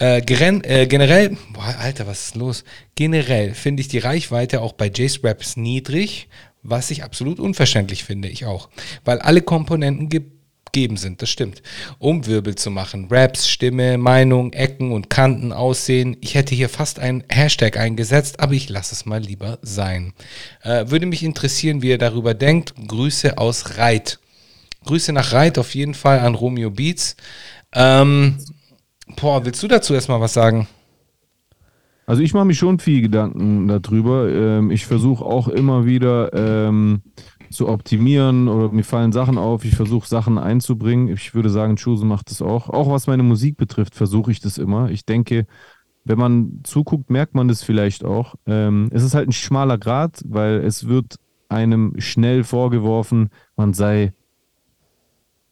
Äh, 0.00 0.18
äh, 0.18 0.86
generell, 0.86 1.36
boah, 1.52 1.74
Alter, 1.78 2.06
was 2.06 2.26
ist 2.26 2.36
los? 2.36 2.64
Generell 2.94 3.54
finde 3.54 3.80
ich 3.80 3.88
die 3.88 3.98
Reichweite 3.98 4.60
auch 4.60 4.72
bei 4.72 4.90
Jace 4.94 5.22
Raps 5.22 5.56
niedrig, 5.56 6.28
was 6.62 6.90
ich 6.90 7.04
absolut 7.04 7.40
unverständlich 7.40 8.04
finde, 8.04 8.28
ich 8.28 8.44
auch. 8.44 8.68
Weil 9.04 9.20
alle 9.20 9.42
Komponenten 9.42 10.08
gegeben 10.08 10.96
sind, 10.96 11.22
das 11.22 11.30
stimmt. 11.30 11.62
Um 11.98 12.26
Wirbel 12.26 12.54
zu 12.54 12.70
machen. 12.70 13.08
Raps, 13.10 13.48
Stimme, 13.48 13.98
Meinung, 13.98 14.52
Ecken 14.52 14.92
und 14.92 15.10
Kanten, 15.10 15.52
Aussehen. 15.52 16.16
Ich 16.20 16.34
hätte 16.34 16.54
hier 16.54 16.68
fast 16.68 16.98
einen 16.98 17.24
Hashtag 17.28 17.76
eingesetzt, 17.76 18.40
aber 18.40 18.52
ich 18.52 18.68
lasse 18.68 18.94
es 18.94 19.06
mal 19.06 19.20
lieber 19.20 19.58
sein. 19.62 20.12
Äh, 20.62 20.84
würde 20.88 21.06
mich 21.06 21.22
interessieren, 21.22 21.82
wie 21.82 21.88
ihr 21.88 21.98
darüber 21.98 22.34
denkt. 22.34 22.74
Grüße 22.86 23.38
aus 23.38 23.78
Reit. 23.78 24.18
Grüße 24.84 25.12
nach 25.12 25.32
Reit 25.32 25.58
auf 25.58 25.74
jeden 25.74 25.94
Fall 25.94 26.20
an 26.20 26.34
Romeo 26.34 26.70
Beats. 26.70 27.16
Ähm, 27.74 28.38
boah, 29.16 29.44
willst 29.44 29.62
du 29.62 29.68
dazu 29.68 29.94
erstmal 29.94 30.20
was 30.20 30.32
sagen? 30.32 30.68
Also 32.06 32.22
ich 32.22 32.32
mache 32.32 32.46
mir 32.46 32.54
schon 32.54 32.78
viel 32.78 33.02
Gedanken 33.02 33.68
darüber. 33.68 34.30
Ähm, 34.30 34.70
ich 34.70 34.86
versuche 34.86 35.24
auch 35.24 35.48
immer 35.48 35.84
wieder 35.84 36.32
ähm, 36.32 37.02
zu 37.50 37.68
optimieren 37.68 38.48
oder 38.48 38.72
mir 38.72 38.84
fallen 38.84 39.12
Sachen 39.12 39.36
auf. 39.36 39.64
Ich 39.64 39.76
versuche 39.76 40.08
Sachen 40.08 40.38
einzubringen. 40.38 41.08
Ich 41.08 41.34
würde 41.34 41.50
sagen, 41.50 41.76
Chuse 41.76 42.06
macht 42.06 42.30
das 42.30 42.40
auch. 42.40 42.70
Auch 42.70 42.90
was 42.90 43.06
meine 43.06 43.22
Musik 43.22 43.58
betrifft, 43.58 43.94
versuche 43.94 44.30
ich 44.30 44.40
das 44.40 44.56
immer. 44.56 44.90
Ich 44.90 45.04
denke, 45.04 45.46
wenn 46.04 46.18
man 46.18 46.60
zuguckt, 46.64 47.10
merkt 47.10 47.34
man 47.34 47.48
das 47.48 47.62
vielleicht 47.62 48.04
auch. 48.04 48.36
Ähm, 48.46 48.88
es 48.90 49.02
ist 49.02 49.14
halt 49.14 49.28
ein 49.28 49.32
schmaler 49.32 49.76
Grad, 49.76 50.22
weil 50.24 50.64
es 50.64 50.88
wird 50.88 51.16
einem 51.50 51.94
schnell 51.98 52.44
vorgeworfen, 52.44 53.28
man 53.56 53.74
sei 53.74 54.14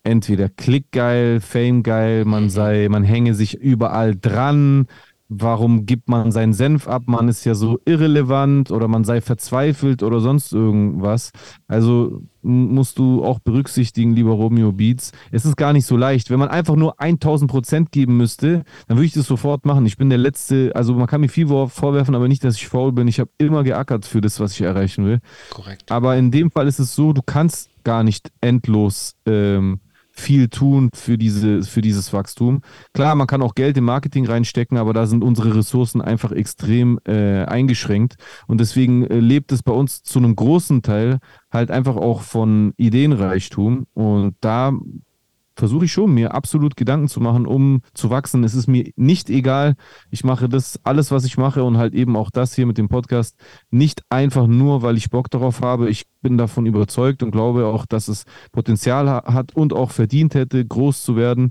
entweder 0.06 0.48
klickgeil, 0.48 1.40
famegeil, 1.40 2.24
man 2.24 2.48
sei, 2.48 2.88
man 2.88 3.04
hänge 3.04 3.34
sich 3.34 3.54
überall 3.54 4.16
dran. 4.16 4.86
Warum 5.28 5.86
gibt 5.86 6.08
man 6.08 6.30
seinen 6.30 6.52
Senf 6.52 6.86
ab? 6.86 7.02
Man 7.06 7.28
ist 7.28 7.44
ja 7.44 7.56
so 7.56 7.80
irrelevant 7.84 8.70
oder 8.70 8.86
man 8.86 9.02
sei 9.02 9.20
verzweifelt 9.20 10.04
oder 10.04 10.20
sonst 10.20 10.52
irgendwas. 10.52 11.32
Also 11.66 12.22
musst 12.42 12.98
du 12.98 13.24
auch 13.24 13.40
berücksichtigen, 13.40 14.14
lieber 14.14 14.30
Romeo 14.30 14.70
Beats. 14.70 15.10
Es 15.32 15.44
ist 15.44 15.56
gar 15.56 15.72
nicht 15.72 15.84
so 15.84 15.96
leicht. 15.96 16.30
Wenn 16.30 16.38
man 16.38 16.48
einfach 16.48 16.76
nur 16.76 17.00
1000 17.00 17.50
Prozent 17.50 17.90
geben 17.90 18.16
müsste, 18.16 18.62
dann 18.86 18.98
würde 18.98 19.06
ich 19.06 19.14
das 19.14 19.26
sofort 19.26 19.66
machen. 19.66 19.84
Ich 19.84 19.96
bin 19.96 20.10
der 20.10 20.18
Letzte, 20.18 20.70
also 20.76 20.94
man 20.94 21.08
kann 21.08 21.22
mir 21.22 21.28
viel 21.28 21.48
vorwerfen, 21.48 22.14
aber 22.14 22.28
nicht, 22.28 22.44
dass 22.44 22.54
ich 22.54 22.68
faul 22.68 22.92
bin. 22.92 23.08
Ich 23.08 23.18
habe 23.18 23.30
immer 23.38 23.64
geackert 23.64 24.06
für 24.06 24.20
das, 24.20 24.38
was 24.38 24.52
ich 24.52 24.60
erreichen 24.60 25.04
will. 25.06 25.18
Korrekt. 25.50 25.90
Aber 25.90 26.16
in 26.16 26.30
dem 26.30 26.52
Fall 26.52 26.68
ist 26.68 26.78
es 26.78 26.94
so, 26.94 27.12
du 27.12 27.22
kannst 27.22 27.70
gar 27.82 28.04
nicht 28.04 28.30
endlos 28.40 29.16
ähm, 29.26 29.80
viel 30.16 30.48
tun 30.48 30.90
für, 30.94 31.18
diese, 31.18 31.62
für 31.62 31.80
dieses 31.80 32.12
Wachstum. 32.12 32.62
Klar, 32.94 33.14
man 33.14 33.26
kann 33.26 33.42
auch 33.42 33.54
Geld 33.54 33.76
im 33.76 33.84
Marketing 33.84 34.26
reinstecken, 34.26 34.78
aber 34.78 34.92
da 34.92 35.06
sind 35.06 35.22
unsere 35.22 35.54
Ressourcen 35.54 36.00
einfach 36.00 36.32
extrem 36.32 36.98
äh, 37.06 37.44
eingeschränkt. 37.44 38.16
Und 38.46 38.60
deswegen 38.60 39.04
äh, 39.04 39.20
lebt 39.20 39.52
es 39.52 39.62
bei 39.62 39.72
uns 39.72 40.02
zu 40.02 40.18
einem 40.18 40.34
großen 40.34 40.82
Teil 40.82 41.18
halt 41.52 41.70
einfach 41.70 41.96
auch 41.96 42.22
von 42.22 42.72
Ideenreichtum. 42.76 43.86
Und 43.94 44.36
da 44.40 44.72
versuche 45.56 45.86
ich 45.86 45.92
schon, 45.92 46.12
mir 46.12 46.34
absolut 46.34 46.76
Gedanken 46.76 47.08
zu 47.08 47.20
machen, 47.20 47.46
um 47.46 47.80
zu 47.94 48.10
wachsen. 48.10 48.44
Es 48.44 48.54
ist 48.54 48.66
mir 48.66 48.90
nicht 48.96 49.30
egal. 49.30 49.74
Ich 50.10 50.22
mache 50.22 50.48
das, 50.48 50.78
alles, 50.84 51.10
was 51.10 51.24
ich 51.24 51.38
mache 51.38 51.64
und 51.64 51.78
halt 51.78 51.94
eben 51.94 52.16
auch 52.16 52.30
das 52.30 52.54
hier 52.54 52.66
mit 52.66 52.78
dem 52.78 52.88
Podcast, 52.88 53.36
nicht 53.70 54.02
einfach 54.10 54.46
nur, 54.46 54.82
weil 54.82 54.96
ich 54.96 55.10
Bock 55.10 55.30
darauf 55.30 55.62
habe. 55.62 55.88
Ich 55.88 56.04
bin 56.20 56.38
davon 56.38 56.66
überzeugt 56.66 57.22
und 57.22 57.30
glaube 57.30 57.66
auch, 57.66 57.86
dass 57.86 58.08
es 58.08 58.24
Potenzial 58.52 59.08
hat 59.08 59.56
und 59.56 59.72
auch 59.72 59.90
verdient 59.90 60.34
hätte, 60.34 60.64
groß 60.64 61.02
zu 61.02 61.16
werden. 61.16 61.50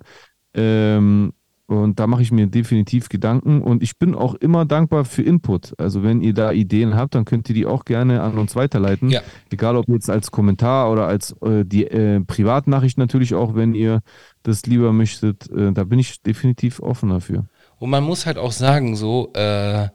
Ähm, 0.53 1.33
und 1.67 1.99
da 1.99 2.05
mache 2.05 2.21
ich 2.21 2.31
mir 2.31 2.45
definitiv 2.45 3.09
Gedanken 3.09 3.61
und 3.61 3.81
ich 3.81 3.97
bin 3.97 4.13
auch 4.13 4.35
immer 4.35 4.65
dankbar 4.65 5.03
für 5.03 5.23
Input. 5.23 5.73
Also 5.79 6.03
wenn 6.03 6.21
ihr 6.21 6.33
da 6.33 6.51
Ideen 6.51 6.95
habt, 6.95 7.15
dann 7.15 7.25
könnt 7.25 7.49
ihr 7.49 7.55
die 7.55 7.65
auch 7.65 7.85
gerne 7.85 8.21
an 8.21 8.37
uns 8.37 8.55
weiterleiten. 8.55 9.09
Ja. 9.09 9.21
Egal 9.51 9.75
ob 9.75 9.89
jetzt 9.89 10.09
als 10.09 10.29
Kommentar 10.29 10.91
oder 10.91 11.07
als 11.07 11.31
äh, 11.41 11.65
die 11.65 11.85
äh, 11.85 12.21
Privatnachricht 12.21 12.99
natürlich 12.99 13.33
auch, 13.33 13.55
wenn 13.55 13.73
ihr 13.73 14.01
das 14.43 14.67
lieber 14.67 14.93
möchtet. 14.93 15.49
Äh, 15.49 15.71
da 15.71 15.83
bin 15.83 15.97
ich 15.97 16.21
definitiv 16.21 16.79
offen 16.81 17.09
dafür. 17.09 17.45
Und 17.79 17.89
man 17.89 18.03
muss 18.03 18.27
halt 18.27 18.37
auch 18.37 18.51
sagen, 18.51 18.95
so, 18.95 19.33
äh, 19.33 19.89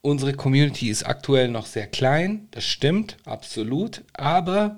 unsere 0.00 0.32
Community 0.32 0.88
ist 0.88 1.04
aktuell 1.04 1.48
noch 1.48 1.66
sehr 1.66 1.86
klein, 1.86 2.48
das 2.50 2.64
stimmt, 2.64 3.18
absolut. 3.26 4.04
Aber 4.14 4.76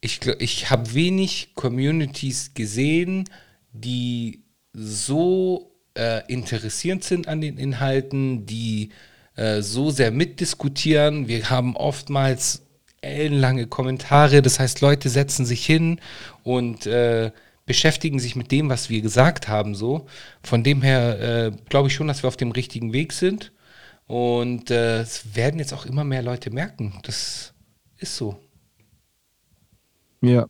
ich, 0.00 0.20
ich 0.38 0.70
habe 0.70 0.94
wenig 0.94 1.52
Communities 1.54 2.54
gesehen, 2.54 3.24
die 3.72 4.44
so 4.78 5.72
äh, 5.96 6.22
interessierend 6.32 7.04
sind 7.04 7.28
an 7.28 7.40
den 7.40 7.58
Inhalten, 7.58 8.46
die 8.46 8.90
äh, 9.36 9.62
so 9.62 9.90
sehr 9.90 10.10
mitdiskutieren. 10.10 11.28
Wir 11.28 11.50
haben 11.50 11.76
oftmals 11.76 12.62
ellenlange 13.00 13.66
Kommentare, 13.66 14.42
das 14.42 14.58
heißt, 14.58 14.80
Leute 14.80 15.08
setzen 15.08 15.46
sich 15.46 15.64
hin 15.64 16.00
und 16.42 16.86
äh, 16.86 17.30
beschäftigen 17.66 18.18
sich 18.18 18.34
mit 18.34 18.50
dem, 18.50 18.68
was 18.68 18.90
wir 18.90 19.02
gesagt 19.02 19.48
haben. 19.48 19.74
So. 19.74 20.06
Von 20.42 20.64
dem 20.64 20.82
her 20.82 21.20
äh, 21.20 21.52
glaube 21.68 21.88
ich 21.88 21.94
schon, 21.94 22.08
dass 22.08 22.22
wir 22.22 22.28
auf 22.28 22.36
dem 22.36 22.50
richtigen 22.50 22.92
Weg 22.92 23.12
sind. 23.12 23.52
Und 24.06 24.70
äh, 24.70 25.00
es 25.00 25.36
werden 25.36 25.60
jetzt 25.60 25.74
auch 25.74 25.84
immer 25.84 26.02
mehr 26.02 26.22
Leute 26.22 26.50
merken. 26.50 26.98
Das 27.02 27.52
ist 27.98 28.16
so. 28.16 28.40
Ja, 30.22 30.46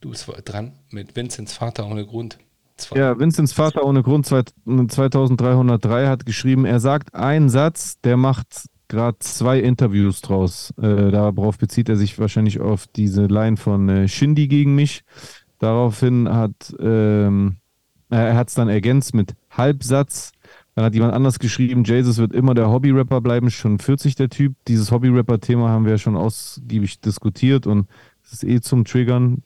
Du 0.00 0.10
bist 0.10 0.30
dran 0.44 0.72
mit 0.90 1.16
Vincents 1.16 1.52
Vater 1.52 1.86
ohne 1.86 2.06
Grund. 2.06 2.38
Ja, 2.94 3.18
Vincents 3.18 3.52
Vater 3.52 3.84
ohne 3.84 4.04
Grund 4.04 4.26
2303 4.26 6.06
hat 6.06 6.24
geschrieben, 6.24 6.64
er 6.64 6.78
sagt 6.78 7.14
einen 7.14 7.48
Satz, 7.48 8.00
der 8.02 8.16
macht 8.16 8.68
gerade 8.86 9.18
zwei 9.18 9.58
Interviews 9.58 10.20
draus. 10.20 10.72
Äh, 10.80 11.10
darauf 11.10 11.58
bezieht 11.58 11.88
er 11.88 11.96
sich 11.96 12.18
wahrscheinlich 12.18 12.60
auf 12.60 12.86
diese 12.86 13.26
Line 13.26 13.56
von 13.56 13.88
äh, 13.88 14.08
Shindy 14.08 14.46
gegen 14.46 14.76
mich. 14.76 15.02
Daraufhin 15.58 16.28
hat 16.28 16.74
ähm, 16.78 17.56
er 18.08 18.46
es 18.46 18.54
dann 18.54 18.68
ergänzt 18.68 19.14
mit 19.14 19.34
Halbsatz. 19.50 20.32
Dann 20.74 20.84
hat 20.84 20.94
jemand 20.94 21.12
anders 21.12 21.40
geschrieben, 21.40 21.82
Jesus 21.82 22.18
wird 22.18 22.32
immer 22.32 22.54
der 22.54 22.70
Hobby-Rapper 22.70 23.20
bleiben, 23.20 23.50
schon 23.50 23.80
40 23.80 24.14
der 24.14 24.28
Typ. 24.28 24.54
Dieses 24.68 24.92
Hobby-Rapper-Thema 24.92 25.68
haben 25.68 25.84
wir 25.84 25.92
ja 25.92 25.98
schon 25.98 26.16
ausgiebig 26.16 27.00
diskutiert 27.00 27.66
und 27.66 27.88
es 28.24 28.34
ist 28.34 28.44
eh 28.44 28.60
zum 28.60 28.84
Triggern. 28.84 29.42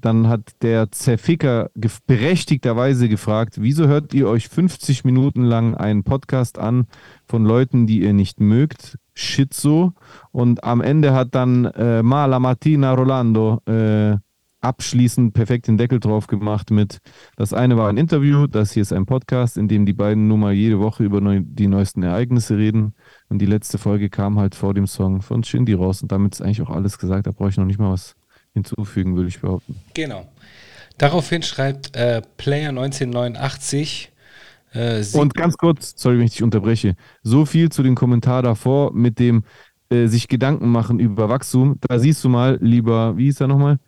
Dann 0.00 0.28
hat 0.28 0.52
der 0.62 0.92
Zerficker 0.92 1.70
berechtigterweise 2.06 3.08
gefragt, 3.08 3.56
wieso 3.58 3.88
hört 3.88 4.14
ihr 4.14 4.28
euch 4.28 4.48
50 4.48 5.04
Minuten 5.04 5.42
lang 5.42 5.74
einen 5.74 6.04
Podcast 6.04 6.56
an 6.58 6.86
von 7.26 7.44
Leuten, 7.44 7.88
die 7.88 8.02
ihr 8.02 8.12
nicht 8.12 8.38
mögt? 8.38 8.96
Shit 9.14 9.52
so. 9.52 9.94
Und 10.30 10.62
am 10.62 10.80
Ende 10.82 11.14
hat 11.14 11.34
dann 11.34 11.64
äh, 11.64 12.04
Mala 12.04 12.38
Martina 12.38 12.94
Rolando 12.94 13.60
äh, 13.66 14.18
abschließend 14.60 15.34
perfekt 15.34 15.66
den 15.66 15.78
Deckel 15.78 15.98
drauf 15.98 16.28
gemacht 16.28 16.70
mit, 16.70 16.98
das 17.36 17.52
eine 17.52 17.76
war 17.76 17.88
ein 17.88 17.96
Interview, 17.96 18.46
das 18.46 18.70
hier 18.70 18.82
ist 18.82 18.92
ein 18.92 19.04
Podcast, 19.04 19.56
in 19.56 19.66
dem 19.66 19.84
die 19.84 19.92
beiden 19.94 20.28
nun 20.28 20.38
mal 20.38 20.52
jede 20.52 20.78
Woche 20.78 21.02
über 21.02 21.20
neu, 21.20 21.40
die 21.44 21.66
neuesten 21.66 22.04
Ereignisse 22.04 22.56
reden. 22.56 22.94
Und 23.28 23.40
die 23.40 23.46
letzte 23.46 23.78
Folge 23.78 24.10
kam 24.10 24.38
halt 24.38 24.54
vor 24.54 24.74
dem 24.74 24.86
Song 24.86 25.22
von 25.22 25.42
Shindy 25.42 25.74
raus 25.74 26.02
und 26.02 26.12
damit 26.12 26.34
ist 26.34 26.42
eigentlich 26.42 26.62
auch 26.62 26.70
alles 26.70 26.98
gesagt, 26.98 27.26
da 27.26 27.32
brauche 27.32 27.48
ich 27.48 27.56
noch 27.56 27.64
nicht 27.64 27.80
mal 27.80 27.90
was 27.90 28.14
hinzufügen, 28.54 29.16
würde 29.16 29.28
ich 29.28 29.40
behaupten. 29.40 29.76
Genau. 29.94 30.26
Daraufhin 30.98 31.42
schreibt 31.42 31.96
äh, 31.96 32.22
Player 32.36 32.70
1989. 32.70 34.10
Äh, 34.72 35.02
Und 35.12 35.34
ganz 35.34 35.56
kurz, 35.56 35.94
sorry, 35.96 36.18
wenn 36.18 36.24
ich 36.26 36.32
dich 36.32 36.42
unterbreche. 36.42 36.96
So 37.22 37.46
viel 37.46 37.70
zu 37.70 37.82
dem 37.82 37.94
Kommentar 37.94 38.42
davor 38.42 38.92
mit 38.92 39.18
dem 39.18 39.44
äh, 39.90 40.06
sich 40.06 40.28
Gedanken 40.28 40.68
machen 40.68 40.98
über 40.98 41.28
Wachstum. 41.28 41.76
Da 41.88 41.98
siehst 41.98 42.22
du 42.24 42.28
mal, 42.28 42.58
lieber, 42.60 43.16
wie 43.16 43.24
hieß 43.24 43.40
er 43.40 43.48
nochmal? 43.48 43.78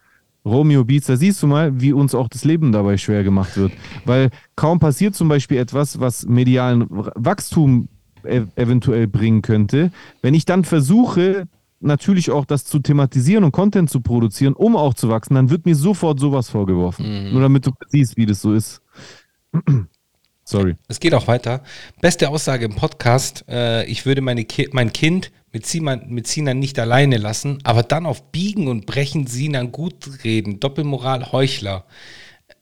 Romeo 0.44 0.84
Beats, 0.84 1.06
da 1.06 1.16
siehst 1.16 1.42
du 1.42 1.46
mal, 1.46 1.80
wie 1.80 1.92
uns 1.92 2.14
auch 2.14 2.28
das 2.28 2.44
Leben 2.44 2.72
dabei 2.72 2.96
schwer 2.96 3.24
gemacht 3.24 3.56
wird. 3.56 3.72
Weil 4.06 4.30
kaum 4.56 4.78
passiert 4.78 5.14
zum 5.14 5.28
Beispiel 5.28 5.58
etwas, 5.58 6.00
was 6.00 6.24
medialen 6.26 6.86
Wachstum 6.88 7.88
ev 8.22 8.48
eventuell 8.56 9.06
bringen 9.06 9.42
könnte. 9.42 9.90
Wenn 10.22 10.34
ich 10.34 10.44
dann 10.46 10.64
versuche, 10.64 11.46
natürlich 11.80 12.30
auch 12.30 12.44
das 12.44 12.64
zu 12.64 12.78
thematisieren 12.78 13.44
und 13.44 13.52
Content 13.52 13.90
zu 13.90 14.00
produzieren, 14.00 14.54
um 14.54 14.76
auch 14.76 14.94
zu 14.94 15.08
wachsen, 15.08 15.34
dann 15.34 15.50
wird 15.50 15.66
mir 15.66 15.74
sofort 15.74 16.20
sowas 16.20 16.48
vorgeworfen. 16.48 17.26
Mhm. 17.26 17.32
Nur 17.32 17.42
damit 17.42 17.66
du 17.66 17.72
siehst, 17.88 18.16
wie 18.16 18.26
das 18.26 18.40
so 18.40 18.52
ist. 18.52 18.82
Sorry. 20.44 20.76
Es 20.88 21.00
geht 21.00 21.14
auch 21.14 21.26
weiter. 21.28 21.62
Beste 22.00 22.28
Aussage 22.28 22.64
im 22.64 22.74
Podcast: 22.74 23.44
äh, 23.48 23.84
Ich 23.86 24.04
würde 24.04 24.20
meine 24.20 24.44
Ki 24.44 24.68
mein 24.72 24.92
Kind 24.92 25.30
mit, 25.52 25.66
Sinan, 25.66 26.08
mit 26.08 26.26
Sinan 26.26 26.58
nicht 26.58 26.78
alleine 26.78 27.18
lassen, 27.18 27.58
aber 27.64 27.82
dann 27.82 28.06
auf 28.06 28.30
Biegen 28.30 28.68
und 28.68 28.86
Brechen 28.86 29.26
Sinan 29.26 29.72
gut 29.72 30.24
reden. 30.24 30.60
Doppelmoral, 30.60 31.32
Heuchler. 31.32 31.84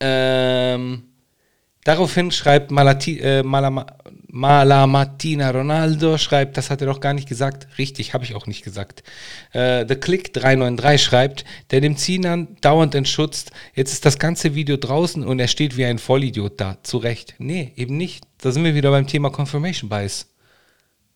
Ähm, 0.01 1.05
daraufhin 1.89 2.31
schreibt 2.31 2.71
Malati, 2.71 3.19
äh, 3.19 3.43
Malama, 3.43 3.87
Malamatina 4.31 5.51
Ronaldo 5.51 6.19
schreibt, 6.19 6.59
das 6.59 6.71
hat 6.71 6.83
er 6.83 6.87
doch 6.87 7.01
gar 7.01 7.15
nicht 7.15 7.29
gesagt. 7.29 7.67
Richtig, 7.79 8.13
habe 8.13 8.25
ich 8.25 8.35
auch 8.35 8.47
nicht 8.47 8.63
gesagt. 8.63 9.03
Äh, 9.53 9.87
The 9.89 9.97
Click 9.97 10.35
393 10.35 11.03
schreibt, 11.03 11.45
der 11.71 11.81
nimmt 11.81 11.99
Sinan 11.99 12.57
dauernd 12.61 12.95
in 12.95 13.07
Schutz. 13.07 13.47
Jetzt 13.75 13.95
ist 13.95 14.05
das 14.05 14.19
ganze 14.19 14.55
Video 14.55 14.77
draußen 14.77 15.25
und 15.25 15.41
er 15.41 15.49
steht 15.49 15.79
wie 15.79 15.87
ein 15.87 15.99
Vollidiot 15.99 16.61
da. 16.61 16.77
Zu 16.83 16.99
Recht. 16.99 17.35
Nee, 17.39 17.73
eben 17.77 17.97
nicht. 17.97 18.25
Da 18.43 18.53
sind 18.53 18.65
wir 18.65 18.75
wieder 18.75 18.91
beim 18.91 19.07
Thema 19.07 19.31
Confirmation 19.31 19.89
Bias. 19.89 20.27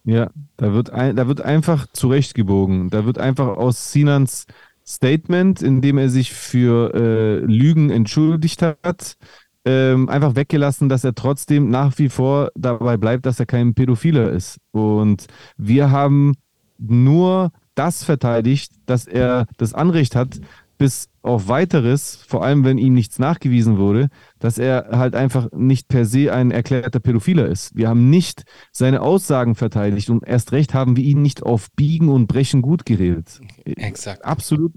Ja, 0.04 0.30
da 0.56 0.72
wird, 0.72 0.90
ein, 0.90 1.14
da 1.14 1.28
wird 1.28 1.42
einfach 1.42 1.86
zurechtgebogen. 1.92 2.88
Da 2.88 3.04
wird 3.04 3.18
einfach 3.18 3.46
aus 3.46 3.92
Sinans 3.92 4.46
Statement, 4.84 5.62
in 5.62 5.80
dem 5.80 5.98
er 5.98 6.08
sich 6.08 6.32
für 6.32 6.94
äh, 6.94 7.44
Lügen 7.44 7.90
entschuldigt 7.90 8.62
hat, 8.62 9.16
ähm, 9.64 10.08
einfach 10.08 10.34
weggelassen, 10.34 10.88
dass 10.88 11.04
er 11.04 11.14
trotzdem 11.14 11.70
nach 11.70 11.98
wie 11.98 12.08
vor 12.08 12.50
dabei 12.54 12.96
bleibt, 12.96 13.26
dass 13.26 13.38
er 13.40 13.46
kein 13.46 13.74
Pädophiler 13.74 14.30
ist. 14.30 14.58
Und 14.72 15.26
wir 15.56 15.90
haben 15.90 16.34
nur 16.78 17.52
das 17.74 18.04
verteidigt, 18.04 18.72
dass 18.86 19.06
er 19.06 19.46
das 19.56 19.72
Anrecht 19.72 20.16
hat, 20.16 20.40
bis 20.78 21.08
auf 21.22 21.46
weiteres, 21.46 22.16
vor 22.26 22.42
allem 22.42 22.64
wenn 22.64 22.76
ihm 22.76 22.94
nichts 22.94 23.20
nachgewiesen 23.20 23.78
wurde, 23.78 24.08
dass 24.40 24.58
er 24.58 24.88
halt 24.90 25.14
einfach 25.14 25.48
nicht 25.52 25.86
per 25.86 26.04
se 26.04 26.32
ein 26.32 26.50
erklärter 26.50 26.98
Pädophiler 26.98 27.46
ist. 27.46 27.76
Wir 27.76 27.88
haben 27.88 28.10
nicht 28.10 28.42
seine 28.72 29.00
Aussagen 29.00 29.54
verteidigt 29.54 30.10
und 30.10 30.26
erst 30.26 30.50
recht 30.50 30.74
haben 30.74 30.96
wir 30.96 31.04
ihn 31.04 31.22
nicht 31.22 31.44
auf 31.44 31.70
Biegen 31.76 32.08
und 32.08 32.26
Brechen 32.26 32.62
gut 32.62 32.84
geredet. 32.84 33.40
Exakt. 33.64 34.24
Absolut. 34.24 34.72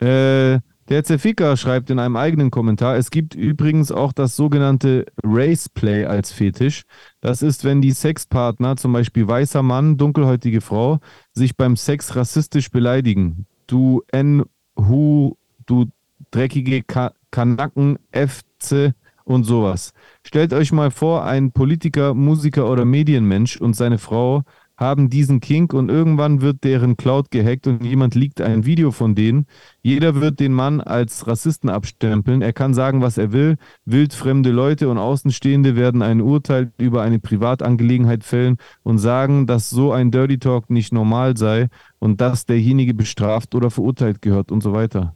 Äh, 0.00 0.58
der 0.88 1.04
Zefika 1.04 1.56
schreibt 1.56 1.90
in 1.90 1.98
einem 1.98 2.16
eigenen 2.16 2.50
Kommentar, 2.50 2.96
es 2.96 3.10
gibt 3.10 3.34
übrigens 3.34 3.92
auch 3.92 4.12
das 4.12 4.36
sogenannte 4.36 5.06
Race 5.22 5.68
Play 5.68 6.04
als 6.06 6.32
Fetisch. 6.32 6.82
Das 7.20 7.42
ist, 7.42 7.64
wenn 7.64 7.80
die 7.80 7.92
Sexpartner, 7.92 8.76
zum 8.76 8.92
Beispiel 8.92 9.26
weißer 9.26 9.62
Mann, 9.62 9.96
dunkelhäutige 9.96 10.60
Frau, 10.60 10.98
sich 11.32 11.56
beim 11.56 11.76
Sex 11.76 12.16
rassistisch 12.16 12.70
beleidigen. 12.70 13.46
Du 13.66 14.02
N, 14.10 14.44
Hu, 14.78 15.34
du 15.66 15.86
dreckige 16.30 16.82
Ka 16.82 17.12
Kanacken, 17.30 17.98
FC 18.12 18.92
und 19.24 19.44
sowas. 19.44 19.92
Stellt 20.22 20.52
euch 20.52 20.72
mal 20.72 20.90
vor, 20.90 21.24
ein 21.24 21.52
Politiker, 21.52 22.14
Musiker 22.14 22.70
oder 22.70 22.84
Medienmensch 22.84 23.56
und 23.56 23.74
seine 23.74 23.98
Frau 23.98 24.42
haben 24.82 25.08
diesen 25.08 25.40
Kink 25.40 25.72
und 25.72 25.88
irgendwann 25.88 26.42
wird 26.42 26.64
deren 26.64 26.98
Cloud 26.98 27.30
gehackt 27.30 27.66
und 27.66 27.82
jemand 27.82 28.14
liegt 28.14 28.42
ein 28.42 28.66
Video 28.66 28.90
von 28.90 29.14
denen. 29.14 29.46
Jeder 29.80 30.20
wird 30.20 30.40
den 30.40 30.52
Mann 30.52 30.82
als 30.82 31.26
Rassisten 31.26 31.70
abstempeln. 31.70 32.42
Er 32.42 32.52
kann 32.52 32.74
sagen, 32.74 33.00
was 33.00 33.16
er 33.16 33.32
will. 33.32 33.56
Wildfremde 33.86 34.50
Leute 34.50 34.90
und 34.90 34.98
Außenstehende 34.98 35.76
werden 35.76 36.02
ein 36.02 36.20
Urteil 36.20 36.72
über 36.76 37.00
eine 37.00 37.18
Privatangelegenheit 37.18 38.24
fällen 38.24 38.58
und 38.82 38.98
sagen, 38.98 39.46
dass 39.46 39.70
so 39.70 39.92
ein 39.92 40.10
Dirty 40.10 40.38
Talk 40.38 40.68
nicht 40.68 40.92
normal 40.92 41.38
sei 41.38 41.68
und 41.98 42.20
dass 42.20 42.44
derjenige 42.44 42.92
bestraft 42.92 43.54
oder 43.54 43.70
verurteilt 43.70 44.20
gehört 44.20 44.52
und 44.52 44.62
so 44.62 44.74
weiter. 44.74 45.14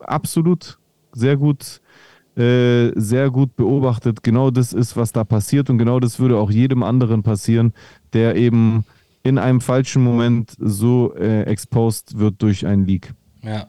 Absolut 0.00 0.78
sehr 1.12 1.36
gut 1.36 1.80
äh, 2.36 2.98
sehr 2.98 3.30
gut 3.30 3.56
beobachtet. 3.56 4.22
Genau 4.22 4.50
das 4.50 4.72
ist, 4.72 4.96
was 4.96 5.12
da 5.12 5.22
passiert 5.22 5.68
und 5.68 5.76
genau 5.76 6.00
das 6.00 6.18
würde 6.18 6.38
auch 6.38 6.50
jedem 6.50 6.82
anderen 6.82 7.22
passieren, 7.22 7.74
der 8.12 8.36
eben 8.36 8.84
in 9.22 9.38
einem 9.38 9.60
falschen 9.60 10.02
Moment 10.02 10.52
so 10.58 11.14
äh, 11.14 11.42
exposed 11.42 12.18
wird 12.18 12.42
durch 12.42 12.66
einen 12.66 12.86
Leak. 12.86 13.12
Ja. 13.42 13.68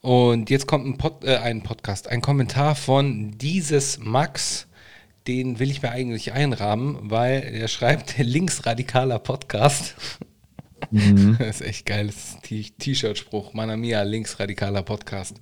Und 0.00 0.50
jetzt 0.50 0.66
kommt 0.66 0.86
ein, 0.86 0.98
Pod, 0.98 1.24
äh, 1.24 1.36
ein 1.36 1.62
Podcast, 1.62 2.08
ein 2.08 2.20
Kommentar 2.20 2.74
von 2.74 3.38
dieses 3.38 3.98
Max. 4.00 4.66
Den 5.28 5.60
will 5.60 5.70
ich 5.70 5.82
mir 5.82 5.92
eigentlich 5.92 6.32
einrahmen, 6.32 6.98
weil 7.02 7.42
er 7.42 7.68
schreibt 7.68 8.18
linksradikaler 8.18 9.20
Podcast. 9.20 9.94
Mhm. 10.90 11.36
Das 11.38 11.60
ist 11.60 11.66
echt 11.66 11.86
geil. 11.86 12.08
Das 12.08 12.38
T-Shirt-Spruch. 12.42 13.54
Mana 13.54 13.76
Mia, 13.76 14.02
linksradikaler 14.02 14.82
Podcast. 14.82 15.36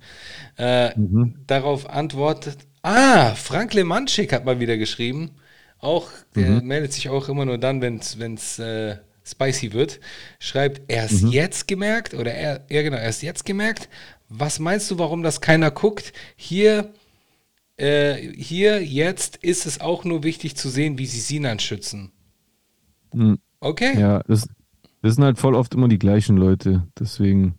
Äh, 0.57 0.97
mhm. 0.97 1.35
Darauf 1.47 1.89
antwortet, 1.89 2.59
ah, 2.83 3.33
Frank 3.33 3.73
Lemanschik 3.73 4.31
hat 4.31 4.45
mal 4.45 4.59
wieder 4.59 4.77
geschrieben. 4.77 5.31
Auch, 5.81 6.09
der 6.35 6.61
mhm. 6.61 6.67
meldet 6.67 6.93
sich 6.93 7.09
auch 7.09 7.27
immer 7.27 7.43
nur 7.43 7.57
dann, 7.57 7.81
wenn 7.81 7.97
es 8.35 8.59
äh, 8.59 8.97
spicy 9.25 9.73
wird. 9.73 9.99
Schreibt, 10.39 10.83
erst 10.87 11.23
mhm. 11.23 11.29
jetzt 11.29 11.67
gemerkt, 11.67 12.13
oder 12.13 12.33
er, 12.33 12.65
ja 12.69 12.83
genau, 12.83 12.97
erst 12.97 13.23
jetzt 13.23 13.45
gemerkt. 13.45 13.89
Was 14.29 14.59
meinst 14.59 14.89
du, 14.91 14.99
warum 14.99 15.23
das 15.23 15.41
keiner 15.41 15.71
guckt? 15.71 16.13
Hier, 16.35 16.93
äh, 17.77 18.15
hier, 18.15 18.83
jetzt 18.83 19.37
ist 19.37 19.65
es 19.65 19.81
auch 19.81 20.05
nur 20.05 20.23
wichtig 20.23 20.55
zu 20.55 20.69
sehen, 20.69 20.99
wie 20.99 21.07
sie 21.07 21.19
Sinan 21.19 21.59
schützen. 21.59 22.11
Mhm. 23.11 23.39
Okay. 23.59 23.99
Ja, 23.99 24.21
das, 24.27 24.47
das 25.01 25.15
sind 25.15 25.23
halt 25.23 25.39
voll 25.39 25.55
oft 25.55 25.73
immer 25.73 25.87
die 25.87 25.99
gleichen 25.99 26.37
Leute. 26.37 26.87
Deswegen, 26.97 27.55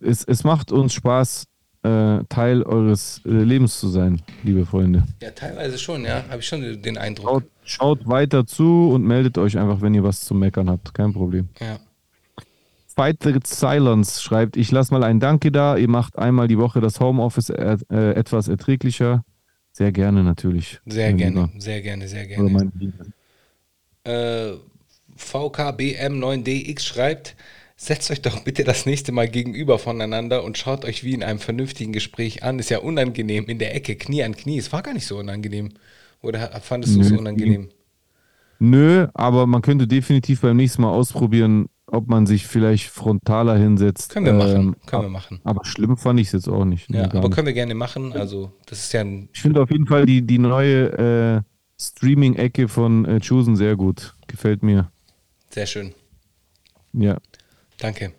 es, 0.00 0.22
es 0.24 0.44
macht 0.44 0.70
uns 0.70 0.92
Spaß, 0.92 1.46
äh, 1.82 2.24
Teil 2.28 2.62
eures 2.62 3.22
äh, 3.24 3.30
Lebens 3.30 3.80
zu 3.80 3.88
sein, 3.88 4.20
liebe 4.42 4.66
Freunde. 4.66 5.04
Ja, 5.22 5.30
teilweise 5.30 5.78
schon, 5.78 6.04
ja. 6.04 6.24
Habe 6.28 6.40
ich 6.40 6.46
schon 6.46 6.82
den 6.82 6.98
Eindruck. 6.98 7.28
Schaut, 7.28 7.44
schaut, 7.64 8.08
weiter 8.08 8.46
zu 8.46 8.90
und 8.90 9.04
meldet 9.04 9.38
euch 9.38 9.58
einfach, 9.58 9.80
wenn 9.80 9.94
ihr 9.94 10.04
was 10.04 10.20
zu 10.20 10.34
meckern 10.34 10.68
habt. 10.68 10.92
Kein 10.94 11.12
Problem. 11.12 11.48
Ja. 11.60 11.78
Fight 12.94 13.22
the 13.22 13.34
Silence 13.46 14.20
schreibt, 14.20 14.56
ich 14.56 14.70
lasse 14.70 14.92
mal 14.92 15.04
ein 15.04 15.20
Danke 15.20 15.50
da. 15.50 15.76
Ihr 15.76 15.88
macht 15.88 16.18
einmal 16.18 16.48
die 16.48 16.58
Woche 16.58 16.80
das 16.80 17.00
Homeoffice 17.00 17.48
er, 17.48 17.78
äh, 17.90 18.12
etwas 18.12 18.48
erträglicher. 18.48 19.24
Sehr 19.72 19.92
gerne 19.92 20.22
natürlich. 20.22 20.80
Sehr 20.84 21.12
gerne, 21.12 21.48
sehr 21.58 21.80
gerne, 21.80 22.08
sehr 22.08 22.26
gerne. 22.26 22.72
Äh, 24.04 24.52
VKBM9DX 25.16 26.80
schreibt, 26.80 27.36
setzt 27.80 28.10
euch 28.10 28.20
doch 28.20 28.40
bitte 28.44 28.62
das 28.62 28.84
nächste 28.84 29.10
Mal 29.10 29.26
gegenüber 29.26 29.78
voneinander 29.78 30.44
und 30.44 30.58
schaut 30.58 30.84
euch 30.84 31.02
wie 31.02 31.14
in 31.14 31.22
einem 31.22 31.38
vernünftigen 31.38 31.94
Gespräch 31.94 32.42
an. 32.42 32.58
Ist 32.58 32.68
ja 32.68 32.80
unangenehm 32.80 33.46
in 33.46 33.58
der 33.58 33.74
Ecke, 33.74 33.96
Knie 33.96 34.22
an 34.22 34.36
Knie. 34.36 34.58
Es 34.58 34.70
war 34.70 34.82
gar 34.82 34.92
nicht 34.92 35.06
so 35.06 35.16
unangenehm. 35.16 35.70
Oder 36.20 36.50
fandest 36.60 36.94
du 36.96 37.00
es 37.00 37.10
unangenehm? 37.10 37.70
Nö, 38.58 39.08
aber 39.14 39.46
man 39.46 39.62
könnte 39.62 39.86
definitiv 39.86 40.42
beim 40.42 40.58
nächsten 40.58 40.82
Mal 40.82 40.90
ausprobieren, 40.90 41.70
ob 41.86 42.06
man 42.06 42.26
sich 42.26 42.46
vielleicht 42.46 42.88
frontaler 42.88 43.56
hinsetzt. 43.56 44.12
Können 44.12 44.26
wir 44.26 44.34
machen, 44.34 44.56
ähm, 44.56 44.76
können 44.84 45.02
wir 45.04 45.08
machen. 45.08 45.40
Aber 45.44 45.64
schlimm 45.64 45.96
fand 45.96 46.20
ich 46.20 46.26
es 46.26 46.32
jetzt 46.34 46.48
auch 46.50 46.66
nicht. 46.66 46.90
Ja, 46.90 47.04
aber 47.04 47.20
nicht. 47.20 47.32
können 47.32 47.46
wir 47.46 47.54
gerne 47.54 47.74
machen. 47.74 48.12
Also, 48.12 48.52
das 48.66 48.80
ist 48.80 48.92
ja 48.92 49.00
ein. 49.00 49.30
Ich 49.32 49.40
finde 49.40 49.62
auf 49.62 49.70
jeden 49.70 49.86
Fall 49.86 50.04
die, 50.04 50.20
die 50.20 50.38
neue 50.38 51.38
äh, 51.38 51.40
Streaming-Ecke 51.80 52.68
von 52.68 53.06
äh, 53.06 53.20
Chosen 53.26 53.56
sehr 53.56 53.74
gut. 53.76 54.14
Gefällt 54.26 54.62
mir. 54.62 54.92
Sehr 55.48 55.64
schön. 55.64 55.94
Ja. 56.92 57.16
Danke. 57.80 58.12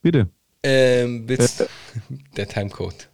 Bitte. 0.00 0.30
Ähm, 0.62 1.26
bitte. 1.26 1.64
Äh, 1.64 1.66
der 2.36 2.48
Timecode. 2.48 3.08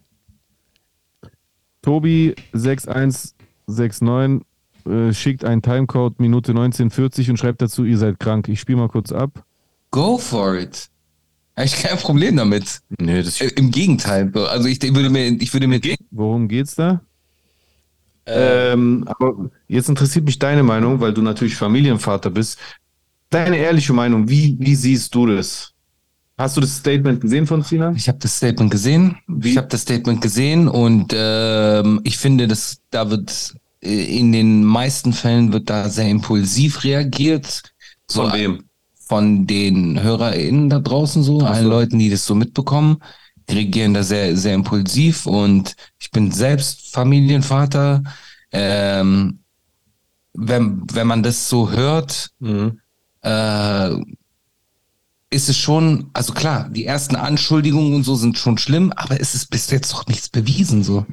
Tobi 1.82 2.34
6169 2.52 4.46
äh, 4.86 5.12
schickt 5.12 5.44
einen 5.44 5.62
Timecode 5.62 6.20
Minute 6.20 6.52
1940 6.52 7.30
und 7.30 7.36
schreibt 7.38 7.62
dazu, 7.62 7.84
ihr 7.84 7.98
seid 7.98 8.20
krank. 8.20 8.48
Ich 8.48 8.60
spiele 8.60 8.78
mal 8.78 8.88
kurz 8.88 9.12
ab. 9.12 9.44
Go 9.90 10.18
for 10.18 10.56
it. 10.56 10.88
Habe 11.56 11.66
ich 11.66 11.76
kein 11.76 11.98
Problem 11.98 12.36
damit. 12.36 12.80
Nee, 12.98 13.22
das 13.22 13.40
äh, 13.40 13.48
Im 13.56 13.70
Gegenteil. 13.70 14.30
Also 14.34 14.68
ich, 14.68 14.82
ich, 14.82 14.94
würde 14.94 15.10
mir, 15.10 15.28
ich 15.28 15.52
würde 15.52 15.66
mir. 15.66 15.80
Worum 16.10 16.46
geht's 16.48 16.74
da? 16.74 17.00
Ähm, 18.26 19.04
aber 19.06 19.50
jetzt 19.66 19.88
interessiert 19.88 20.26
mich 20.26 20.38
deine 20.38 20.62
Meinung, 20.62 21.00
weil 21.00 21.14
du 21.14 21.22
natürlich 21.22 21.56
Familienvater 21.56 22.30
bist. 22.30 22.58
Deine 23.30 23.58
ehrliche 23.58 23.92
Meinung, 23.92 24.28
wie, 24.28 24.56
wie 24.58 24.74
siehst 24.74 25.14
du 25.14 25.26
das? 25.26 25.72
Hast 26.38 26.56
du 26.56 26.60
das 26.60 26.76
Statement 26.76 27.20
gesehen 27.20 27.46
von 27.46 27.62
Sina? 27.62 27.92
Ich 27.96 28.08
habe 28.08 28.18
das 28.18 28.36
Statement 28.36 28.70
gesehen. 28.70 29.18
Wie? 29.26 29.50
Ich 29.50 29.56
habe 29.56 29.66
das 29.66 29.82
Statement 29.82 30.20
gesehen 30.20 30.68
und 30.68 31.12
ähm, 31.14 32.00
ich 32.04 32.16
finde, 32.16 32.46
dass 32.46 32.80
da 32.90 33.10
wird 33.10 33.56
äh, 33.82 34.18
in 34.18 34.32
den 34.32 34.62
meisten 34.64 35.12
Fällen 35.12 35.52
wird 35.52 35.68
da 35.68 35.88
sehr 35.88 36.08
impulsiv 36.08 36.84
reagiert. 36.84 37.62
So 38.08 38.22
von 38.22 38.32
wem? 38.32 38.64
Von 38.94 39.46
den 39.46 40.00
HörerInnen 40.00 40.70
da 40.70 40.78
draußen 40.78 41.22
so, 41.22 41.40
so, 41.40 41.46
allen 41.46 41.66
Leuten, 41.66 41.98
die 41.98 42.10
das 42.10 42.24
so 42.24 42.34
mitbekommen, 42.34 42.98
reagieren 43.50 43.94
da 43.94 44.02
sehr, 44.02 44.36
sehr 44.36 44.54
impulsiv 44.54 45.26
und 45.26 45.74
ich 45.98 46.10
bin 46.10 46.30
selbst 46.30 46.92
Familienvater. 46.92 48.02
Ähm, 48.52 49.40
wenn, 50.34 50.82
wenn 50.92 51.06
man 51.06 51.22
das 51.22 51.48
so 51.48 51.70
hört, 51.70 52.30
mhm. 52.38 52.80
Äh, 53.22 53.90
ist 55.30 55.48
es 55.48 55.56
schon, 55.58 56.10
also 56.14 56.32
klar, 56.32 56.68
die 56.70 56.86
ersten 56.86 57.16
Anschuldigungen 57.16 57.94
und 57.94 58.04
so 58.04 58.14
sind 58.14 58.38
schon 58.38 58.58
schlimm, 58.58 58.92
aber 58.96 59.20
es 59.20 59.34
ist 59.34 59.50
bis 59.50 59.70
jetzt 59.70 59.92
doch 59.92 60.06
nichts 60.06 60.28
bewiesen. 60.28 60.82
So, 60.82 61.06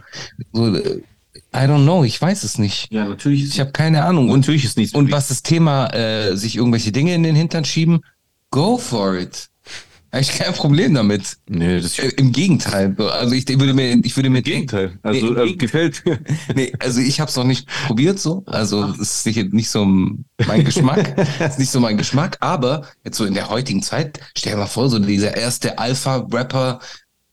so 0.53 0.73
äh, 0.73 1.01
I 1.53 1.67
don't 1.67 1.83
know, 1.83 2.03
ich 2.03 2.21
weiß 2.21 2.43
es 2.43 2.57
nicht. 2.57 2.91
Ja, 2.91 3.05
natürlich. 3.05 3.45
ich 3.45 3.59
habe 3.59 3.71
keine 3.71 4.03
Ahnung. 4.03 4.27
Natürlich 4.27 4.65
ist 4.65 4.77
nichts. 4.77 4.93
Und 4.95 5.11
was 5.11 5.29
das 5.29 5.41
Thema, 5.43 5.87
äh, 5.93 6.35
sich 6.35 6.55
irgendwelche 6.55 6.91
Dinge 6.91 7.13
in 7.13 7.23
den 7.23 7.35
Hintern 7.35 7.65
schieben, 7.65 8.01
go 8.51 8.77
for 8.77 9.15
it. 9.15 9.49
Habe 10.15 10.21
ich 10.21 10.31
kein 10.31 10.53
Problem 10.53 10.93
damit. 10.93 11.39
Nee, 11.49 11.81
das 11.81 11.99
äh, 11.99 12.07
Im 12.15 12.31
Gegenteil. 12.31 12.95
Also 12.97 13.35
ich 13.35 13.45
würde 13.49 13.73
mir, 13.73 13.99
ich 14.01 14.15
würde 14.15 14.29
mir. 14.29 14.37
Im 14.37 14.43
Gegenteil. 14.45 14.97
Also 15.03 15.33
nee, 15.33 15.41
äh, 15.41 15.55
gefällt. 15.57 16.03
nee, 16.55 16.71
also 16.79 17.01
ich 17.01 17.19
habe 17.19 17.29
es 17.29 17.35
noch 17.35 17.43
nicht 17.43 17.67
probiert 17.85 18.17
so. 18.17 18.41
Also 18.45 18.85
es 19.01 19.25
ist 19.25 19.51
nicht 19.51 19.69
so 19.69 19.83
mein 19.83 20.63
Geschmack. 20.63 21.17
ist 21.41 21.59
nicht 21.59 21.69
so 21.69 21.81
mein 21.81 21.97
Geschmack. 21.97 22.37
Aber 22.39 22.83
jetzt 23.03 23.17
so 23.17 23.25
in 23.25 23.33
der 23.33 23.49
heutigen 23.49 23.83
Zeit, 23.83 24.21
stell 24.37 24.53
dir 24.53 24.59
mal 24.59 24.67
vor, 24.67 24.87
so 24.87 24.99
dieser 24.99 25.35
erste 25.35 25.77
Alpha-Rapper. 25.79 26.79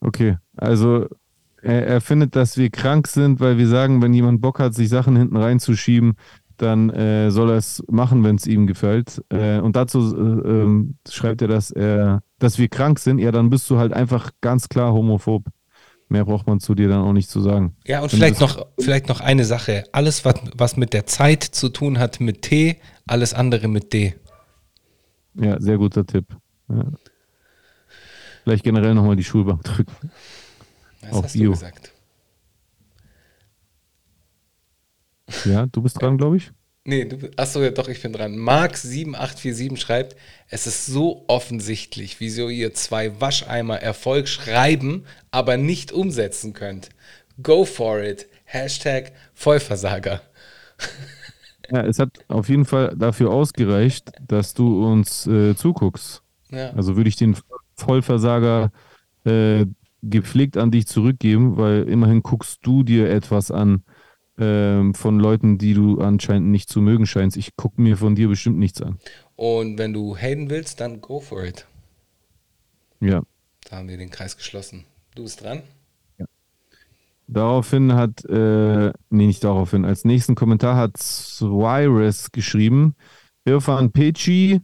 Okay, 0.00 0.38
also 0.56 1.06
er, 1.62 1.86
er 1.86 2.00
findet, 2.00 2.34
dass 2.34 2.56
wir 2.56 2.68
krank 2.68 3.06
sind, 3.06 3.38
weil 3.38 3.58
wir 3.58 3.68
sagen, 3.68 4.02
wenn 4.02 4.12
jemand 4.12 4.40
Bock 4.40 4.58
hat, 4.58 4.74
sich 4.74 4.88
Sachen 4.88 5.14
hinten 5.14 5.36
reinzuschieben, 5.36 6.14
dann 6.56 6.90
äh, 6.90 7.30
soll 7.30 7.50
er 7.50 7.56
es 7.56 7.82
machen, 7.88 8.24
wenn 8.24 8.36
es 8.36 8.46
ihm 8.46 8.66
gefällt. 8.66 9.22
Äh, 9.30 9.58
und 9.58 9.76
dazu 9.76 10.14
äh, 10.16 10.48
ähm, 10.48 10.96
schreibt 11.08 11.42
er, 11.42 11.48
dass 11.48 11.70
er, 11.70 12.22
dass 12.42 12.58
wir 12.58 12.68
krank 12.68 12.98
sind. 12.98 13.18
Ja, 13.18 13.30
dann 13.30 13.50
bist 13.50 13.70
du 13.70 13.78
halt 13.78 13.92
einfach 13.92 14.32
ganz 14.40 14.68
klar 14.68 14.92
homophob. 14.92 15.44
Mehr 16.08 16.24
braucht 16.24 16.46
man 16.46 16.60
zu 16.60 16.74
dir 16.74 16.88
dann 16.88 17.02
auch 17.02 17.12
nicht 17.12 17.30
zu 17.30 17.40
sagen. 17.40 17.76
Ja, 17.86 18.00
und 18.00 18.10
vielleicht 18.10 18.40
noch, 18.40 18.66
vielleicht 18.78 19.08
noch 19.08 19.20
eine 19.20 19.44
Sache. 19.44 19.84
Alles, 19.92 20.24
was, 20.24 20.34
was 20.54 20.76
mit 20.76 20.92
der 20.92 21.06
Zeit 21.06 21.44
zu 21.44 21.68
tun 21.68 21.98
hat 21.98 22.20
mit 22.20 22.42
T, 22.42 22.80
alles 23.06 23.32
andere 23.32 23.68
mit 23.68 23.92
D. 23.92 24.14
Ja, 25.34 25.58
sehr 25.60 25.78
guter 25.78 26.04
Tipp. 26.04 26.26
Ja. 26.68 26.84
Vielleicht 28.42 28.64
generell 28.64 28.94
nochmal 28.94 29.16
die 29.16 29.24
Schulbank 29.24 29.62
drücken. 29.62 30.10
Das 31.00 31.12
Auf 31.12 31.24
hast 31.24 31.32
Bio. 31.34 31.44
du 31.44 31.50
gesagt. 31.52 31.92
Ja, 35.44 35.66
du 35.66 35.80
bist 35.80 36.02
dran, 36.02 36.18
glaube 36.18 36.38
ich. 36.38 36.50
Nee, 36.84 37.04
du, 37.04 37.30
achso, 37.36 37.62
ja 37.62 37.70
doch, 37.70 37.88
ich 37.88 38.02
bin 38.02 38.12
dran. 38.12 38.36
Mark7847 38.36 39.76
schreibt, 39.76 40.16
es 40.48 40.66
ist 40.66 40.86
so 40.86 41.24
offensichtlich, 41.28 42.18
wieso 42.18 42.48
ihr 42.48 42.74
zwei 42.74 43.20
Wascheimer 43.20 43.80
Erfolg 43.80 44.26
schreiben, 44.28 45.04
aber 45.30 45.56
nicht 45.56 45.92
umsetzen 45.92 46.54
könnt. 46.54 46.90
Go 47.40 47.64
for 47.64 48.02
it. 48.02 48.26
Hashtag 48.44 49.12
Vollversager. 49.32 50.20
Ja, 51.70 51.84
es 51.84 51.98
hat 51.98 52.10
auf 52.28 52.48
jeden 52.48 52.64
Fall 52.64 52.94
dafür 52.96 53.30
ausgereicht, 53.30 54.10
dass 54.26 54.52
du 54.52 54.84
uns 54.84 55.26
äh, 55.26 55.54
zuguckst. 55.54 56.22
Ja. 56.50 56.70
Also 56.70 56.96
würde 56.96 57.08
ich 57.08 57.16
den 57.16 57.36
Vollversager 57.76 58.72
äh, 59.24 59.66
gepflegt 60.02 60.56
an 60.56 60.70
dich 60.70 60.86
zurückgeben, 60.86 61.56
weil 61.56 61.84
immerhin 61.84 62.22
guckst 62.22 62.58
du 62.62 62.82
dir 62.82 63.08
etwas 63.08 63.50
an, 63.50 63.84
ähm, 64.38 64.94
von 64.94 65.18
Leuten, 65.18 65.58
die 65.58 65.74
du 65.74 66.00
anscheinend 66.00 66.48
nicht 66.48 66.68
zu 66.68 66.80
mögen 66.80 67.06
scheinst. 67.06 67.36
Ich 67.36 67.56
gucke 67.56 67.80
mir 67.80 67.96
von 67.96 68.14
dir 68.14 68.28
bestimmt 68.28 68.58
nichts 68.58 68.80
an. 68.80 68.98
Und 69.36 69.78
wenn 69.78 69.92
du 69.92 70.16
haten 70.16 70.50
willst, 70.50 70.80
dann 70.80 71.00
go 71.00 71.20
for 71.20 71.44
it. 71.44 71.66
Ja. 73.00 73.22
Da 73.68 73.76
haben 73.76 73.88
wir 73.88 73.96
den 73.96 74.10
Kreis 74.10 74.36
geschlossen. 74.36 74.84
Du 75.14 75.22
bist 75.24 75.42
dran. 75.42 75.62
Daraufhin 77.32 77.94
hat, 77.94 78.24
äh, 78.26 78.92
nee, 79.08 79.26
nicht 79.26 79.42
daraufhin, 79.42 79.84
als 79.84 80.04
nächsten 80.04 80.34
Kommentar 80.34 80.76
hat 80.76 80.98
Swires 80.98 82.30
geschrieben, 82.30 82.94
Irfan 83.44 83.90
Peci, 83.90 84.60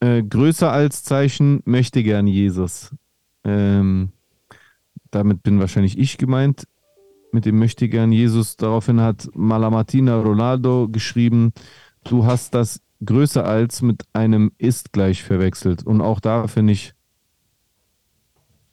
äh, 0.00 0.22
größer 0.22 0.70
als 0.70 1.02
Zeichen, 1.02 1.62
möchte 1.64 2.02
gern 2.02 2.26
Jesus. 2.26 2.94
Ähm, 3.44 4.12
damit 5.10 5.42
bin 5.42 5.60
wahrscheinlich 5.60 5.98
ich 5.98 6.18
gemeint, 6.18 6.64
mit 7.32 7.44
dem 7.44 7.58
möchte 7.58 7.88
gern 7.88 8.12
Jesus. 8.12 8.56
Daraufhin 8.56 9.00
hat 9.00 9.28
Malamatina 9.34 10.20
Ronaldo 10.20 10.88
geschrieben, 10.88 11.52
du 12.04 12.24
hast 12.24 12.54
das 12.54 12.80
größer 13.04 13.44
als 13.44 13.82
mit 13.82 14.02
einem 14.12 14.52
ist 14.58 14.92
gleich 14.92 15.22
verwechselt. 15.22 15.84
Und 15.84 16.00
auch 16.00 16.20
da 16.20 16.46
finde 16.48 16.72
ich, 16.72 16.94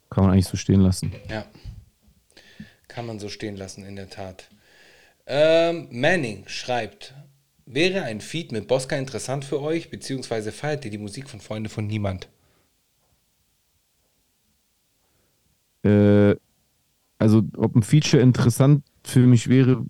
kann 0.10 0.24
man 0.24 0.34
eigentlich 0.34 0.48
so 0.48 0.58
stehen 0.58 0.82
lassen. 0.82 1.14
Ja. 1.30 1.46
Kann 2.88 3.06
man 3.06 3.20
so 3.20 3.30
stehen 3.30 3.58
lassen, 3.58 3.84
in 3.84 3.96
der 3.96 4.10
Tat. 4.10 4.50
Ähm, 5.28 5.88
Manning 5.92 6.48
schreibt, 6.48 7.14
wäre 7.66 8.04
ein 8.04 8.22
Feed 8.22 8.52
mit 8.52 8.68
Bosca 8.68 8.96
interessant 8.96 9.44
für 9.44 9.62
euch, 9.62 9.90
beziehungsweise 9.90 10.52
feiert 10.52 10.86
ihr 10.86 10.92
die 10.92 10.98
Musik 10.98 11.30
von 11.30 11.42
Freunde 11.42 11.70
von 11.70 11.88
Niemand? 11.88 12.30
Äh, 15.84 16.36
also 17.18 17.44
ob 17.56 17.76
ein 17.76 17.84
Feature 17.84 18.22
interessant 18.22 18.84
für 19.04 19.26
mich 19.26 19.48
wäre, 19.48 19.86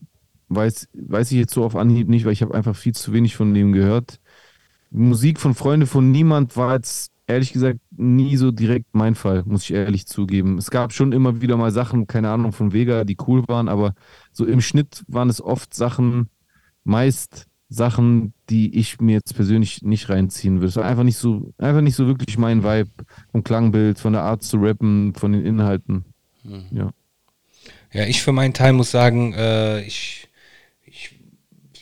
weiß, 0.49 0.89
weiß 0.93 1.31
ich 1.31 1.37
jetzt 1.37 1.53
so 1.53 1.63
auf 1.63 1.75
Anhieb 1.75 2.07
nicht, 2.07 2.25
weil 2.25 2.33
ich 2.33 2.41
habe 2.41 2.53
einfach 2.53 2.75
viel 2.75 2.93
zu 2.93 3.13
wenig 3.13 3.35
von 3.35 3.53
dem 3.53 3.71
gehört. 3.71 4.19
Musik 4.91 5.39
von 5.39 5.55
Freunde 5.55 5.87
von 5.87 6.11
Niemand 6.11 6.55
war 6.55 6.73
jetzt 6.73 7.11
ehrlich 7.27 7.53
gesagt 7.53 7.79
nie 7.91 8.37
so 8.37 8.51
direkt 8.51 8.93
mein 8.93 9.15
Fall, 9.15 9.43
muss 9.45 9.63
ich 9.63 9.73
ehrlich 9.73 10.05
zugeben. 10.05 10.57
Es 10.57 10.69
gab 10.69 10.93
schon 10.93 11.11
immer 11.11 11.41
wieder 11.41 11.57
mal 11.57 11.71
Sachen, 11.71 12.07
keine 12.07 12.29
Ahnung, 12.29 12.51
von 12.51 12.71
Vega, 12.71 13.03
die 13.03 13.17
cool 13.27 13.47
waren, 13.47 13.67
aber 13.67 13.95
so 14.31 14.45
im 14.45 14.61
Schnitt 14.61 15.03
waren 15.07 15.29
es 15.29 15.41
oft 15.41 15.73
Sachen, 15.73 16.29
meist 16.83 17.47
Sachen, 17.67 18.33
die 18.49 18.77
ich 18.77 19.01
mir 19.01 19.13
jetzt 19.13 19.35
persönlich 19.35 19.81
nicht 19.81 20.07
reinziehen 20.09 20.57
würde. 20.57 20.67
Es 20.67 20.75
war 20.75 20.85
einfach 20.85 21.03
nicht 21.03 21.17
so, 21.17 21.51
einfach 21.57 21.81
nicht 21.81 21.95
so 21.95 22.05
wirklich 22.05 22.37
mein 22.37 22.63
Vibe 22.63 22.91
vom 23.31 23.43
Klangbild, 23.43 23.97
von 23.97 24.13
der 24.13 24.21
Art 24.21 24.43
zu 24.43 24.57
rappen, 24.57 25.15
von 25.15 25.31
den 25.31 25.43
Inhalten. 25.43 26.05
Ja. 26.71 26.91
Ja, 27.95 28.05
ich 28.05 28.21
für 28.21 28.31
meinen 28.33 28.53
Teil 28.53 28.73
muss 28.73 28.91
sagen, 28.91 29.33
äh, 29.33 29.81
ich, 29.81 30.27
ich 30.85 31.11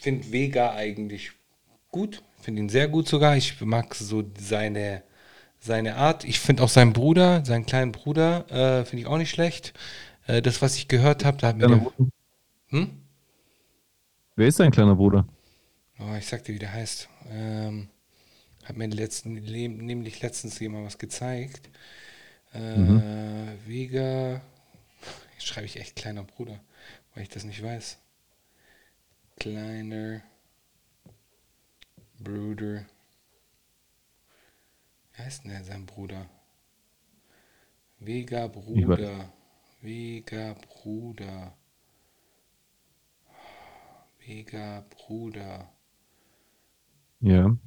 finde 0.02 0.32
Vega 0.32 0.74
eigentlich 0.76 1.32
gut, 1.92 2.24
finde 2.42 2.62
ihn 2.64 2.70
sehr 2.70 2.88
gut 2.90 3.08
sogar. 3.10 3.38
Ich 3.38 3.62
mag 3.62 3.96
so 3.96 4.24
seine, 4.40 5.04
seine 5.60 5.96
Art. 5.98 6.26
Ich 6.26 6.40
finde 6.40 6.64
auch 6.64 6.70
seinen 6.70 6.94
Bruder, 6.94 7.46
seinen 7.46 7.66
kleinen 7.68 7.94
Bruder, 7.94 8.46
äh, 8.52 8.86
finde 8.86 9.04
ich 9.04 9.08
auch 9.08 9.18
nicht 9.20 9.32
schlecht. 9.32 9.74
Äh, 10.28 10.42
das, 10.44 10.62
was 10.62 10.78
ich 10.78 10.88
gehört 10.90 11.26
habe, 11.26 11.38
da 11.40 11.50
hat 11.50 11.58
mir 11.58 11.68
der, 11.68 11.82
hm? 12.70 12.92
Wer 14.36 14.48
ist 14.48 14.60
dein 14.60 14.70
kleiner 14.72 14.96
Bruder? 14.96 15.26
Oh, 16.00 16.16
ich 16.18 16.26
sag 16.28 16.44
dir, 16.44 16.54
wie 16.56 16.60
der 16.60 16.74
heißt. 16.74 17.08
Ähm, 17.30 17.90
hat 18.66 18.78
mir 18.78 18.88
letzten, 18.90 19.38
le- 19.38 19.70
nämlich 19.70 20.22
letztens 20.22 20.60
jemand 20.60 20.86
was 20.88 20.98
gezeigt. 21.00 21.70
Äh, 22.54 22.60
Vega. 23.68 24.42
Jetzt 25.44 25.50
schreibe 25.50 25.66
ich 25.66 25.76
echt 25.76 25.98
kleiner 25.98 26.24
Bruder, 26.24 26.58
weil 27.14 27.24
ich 27.24 27.30
das 27.30 27.44
nicht 27.44 27.62
weiß. 27.62 27.98
Kleiner 29.42 30.22
Bruder. 32.18 32.86
Wie 35.12 35.22
heißt 35.22 35.44
denn 35.44 35.52
der 35.52 35.66
sein 35.66 35.86
Bruder? 35.86 36.30
Vega 38.00 38.48
Bruder. 38.48 39.34
Vega 39.82 40.54
Bruder. 40.54 41.58
Vega 44.20 44.86
Bruder. 44.92 45.70
Ja. 47.20 47.58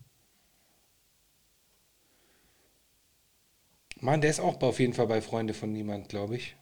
Mann, 4.00 4.22
der 4.22 4.30
ist 4.30 4.40
auch 4.40 4.62
auf 4.62 4.80
jeden 4.80 4.94
Fall 4.94 5.08
bei 5.08 5.20
Freunde 5.20 5.52
von 5.52 5.70
niemand, 5.74 6.08
glaube 6.08 6.36
ich. 6.36 6.56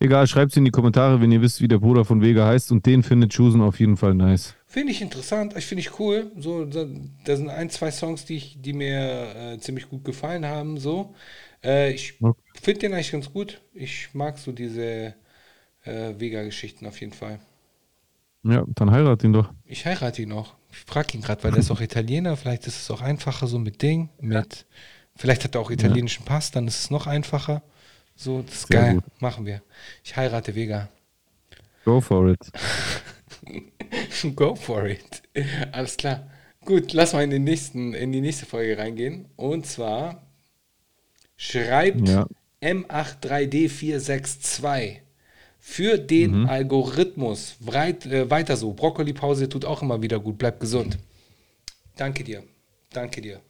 Egal, 0.00 0.26
schreibt 0.28 0.52
es 0.52 0.56
in 0.56 0.64
die 0.64 0.70
Kommentare, 0.70 1.20
wenn 1.20 1.32
ihr 1.32 1.42
wisst, 1.42 1.60
wie 1.60 1.66
der 1.68 1.78
Bruder 1.78 2.04
von 2.04 2.20
Vega 2.20 2.46
heißt 2.46 2.70
und 2.70 2.86
den 2.86 3.02
findet 3.02 3.32
Chusen 3.32 3.60
auf 3.60 3.80
jeden 3.80 3.96
Fall 3.96 4.14
nice. 4.14 4.54
Finde 4.66 4.92
ich 4.92 5.00
interessant, 5.02 5.56
ich 5.56 5.66
finde 5.66 5.80
ich 5.80 5.98
cool. 5.98 6.30
So, 6.38 6.64
da, 6.66 6.86
da 7.24 7.36
sind 7.36 7.48
ein, 7.48 7.70
zwei 7.70 7.90
Songs, 7.90 8.24
die, 8.24 8.36
ich, 8.36 8.58
die 8.60 8.74
mir 8.74 9.54
äh, 9.54 9.58
ziemlich 9.58 9.88
gut 9.88 10.04
gefallen 10.04 10.44
haben. 10.46 10.78
So. 10.78 11.14
Äh, 11.64 11.92
ich 11.92 12.14
Okay. 12.22 12.38
finde 12.62 12.80
den 12.80 12.92
eigentlich 12.94 13.10
ganz 13.10 13.32
gut. 13.32 13.60
Ich 13.72 14.10
mag 14.12 14.38
so 14.38 14.52
diese 14.52 15.14
äh, 15.84 16.14
Vega-Geschichten 16.18 16.86
auf 16.86 17.00
jeden 17.00 17.12
Fall. 17.14 17.40
Ja, 18.44 18.64
dann 18.68 18.90
heirat 18.90 19.24
ihn 19.24 19.32
doch. 19.32 19.52
Ich 19.64 19.84
heirate 19.84 20.22
ihn 20.22 20.32
auch. 20.32 20.54
Ich 20.70 20.78
frage 20.78 21.16
ihn 21.16 21.22
gerade, 21.22 21.42
weil 21.44 21.50
der 21.50 21.60
ist 21.60 21.70
auch 21.70 21.80
Italiener. 21.80 22.36
Vielleicht 22.36 22.66
ist 22.66 22.80
es 22.82 22.90
auch 22.90 23.00
einfacher 23.00 23.46
so 23.46 23.58
mit 23.58 23.82
Ding. 23.82 24.10
Mit, 24.20 24.66
vielleicht 25.16 25.44
hat 25.44 25.54
er 25.56 25.60
auch 25.60 25.70
italienischen 25.70 26.24
Pass, 26.24 26.50
dann 26.50 26.68
ist 26.68 26.78
es 26.78 26.90
noch 26.90 27.06
einfacher. 27.06 27.62
So, 28.20 28.42
das 28.42 28.52
ist 28.54 28.66
Sehr 28.68 28.80
geil. 28.80 28.94
gut. 28.94 29.04
Machen 29.20 29.46
wir. 29.46 29.62
Ich 30.02 30.16
heirate 30.16 30.52
Vega. 30.56 30.88
Go 31.84 32.00
for 32.00 32.30
it. 32.30 32.40
Go 34.36 34.56
for 34.56 34.86
it. 34.86 35.22
Alles 35.70 35.96
klar. 35.96 36.28
Gut, 36.64 36.92
lass 36.92 37.12
mal 37.12 37.22
in, 37.22 37.30
den 37.30 37.44
nächsten, 37.44 37.94
in 37.94 38.10
die 38.10 38.20
nächste 38.20 38.44
Folge 38.44 38.76
reingehen. 38.76 39.26
Und 39.36 39.66
zwar 39.66 40.26
schreibt 41.36 42.08
Ja. 42.08 42.26
M83D462 42.60 44.96
für 45.60 45.96
den 45.98 46.40
Mhm. 46.42 46.48
Algorithmus 46.48 47.54
weit, 47.60 48.04
äh, 48.06 48.28
weiter 48.30 48.56
so. 48.56 48.72
Brokkoli-Pause 48.72 49.48
tut 49.48 49.64
auch 49.64 49.80
immer 49.82 50.02
wieder 50.02 50.18
gut. 50.18 50.38
Bleib 50.38 50.58
gesund. 50.58 50.98
Danke 51.96 52.24
dir. 52.24 52.42
Danke 52.90 53.20
dir. 53.20 53.40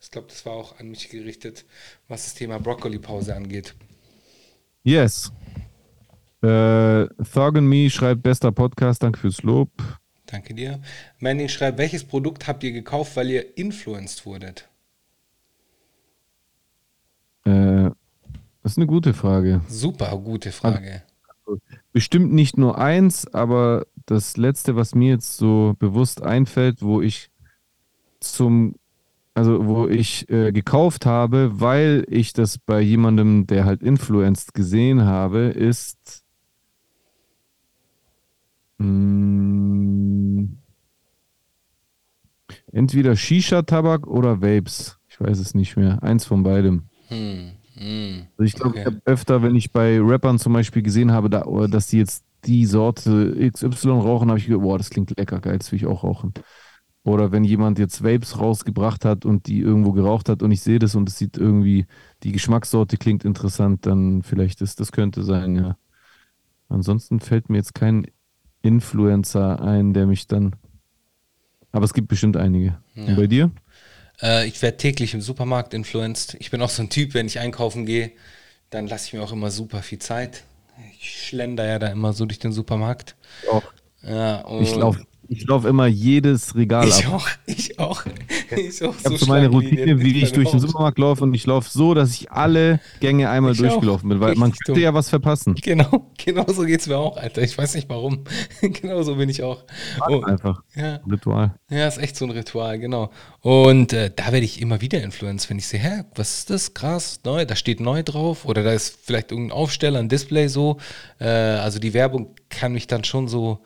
Ich 0.00 0.10
glaube, 0.10 0.28
das 0.28 0.44
war 0.44 0.52
auch 0.52 0.78
an 0.78 0.90
mich 0.90 1.08
gerichtet, 1.08 1.64
was 2.08 2.24
das 2.24 2.34
Thema 2.34 2.58
Brokkoli-Pause 2.58 3.34
angeht. 3.34 3.74
Yes. 4.82 5.32
Äh, 6.42 7.06
Thug 7.32 7.56
and 7.56 7.68
Me 7.68 7.90
schreibt 7.90 8.22
bester 8.22 8.52
Podcast, 8.52 9.02
danke 9.02 9.18
fürs 9.18 9.42
Lob. 9.42 9.70
Danke 10.26 10.54
dir. 10.54 10.80
Manning 11.18 11.48
schreibt, 11.48 11.78
welches 11.78 12.04
Produkt 12.04 12.46
habt 12.46 12.62
ihr 12.62 12.72
gekauft, 12.72 13.16
weil 13.16 13.30
ihr 13.30 13.56
influenced 13.56 14.24
wurdet? 14.26 14.68
Äh, 17.44 17.90
das 18.62 18.72
ist 18.72 18.78
eine 18.78 18.86
gute 18.86 19.14
Frage. 19.14 19.62
Super 19.68 20.16
gute 20.18 20.52
Frage. 20.52 21.02
Bestimmt 21.92 22.32
nicht 22.32 22.58
nur 22.58 22.78
eins, 22.78 23.26
aber 23.32 23.86
das 24.04 24.36
letzte, 24.36 24.76
was 24.76 24.94
mir 24.94 25.14
jetzt 25.14 25.38
so 25.38 25.74
bewusst 25.78 26.22
einfällt, 26.22 26.82
wo 26.82 27.00
ich 27.00 27.30
zum, 28.20 28.74
also 29.38 29.66
wo 29.66 29.88
ich 29.88 30.28
äh, 30.30 30.52
gekauft 30.52 31.06
habe, 31.06 31.60
weil 31.60 32.04
ich 32.08 32.32
das 32.32 32.58
bei 32.58 32.80
jemandem, 32.80 33.46
der 33.46 33.64
halt 33.64 33.82
influenced 33.82 34.54
gesehen 34.54 35.02
habe, 35.04 35.40
ist 35.48 36.24
mh, 38.78 40.46
entweder 42.72 43.14
Shisha-Tabak 43.16 44.06
oder 44.06 44.40
Vapes. 44.40 44.98
Ich 45.08 45.20
weiß 45.20 45.38
es 45.38 45.54
nicht 45.54 45.76
mehr. 45.76 46.02
Eins 46.02 46.24
von 46.24 46.42
beidem. 46.42 46.88
Hm, 47.08 47.52
hm. 47.74 48.26
Also 48.36 48.46
ich 48.46 48.54
glaube, 48.54 48.70
Okay. 48.70 48.80
ich 48.80 48.86
habe 48.86 49.00
öfter, 49.04 49.42
wenn 49.42 49.54
ich 49.56 49.72
bei 49.72 49.98
Rappern 50.00 50.38
zum 50.38 50.52
Beispiel 50.52 50.82
gesehen 50.82 51.12
habe, 51.12 51.28
da, 51.28 51.42
dass 51.68 51.88
die 51.88 51.98
jetzt 51.98 52.24
die 52.44 52.66
Sorte 52.66 53.34
XY 53.38 54.00
rauchen, 54.00 54.28
habe 54.28 54.38
ich 54.38 54.46
gedacht, 54.46 54.62
boah, 54.62 54.78
das 54.78 54.90
klingt 54.90 55.16
lecker, 55.18 55.40
geil, 55.40 55.58
das 55.58 55.72
will 55.72 55.76
ich 55.78 55.86
auch 55.86 56.04
rauchen. 56.04 56.32
Oder 57.08 57.32
wenn 57.32 57.42
jemand 57.42 57.78
jetzt 57.78 58.04
Vapes 58.04 58.38
rausgebracht 58.38 59.06
hat 59.06 59.24
und 59.24 59.46
die 59.46 59.60
irgendwo 59.60 59.92
geraucht 59.92 60.28
hat 60.28 60.42
und 60.42 60.52
ich 60.52 60.60
sehe 60.60 60.78
das 60.78 60.94
und 60.94 61.08
es 61.08 61.16
sieht 61.16 61.38
irgendwie, 61.38 61.86
die 62.22 62.32
Geschmackssorte 62.32 62.98
klingt 62.98 63.24
interessant, 63.24 63.86
dann 63.86 64.22
vielleicht 64.22 64.60
ist, 64.60 64.78
das 64.78 64.92
könnte 64.92 65.22
sein, 65.24 65.56
ja. 65.56 65.78
Ansonsten 66.68 67.20
fällt 67.20 67.48
mir 67.48 67.56
jetzt 67.56 67.74
kein 67.74 68.06
Influencer 68.60 69.58
ein, 69.62 69.94
der 69.94 70.06
mich 70.06 70.26
dann, 70.26 70.54
aber 71.72 71.86
es 71.86 71.94
gibt 71.94 72.08
bestimmt 72.08 72.36
einige. 72.36 72.76
Und 72.94 73.16
bei 73.16 73.26
dir? 73.26 73.52
Äh, 74.20 74.46
ich 74.46 74.60
werde 74.60 74.76
täglich 74.76 75.14
im 75.14 75.22
Supermarkt 75.22 75.72
influenced. 75.72 76.36
Ich 76.40 76.50
bin 76.50 76.60
auch 76.60 76.68
so 76.68 76.82
ein 76.82 76.90
Typ, 76.90 77.14
wenn 77.14 77.24
ich 77.24 77.38
einkaufen 77.38 77.86
gehe, 77.86 78.12
dann 78.68 78.86
lasse 78.86 79.06
ich 79.06 79.12
mir 79.14 79.22
auch 79.22 79.32
immer 79.32 79.50
super 79.50 79.80
viel 79.80 79.98
Zeit. 79.98 80.44
Ich 81.00 81.28
schlender 81.28 81.66
ja 81.66 81.78
da 81.78 81.86
immer 81.86 82.12
so 82.12 82.26
durch 82.26 82.38
den 82.38 82.52
Supermarkt. 82.52 83.16
Auch. 83.50 83.62
Ja, 84.02 84.40
und 84.42 84.62
Ich 84.62 84.74
laufe 84.74 85.06
Ich 85.30 85.46
laufe 85.46 85.68
immer 85.68 85.86
jedes 85.86 86.54
Regal 86.54 86.88
Ich 86.88 87.06
ab. 87.06 87.12
auch, 87.14 87.28
ich 87.46 87.78
auch. 87.78 88.02
Ich, 88.50 88.82
auch 88.82 88.94
Ich 88.98 89.04
habe 89.04 89.18
so 89.18 89.26
meine 89.26 89.48
Routine, 89.48 90.00
wie 90.00 90.22
ich 90.22 90.32
durch 90.32 90.50
den 90.50 90.58
Supermarkt 90.58 90.98
laufe 90.98 91.22
und 91.24 91.34
ich 91.34 91.44
laufe 91.44 91.68
so, 91.70 91.92
dass 91.92 92.12
ich 92.14 92.30
alle 92.32 92.80
Gänge 93.00 93.28
einmal 93.28 93.52
Ich 93.52 93.58
durchgelaufen 93.58 94.08
auch. 94.08 94.14
bin, 94.14 94.20
weil 94.20 94.36
man 94.36 94.50
Richtig 94.50 94.64
könnte 94.66 94.80
dumm. 94.80 94.84
ja 94.84 94.94
was 94.94 95.10
verpassen. 95.10 95.54
Genau, 95.62 96.10
genau 96.24 96.46
so 96.50 96.62
geht 96.62 96.80
es 96.80 96.86
mir 96.86 96.96
auch, 96.96 97.18
Alter. 97.18 97.42
Ich 97.42 97.58
weiß 97.58 97.74
nicht 97.74 97.90
warum. 97.90 98.24
genau 98.62 99.02
so 99.02 99.16
bin 99.16 99.28
ich 99.28 99.42
auch. 99.42 99.64
Oh, 100.08 100.22
Einfach. 100.22 100.62
ja. 100.74 101.00
Ritual. 101.10 101.54
Ja, 101.68 101.86
ist 101.86 101.98
echt 101.98 102.16
so 102.16 102.24
ein 102.24 102.30
Ritual, 102.30 102.78
genau. 102.78 103.10
Und 103.42 103.92
äh, 103.92 104.10
da 104.14 104.32
werde 104.32 104.46
ich 104.46 104.62
immer 104.62 104.80
wieder 104.80 105.02
influenced, 105.02 105.50
wenn 105.50 105.58
ich 105.58 105.66
sehe, 105.66 105.80
hä, 105.80 106.04
was 106.14 106.38
ist 106.38 106.50
das? 106.50 106.72
Krass, 106.72 107.20
neu, 107.24 107.44
da 107.44 107.54
steht 107.54 107.80
neu 107.80 108.02
drauf 108.02 108.46
oder 108.46 108.62
da 108.62 108.72
ist 108.72 108.96
vielleicht 109.04 109.30
irgendein 109.30 109.56
Aufsteller, 109.58 109.98
ein 109.98 110.08
Display 110.08 110.48
so. 110.48 110.78
Äh, 111.20 111.26
also 111.26 111.78
die 111.78 111.92
Werbung 111.92 112.34
kann 112.48 112.72
mich 112.72 112.86
dann 112.86 113.04
schon 113.04 113.28
so 113.28 113.58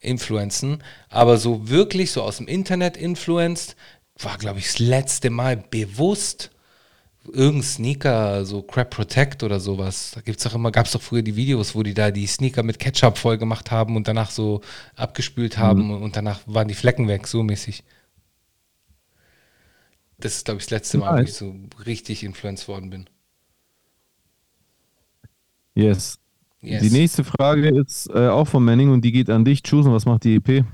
influenzen. 0.00 0.82
Aber 1.08 1.36
so 1.36 1.68
wirklich 1.68 2.10
so 2.10 2.22
aus 2.22 2.38
dem 2.38 2.48
Internet 2.48 2.96
influenced, 2.96 3.76
war, 4.18 4.38
glaube 4.38 4.58
ich, 4.58 4.66
das 4.66 4.78
letzte 4.78 5.30
Mal 5.30 5.56
bewusst 5.56 6.50
irgendein 7.26 7.62
Sneaker, 7.62 8.44
so 8.44 8.62
Crap 8.62 8.90
Protect 8.90 9.42
oder 9.42 9.60
sowas. 9.60 10.12
Da 10.14 10.20
gibt's 10.20 10.44
doch 10.44 10.54
immer, 10.54 10.72
gab 10.72 10.86
es 10.86 10.92
doch 10.92 11.02
früher 11.02 11.22
die 11.22 11.36
Videos, 11.36 11.74
wo 11.74 11.82
die 11.82 11.94
da 11.94 12.10
die 12.10 12.26
Sneaker 12.26 12.62
mit 12.62 12.78
Ketchup 12.78 13.18
voll 13.18 13.38
gemacht 13.38 13.70
haben 13.70 13.96
und 13.96 14.08
danach 14.08 14.30
so 14.30 14.62
abgespült 14.96 15.58
haben 15.58 16.02
und 16.02 16.16
danach 16.16 16.40
waren 16.46 16.68
die 16.68 16.74
Flecken 16.74 17.08
weg, 17.08 17.26
so 17.26 17.42
mäßig. 17.42 17.84
Das 20.18 20.36
ist, 20.36 20.44
glaube 20.44 20.60
ich, 20.60 20.66
das 20.66 20.70
letzte 20.70 20.98
Mal, 20.98 21.18
wo 21.18 21.22
ich 21.22 21.32
so 21.32 21.54
richtig 21.86 22.24
influenced 22.24 22.68
worden 22.68 22.90
bin. 22.90 23.08
Yes. 25.74 26.18
Yes. 26.62 26.82
Die 26.82 26.90
nächste 26.90 27.24
Frage 27.24 27.68
ist 27.68 28.08
äh, 28.10 28.28
auch 28.28 28.46
von 28.46 28.64
Manning 28.64 28.90
und 28.90 29.02
die 29.02 29.12
geht 29.12 29.30
an 29.30 29.44
dich. 29.44 29.62
Chosen, 29.62 29.92
was 29.92 30.04
macht 30.04 30.24
die 30.24 30.36
EP? 30.36 30.64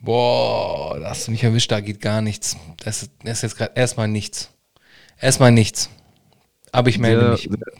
Boah, 0.00 0.98
da 1.00 1.10
hast 1.10 1.26
du 1.26 1.32
mich 1.32 1.42
erwischt, 1.42 1.72
da 1.72 1.80
geht 1.80 2.00
gar 2.00 2.20
nichts. 2.22 2.56
Das 2.78 3.02
ist, 3.02 3.12
das 3.24 3.38
ist 3.38 3.42
jetzt 3.42 3.56
gerade 3.56 3.72
erstmal 3.74 4.06
nichts. 4.06 4.52
Erstmal 5.20 5.50
nichts. 5.50 5.90
Aber 6.70 6.88
ich 6.88 6.98
melde 6.98 7.20
Sehr, 7.22 7.30
mich. 7.30 7.40
sehr, 7.42 7.72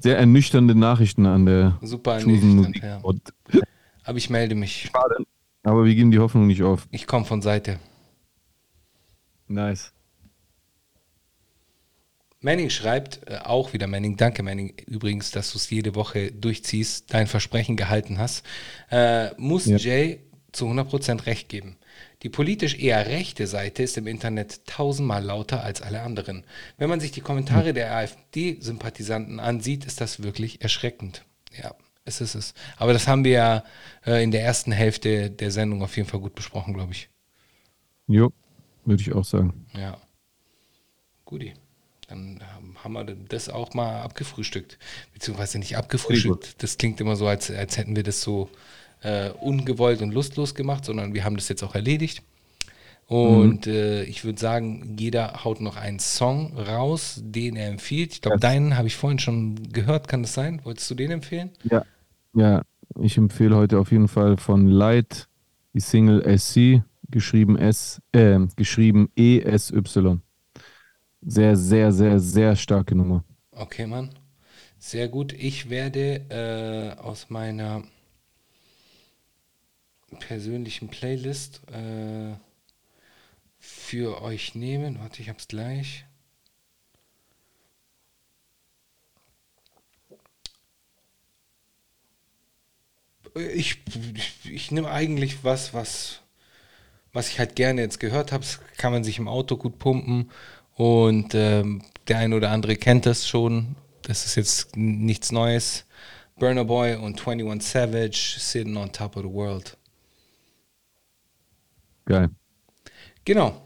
sehr 0.00 0.18
ernüchternde 0.18 0.74
Nachrichten 0.74 1.26
an 1.26 1.46
der 1.46 1.78
Super 1.82 2.20
Chosen 2.20 2.72
ja. 2.82 3.00
Aber 4.02 4.18
ich 4.18 4.30
melde 4.30 4.54
mich. 4.54 4.90
Schade. 4.92 5.16
Aber 5.62 5.84
wir 5.84 5.94
geben 5.94 6.10
die 6.10 6.18
Hoffnung 6.18 6.46
nicht 6.46 6.62
auf. 6.62 6.88
Ich 6.90 7.06
komme 7.06 7.24
von 7.24 7.42
Seite. 7.42 7.78
Nice. 9.46 9.92
Manning 12.40 12.70
schreibt, 12.70 13.28
äh, 13.28 13.38
auch 13.38 13.72
wieder 13.72 13.86
Manning, 13.86 14.16
danke 14.16 14.42
Manning 14.42 14.74
übrigens, 14.86 15.30
dass 15.30 15.52
du 15.52 15.58
es 15.58 15.68
jede 15.70 15.94
Woche 15.94 16.30
durchziehst, 16.30 17.12
dein 17.12 17.26
Versprechen 17.26 17.76
gehalten 17.76 18.18
hast, 18.18 18.44
äh, 18.90 19.34
muss 19.36 19.66
Ja. 19.66 19.76
Jay 19.76 20.20
zu 20.52 20.66
100% 20.68 21.26
recht 21.26 21.48
geben. 21.48 21.76
Die 22.22 22.28
politisch 22.28 22.78
eher 22.78 23.06
rechte 23.06 23.46
Seite 23.46 23.82
ist 23.82 23.96
im 23.96 24.06
Internet 24.06 24.66
tausendmal 24.66 25.22
lauter 25.22 25.62
als 25.62 25.82
alle 25.82 26.02
anderen. 26.02 26.44
Wenn 26.76 26.88
man 26.88 27.00
sich 27.00 27.10
die 27.12 27.20
Kommentare 27.20 27.72
der 27.74 27.94
AfD-Sympathisanten 27.94 29.40
ansieht, 29.40 29.84
ist 29.84 30.00
das 30.00 30.22
wirklich 30.22 30.62
erschreckend. 30.62 31.24
Ja, 31.60 31.74
es 32.04 32.20
ist 32.20 32.34
es. 32.34 32.54
Aber 32.76 32.92
das 32.92 33.06
haben 33.06 33.24
wir 33.24 33.32
ja 33.32 33.64
äh, 34.06 34.22
in 34.22 34.30
der 34.30 34.42
ersten 34.42 34.72
Hälfte 34.72 35.30
der 35.30 35.50
Sendung 35.50 35.82
auf 35.82 35.96
jeden 35.96 36.08
Fall 36.08 36.20
gut 36.20 36.34
besprochen, 36.34 36.74
glaube 36.74 36.92
ich. 36.92 37.08
Jo, 38.06 38.32
würde 38.84 39.02
ich 39.02 39.12
auch 39.12 39.24
sagen. 39.24 39.66
Ja. 39.76 40.00
Guti. 41.24 41.54
Dann 42.08 42.40
haben 42.82 42.92
wir 42.94 43.04
das 43.04 43.48
auch 43.48 43.74
mal 43.74 44.00
abgefrühstückt. 44.02 44.78
Beziehungsweise 45.12 45.58
nicht 45.58 45.76
abgefrühstückt. 45.76 46.62
Das 46.62 46.78
klingt 46.78 47.00
immer 47.00 47.16
so, 47.16 47.26
als, 47.26 47.50
als 47.50 47.76
hätten 47.76 47.94
wir 47.96 48.02
das 48.02 48.22
so 48.22 48.48
äh, 49.02 49.30
ungewollt 49.30 50.02
und 50.02 50.12
lustlos 50.12 50.54
gemacht, 50.54 50.84
sondern 50.84 51.14
wir 51.14 51.24
haben 51.24 51.36
das 51.36 51.48
jetzt 51.48 51.62
auch 51.62 51.74
erledigt. 51.74 52.22
Und 53.06 53.66
äh, 53.66 54.04
ich 54.04 54.24
würde 54.24 54.38
sagen, 54.38 54.96
jeder 54.98 55.42
haut 55.42 55.62
noch 55.62 55.76
einen 55.76 55.98
Song 55.98 56.54
raus, 56.58 57.20
den 57.24 57.56
er 57.56 57.68
empfiehlt. 57.68 58.12
Ich 58.12 58.20
glaube, 58.20 58.36
Ja. 58.36 58.40
deinen 58.40 58.76
habe 58.76 58.86
ich 58.86 58.96
vorhin 58.96 59.18
schon 59.18 59.72
gehört, 59.72 60.08
kann 60.08 60.22
das 60.22 60.34
sein? 60.34 60.60
Wolltest 60.64 60.90
du 60.90 60.94
den 60.94 61.10
empfehlen? 61.10 61.50
Ja. 61.70 61.84
Ja, 62.34 62.62
ich 63.00 63.16
empfehle 63.16 63.56
heute 63.56 63.78
auf 63.78 63.90
jeden 63.92 64.08
Fall 64.08 64.36
von 64.36 64.66
Light 64.66 65.26
die 65.72 65.80
Single 65.80 66.22
SC, 66.38 66.82
geschrieben 67.10 67.56
S, 67.56 68.02
äh, 68.12 68.38
geschrieben 68.56 69.08
ESY. 69.16 70.18
Sehr, 71.20 71.56
sehr, 71.56 71.92
sehr, 71.92 72.18
sehr 72.20 72.56
starke 72.56 72.94
Nummer. 72.94 73.24
Okay, 73.52 73.86
Mann. 73.86 74.10
Sehr 74.78 75.08
gut. 75.08 75.32
Ich 75.32 75.68
werde 75.70 76.26
äh, 76.30 77.00
aus 77.00 77.30
meiner 77.30 77.82
persönlichen 80.20 80.88
Playlist 80.88 81.60
äh, 81.70 82.34
für 83.58 84.22
euch 84.22 84.54
nehmen. 84.54 84.98
Warte, 85.00 85.20
ich 85.22 85.28
hab's 85.28 85.48
gleich. 85.48 86.04
Ich, 93.34 93.82
ich, 94.14 94.50
ich 94.50 94.70
nehme 94.70 94.90
eigentlich 94.90 95.44
was, 95.44 95.74
was, 95.74 96.20
was 97.12 97.28
ich 97.28 97.38
halt 97.38 97.56
gerne 97.56 97.82
jetzt 97.82 98.00
gehört 98.00 98.32
habe. 98.32 98.44
Das 98.44 98.60
kann 98.76 98.92
man 98.92 99.04
sich 99.04 99.18
im 99.18 99.28
Auto 99.28 99.56
gut 99.56 99.78
pumpen. 99.78 100.30
Und 100.78 101.34
ähm, 101.34 101.82
der 102.06 102.18
ein 102.18 102.32
oder 102.32 102.52
andere 102.52 102.76
kennt 102.76 103.04
das 103.04 103.26
schon. 103.26 103.74
Das 104.02 104.24
ist 104.24 104.36
jetzt 104.36 104.76
nichts 104.76 105.32
Neues. 105.32 105.84
Burner 106.38 106.64
Boy 106.64 106.94
und 106.94 107.20
21 107.26 107.68
Savage, 107.68 108.36
Sitting 108.38 108.76
on 108.76 108.92
Top 108.92 109.16
of 109.16 109.24
the 109.24 109.28
World. 109.28 109.76
Geil. 112.06 112.30
Genau. 113.24 113.60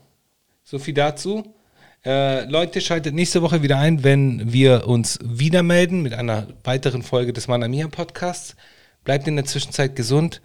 So 0.65 0.79
viel 0.79 0.95
dazu. 0.95 1.55
Äh, 2.03 2.47
Leute, 2.47 2.81
schaltet 2.81 3.15
nächste 3.15 3.43
Woche 3.43 3.63
wieder 3.63 3.79
ein, 3.79 4.03
wenn 4.03 4.51
wir 4.51 4.89
uns 4.89 5.19
wieder 5.23 5.63
melden 5.63 6.01
mit 6.01 6.15
einer 6.15 6.49
weiteren 6.65 7.03
Folge 7.03 7.35
des 7.35 7.47
Manamia 7.47 7.89
Podcasts. 7.89 8.57
Bleibt 9.05 9.29
in 9.29 9.37
der 9.37 9.45
Zwischenzeit 9.45 9.95
gesund. 9.97 10.41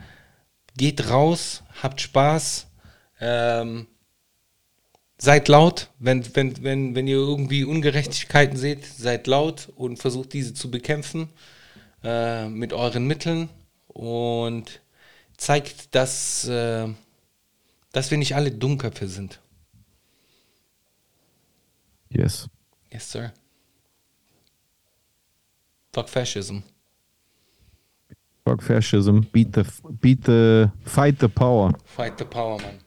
Geht 0.76 1.10
raus, 1.10 1.64
habt 1.82 2.02
Spaß. 2.02 2.68
Ähm, 3.22 3.88
seid 5.18 5.48
laut, 5.48 5.90
wenn, 6.00 6.24
wenn, 6.36 6.64
wenn, 6.64 6.96
wenn 6.96 7.08
ihr 7.08 7.18
irgendwie 7.18 7.64
Ungerechtigkeiten 7.64 8.58
seht, 8.58 8.86
seid 8.86 9.28
laut 9.28 9.70
und 9.76 9.98
versucht 9.98 10.34
diese 10.34 10.54
zu 10.54 10.70
bekämpfen 10.70 11.30
äh, 12.04 12.48
mit 12.48 12.74
euren 12.74 13.08
Mitteln 13.08 13.50
und 13.88 14.82
zeigt, 15.38 15.96
dass, 15.96 16.48
äh, 16.48 16.88
dass 17.92 18.12
wir 18.12 18.18
nicht 18.18 18.36
alle 18.36 18.52
Dummköpfe 18.52 19.08
sind. 19.08 19.40
Yes. 22.10 22.48
Yes, 22.92 23.12
sir. 23.12 23.34
Fuck 25.94 26.10
fascism. 26.10 26.60
Fuck 28.46 28.64
fascism. 28.64 29.22
Beat 29.32 29.56
the, 29.56 29.64
beat 30.00 30.26
the, 30.26 30.70
fight 30.86 31.20
the 31.20 31.28
power. 31.28 31.74
Fight 31.86 32.18
the 32.18 32.24
power, 32.24 32.62
man. 32.62 32.87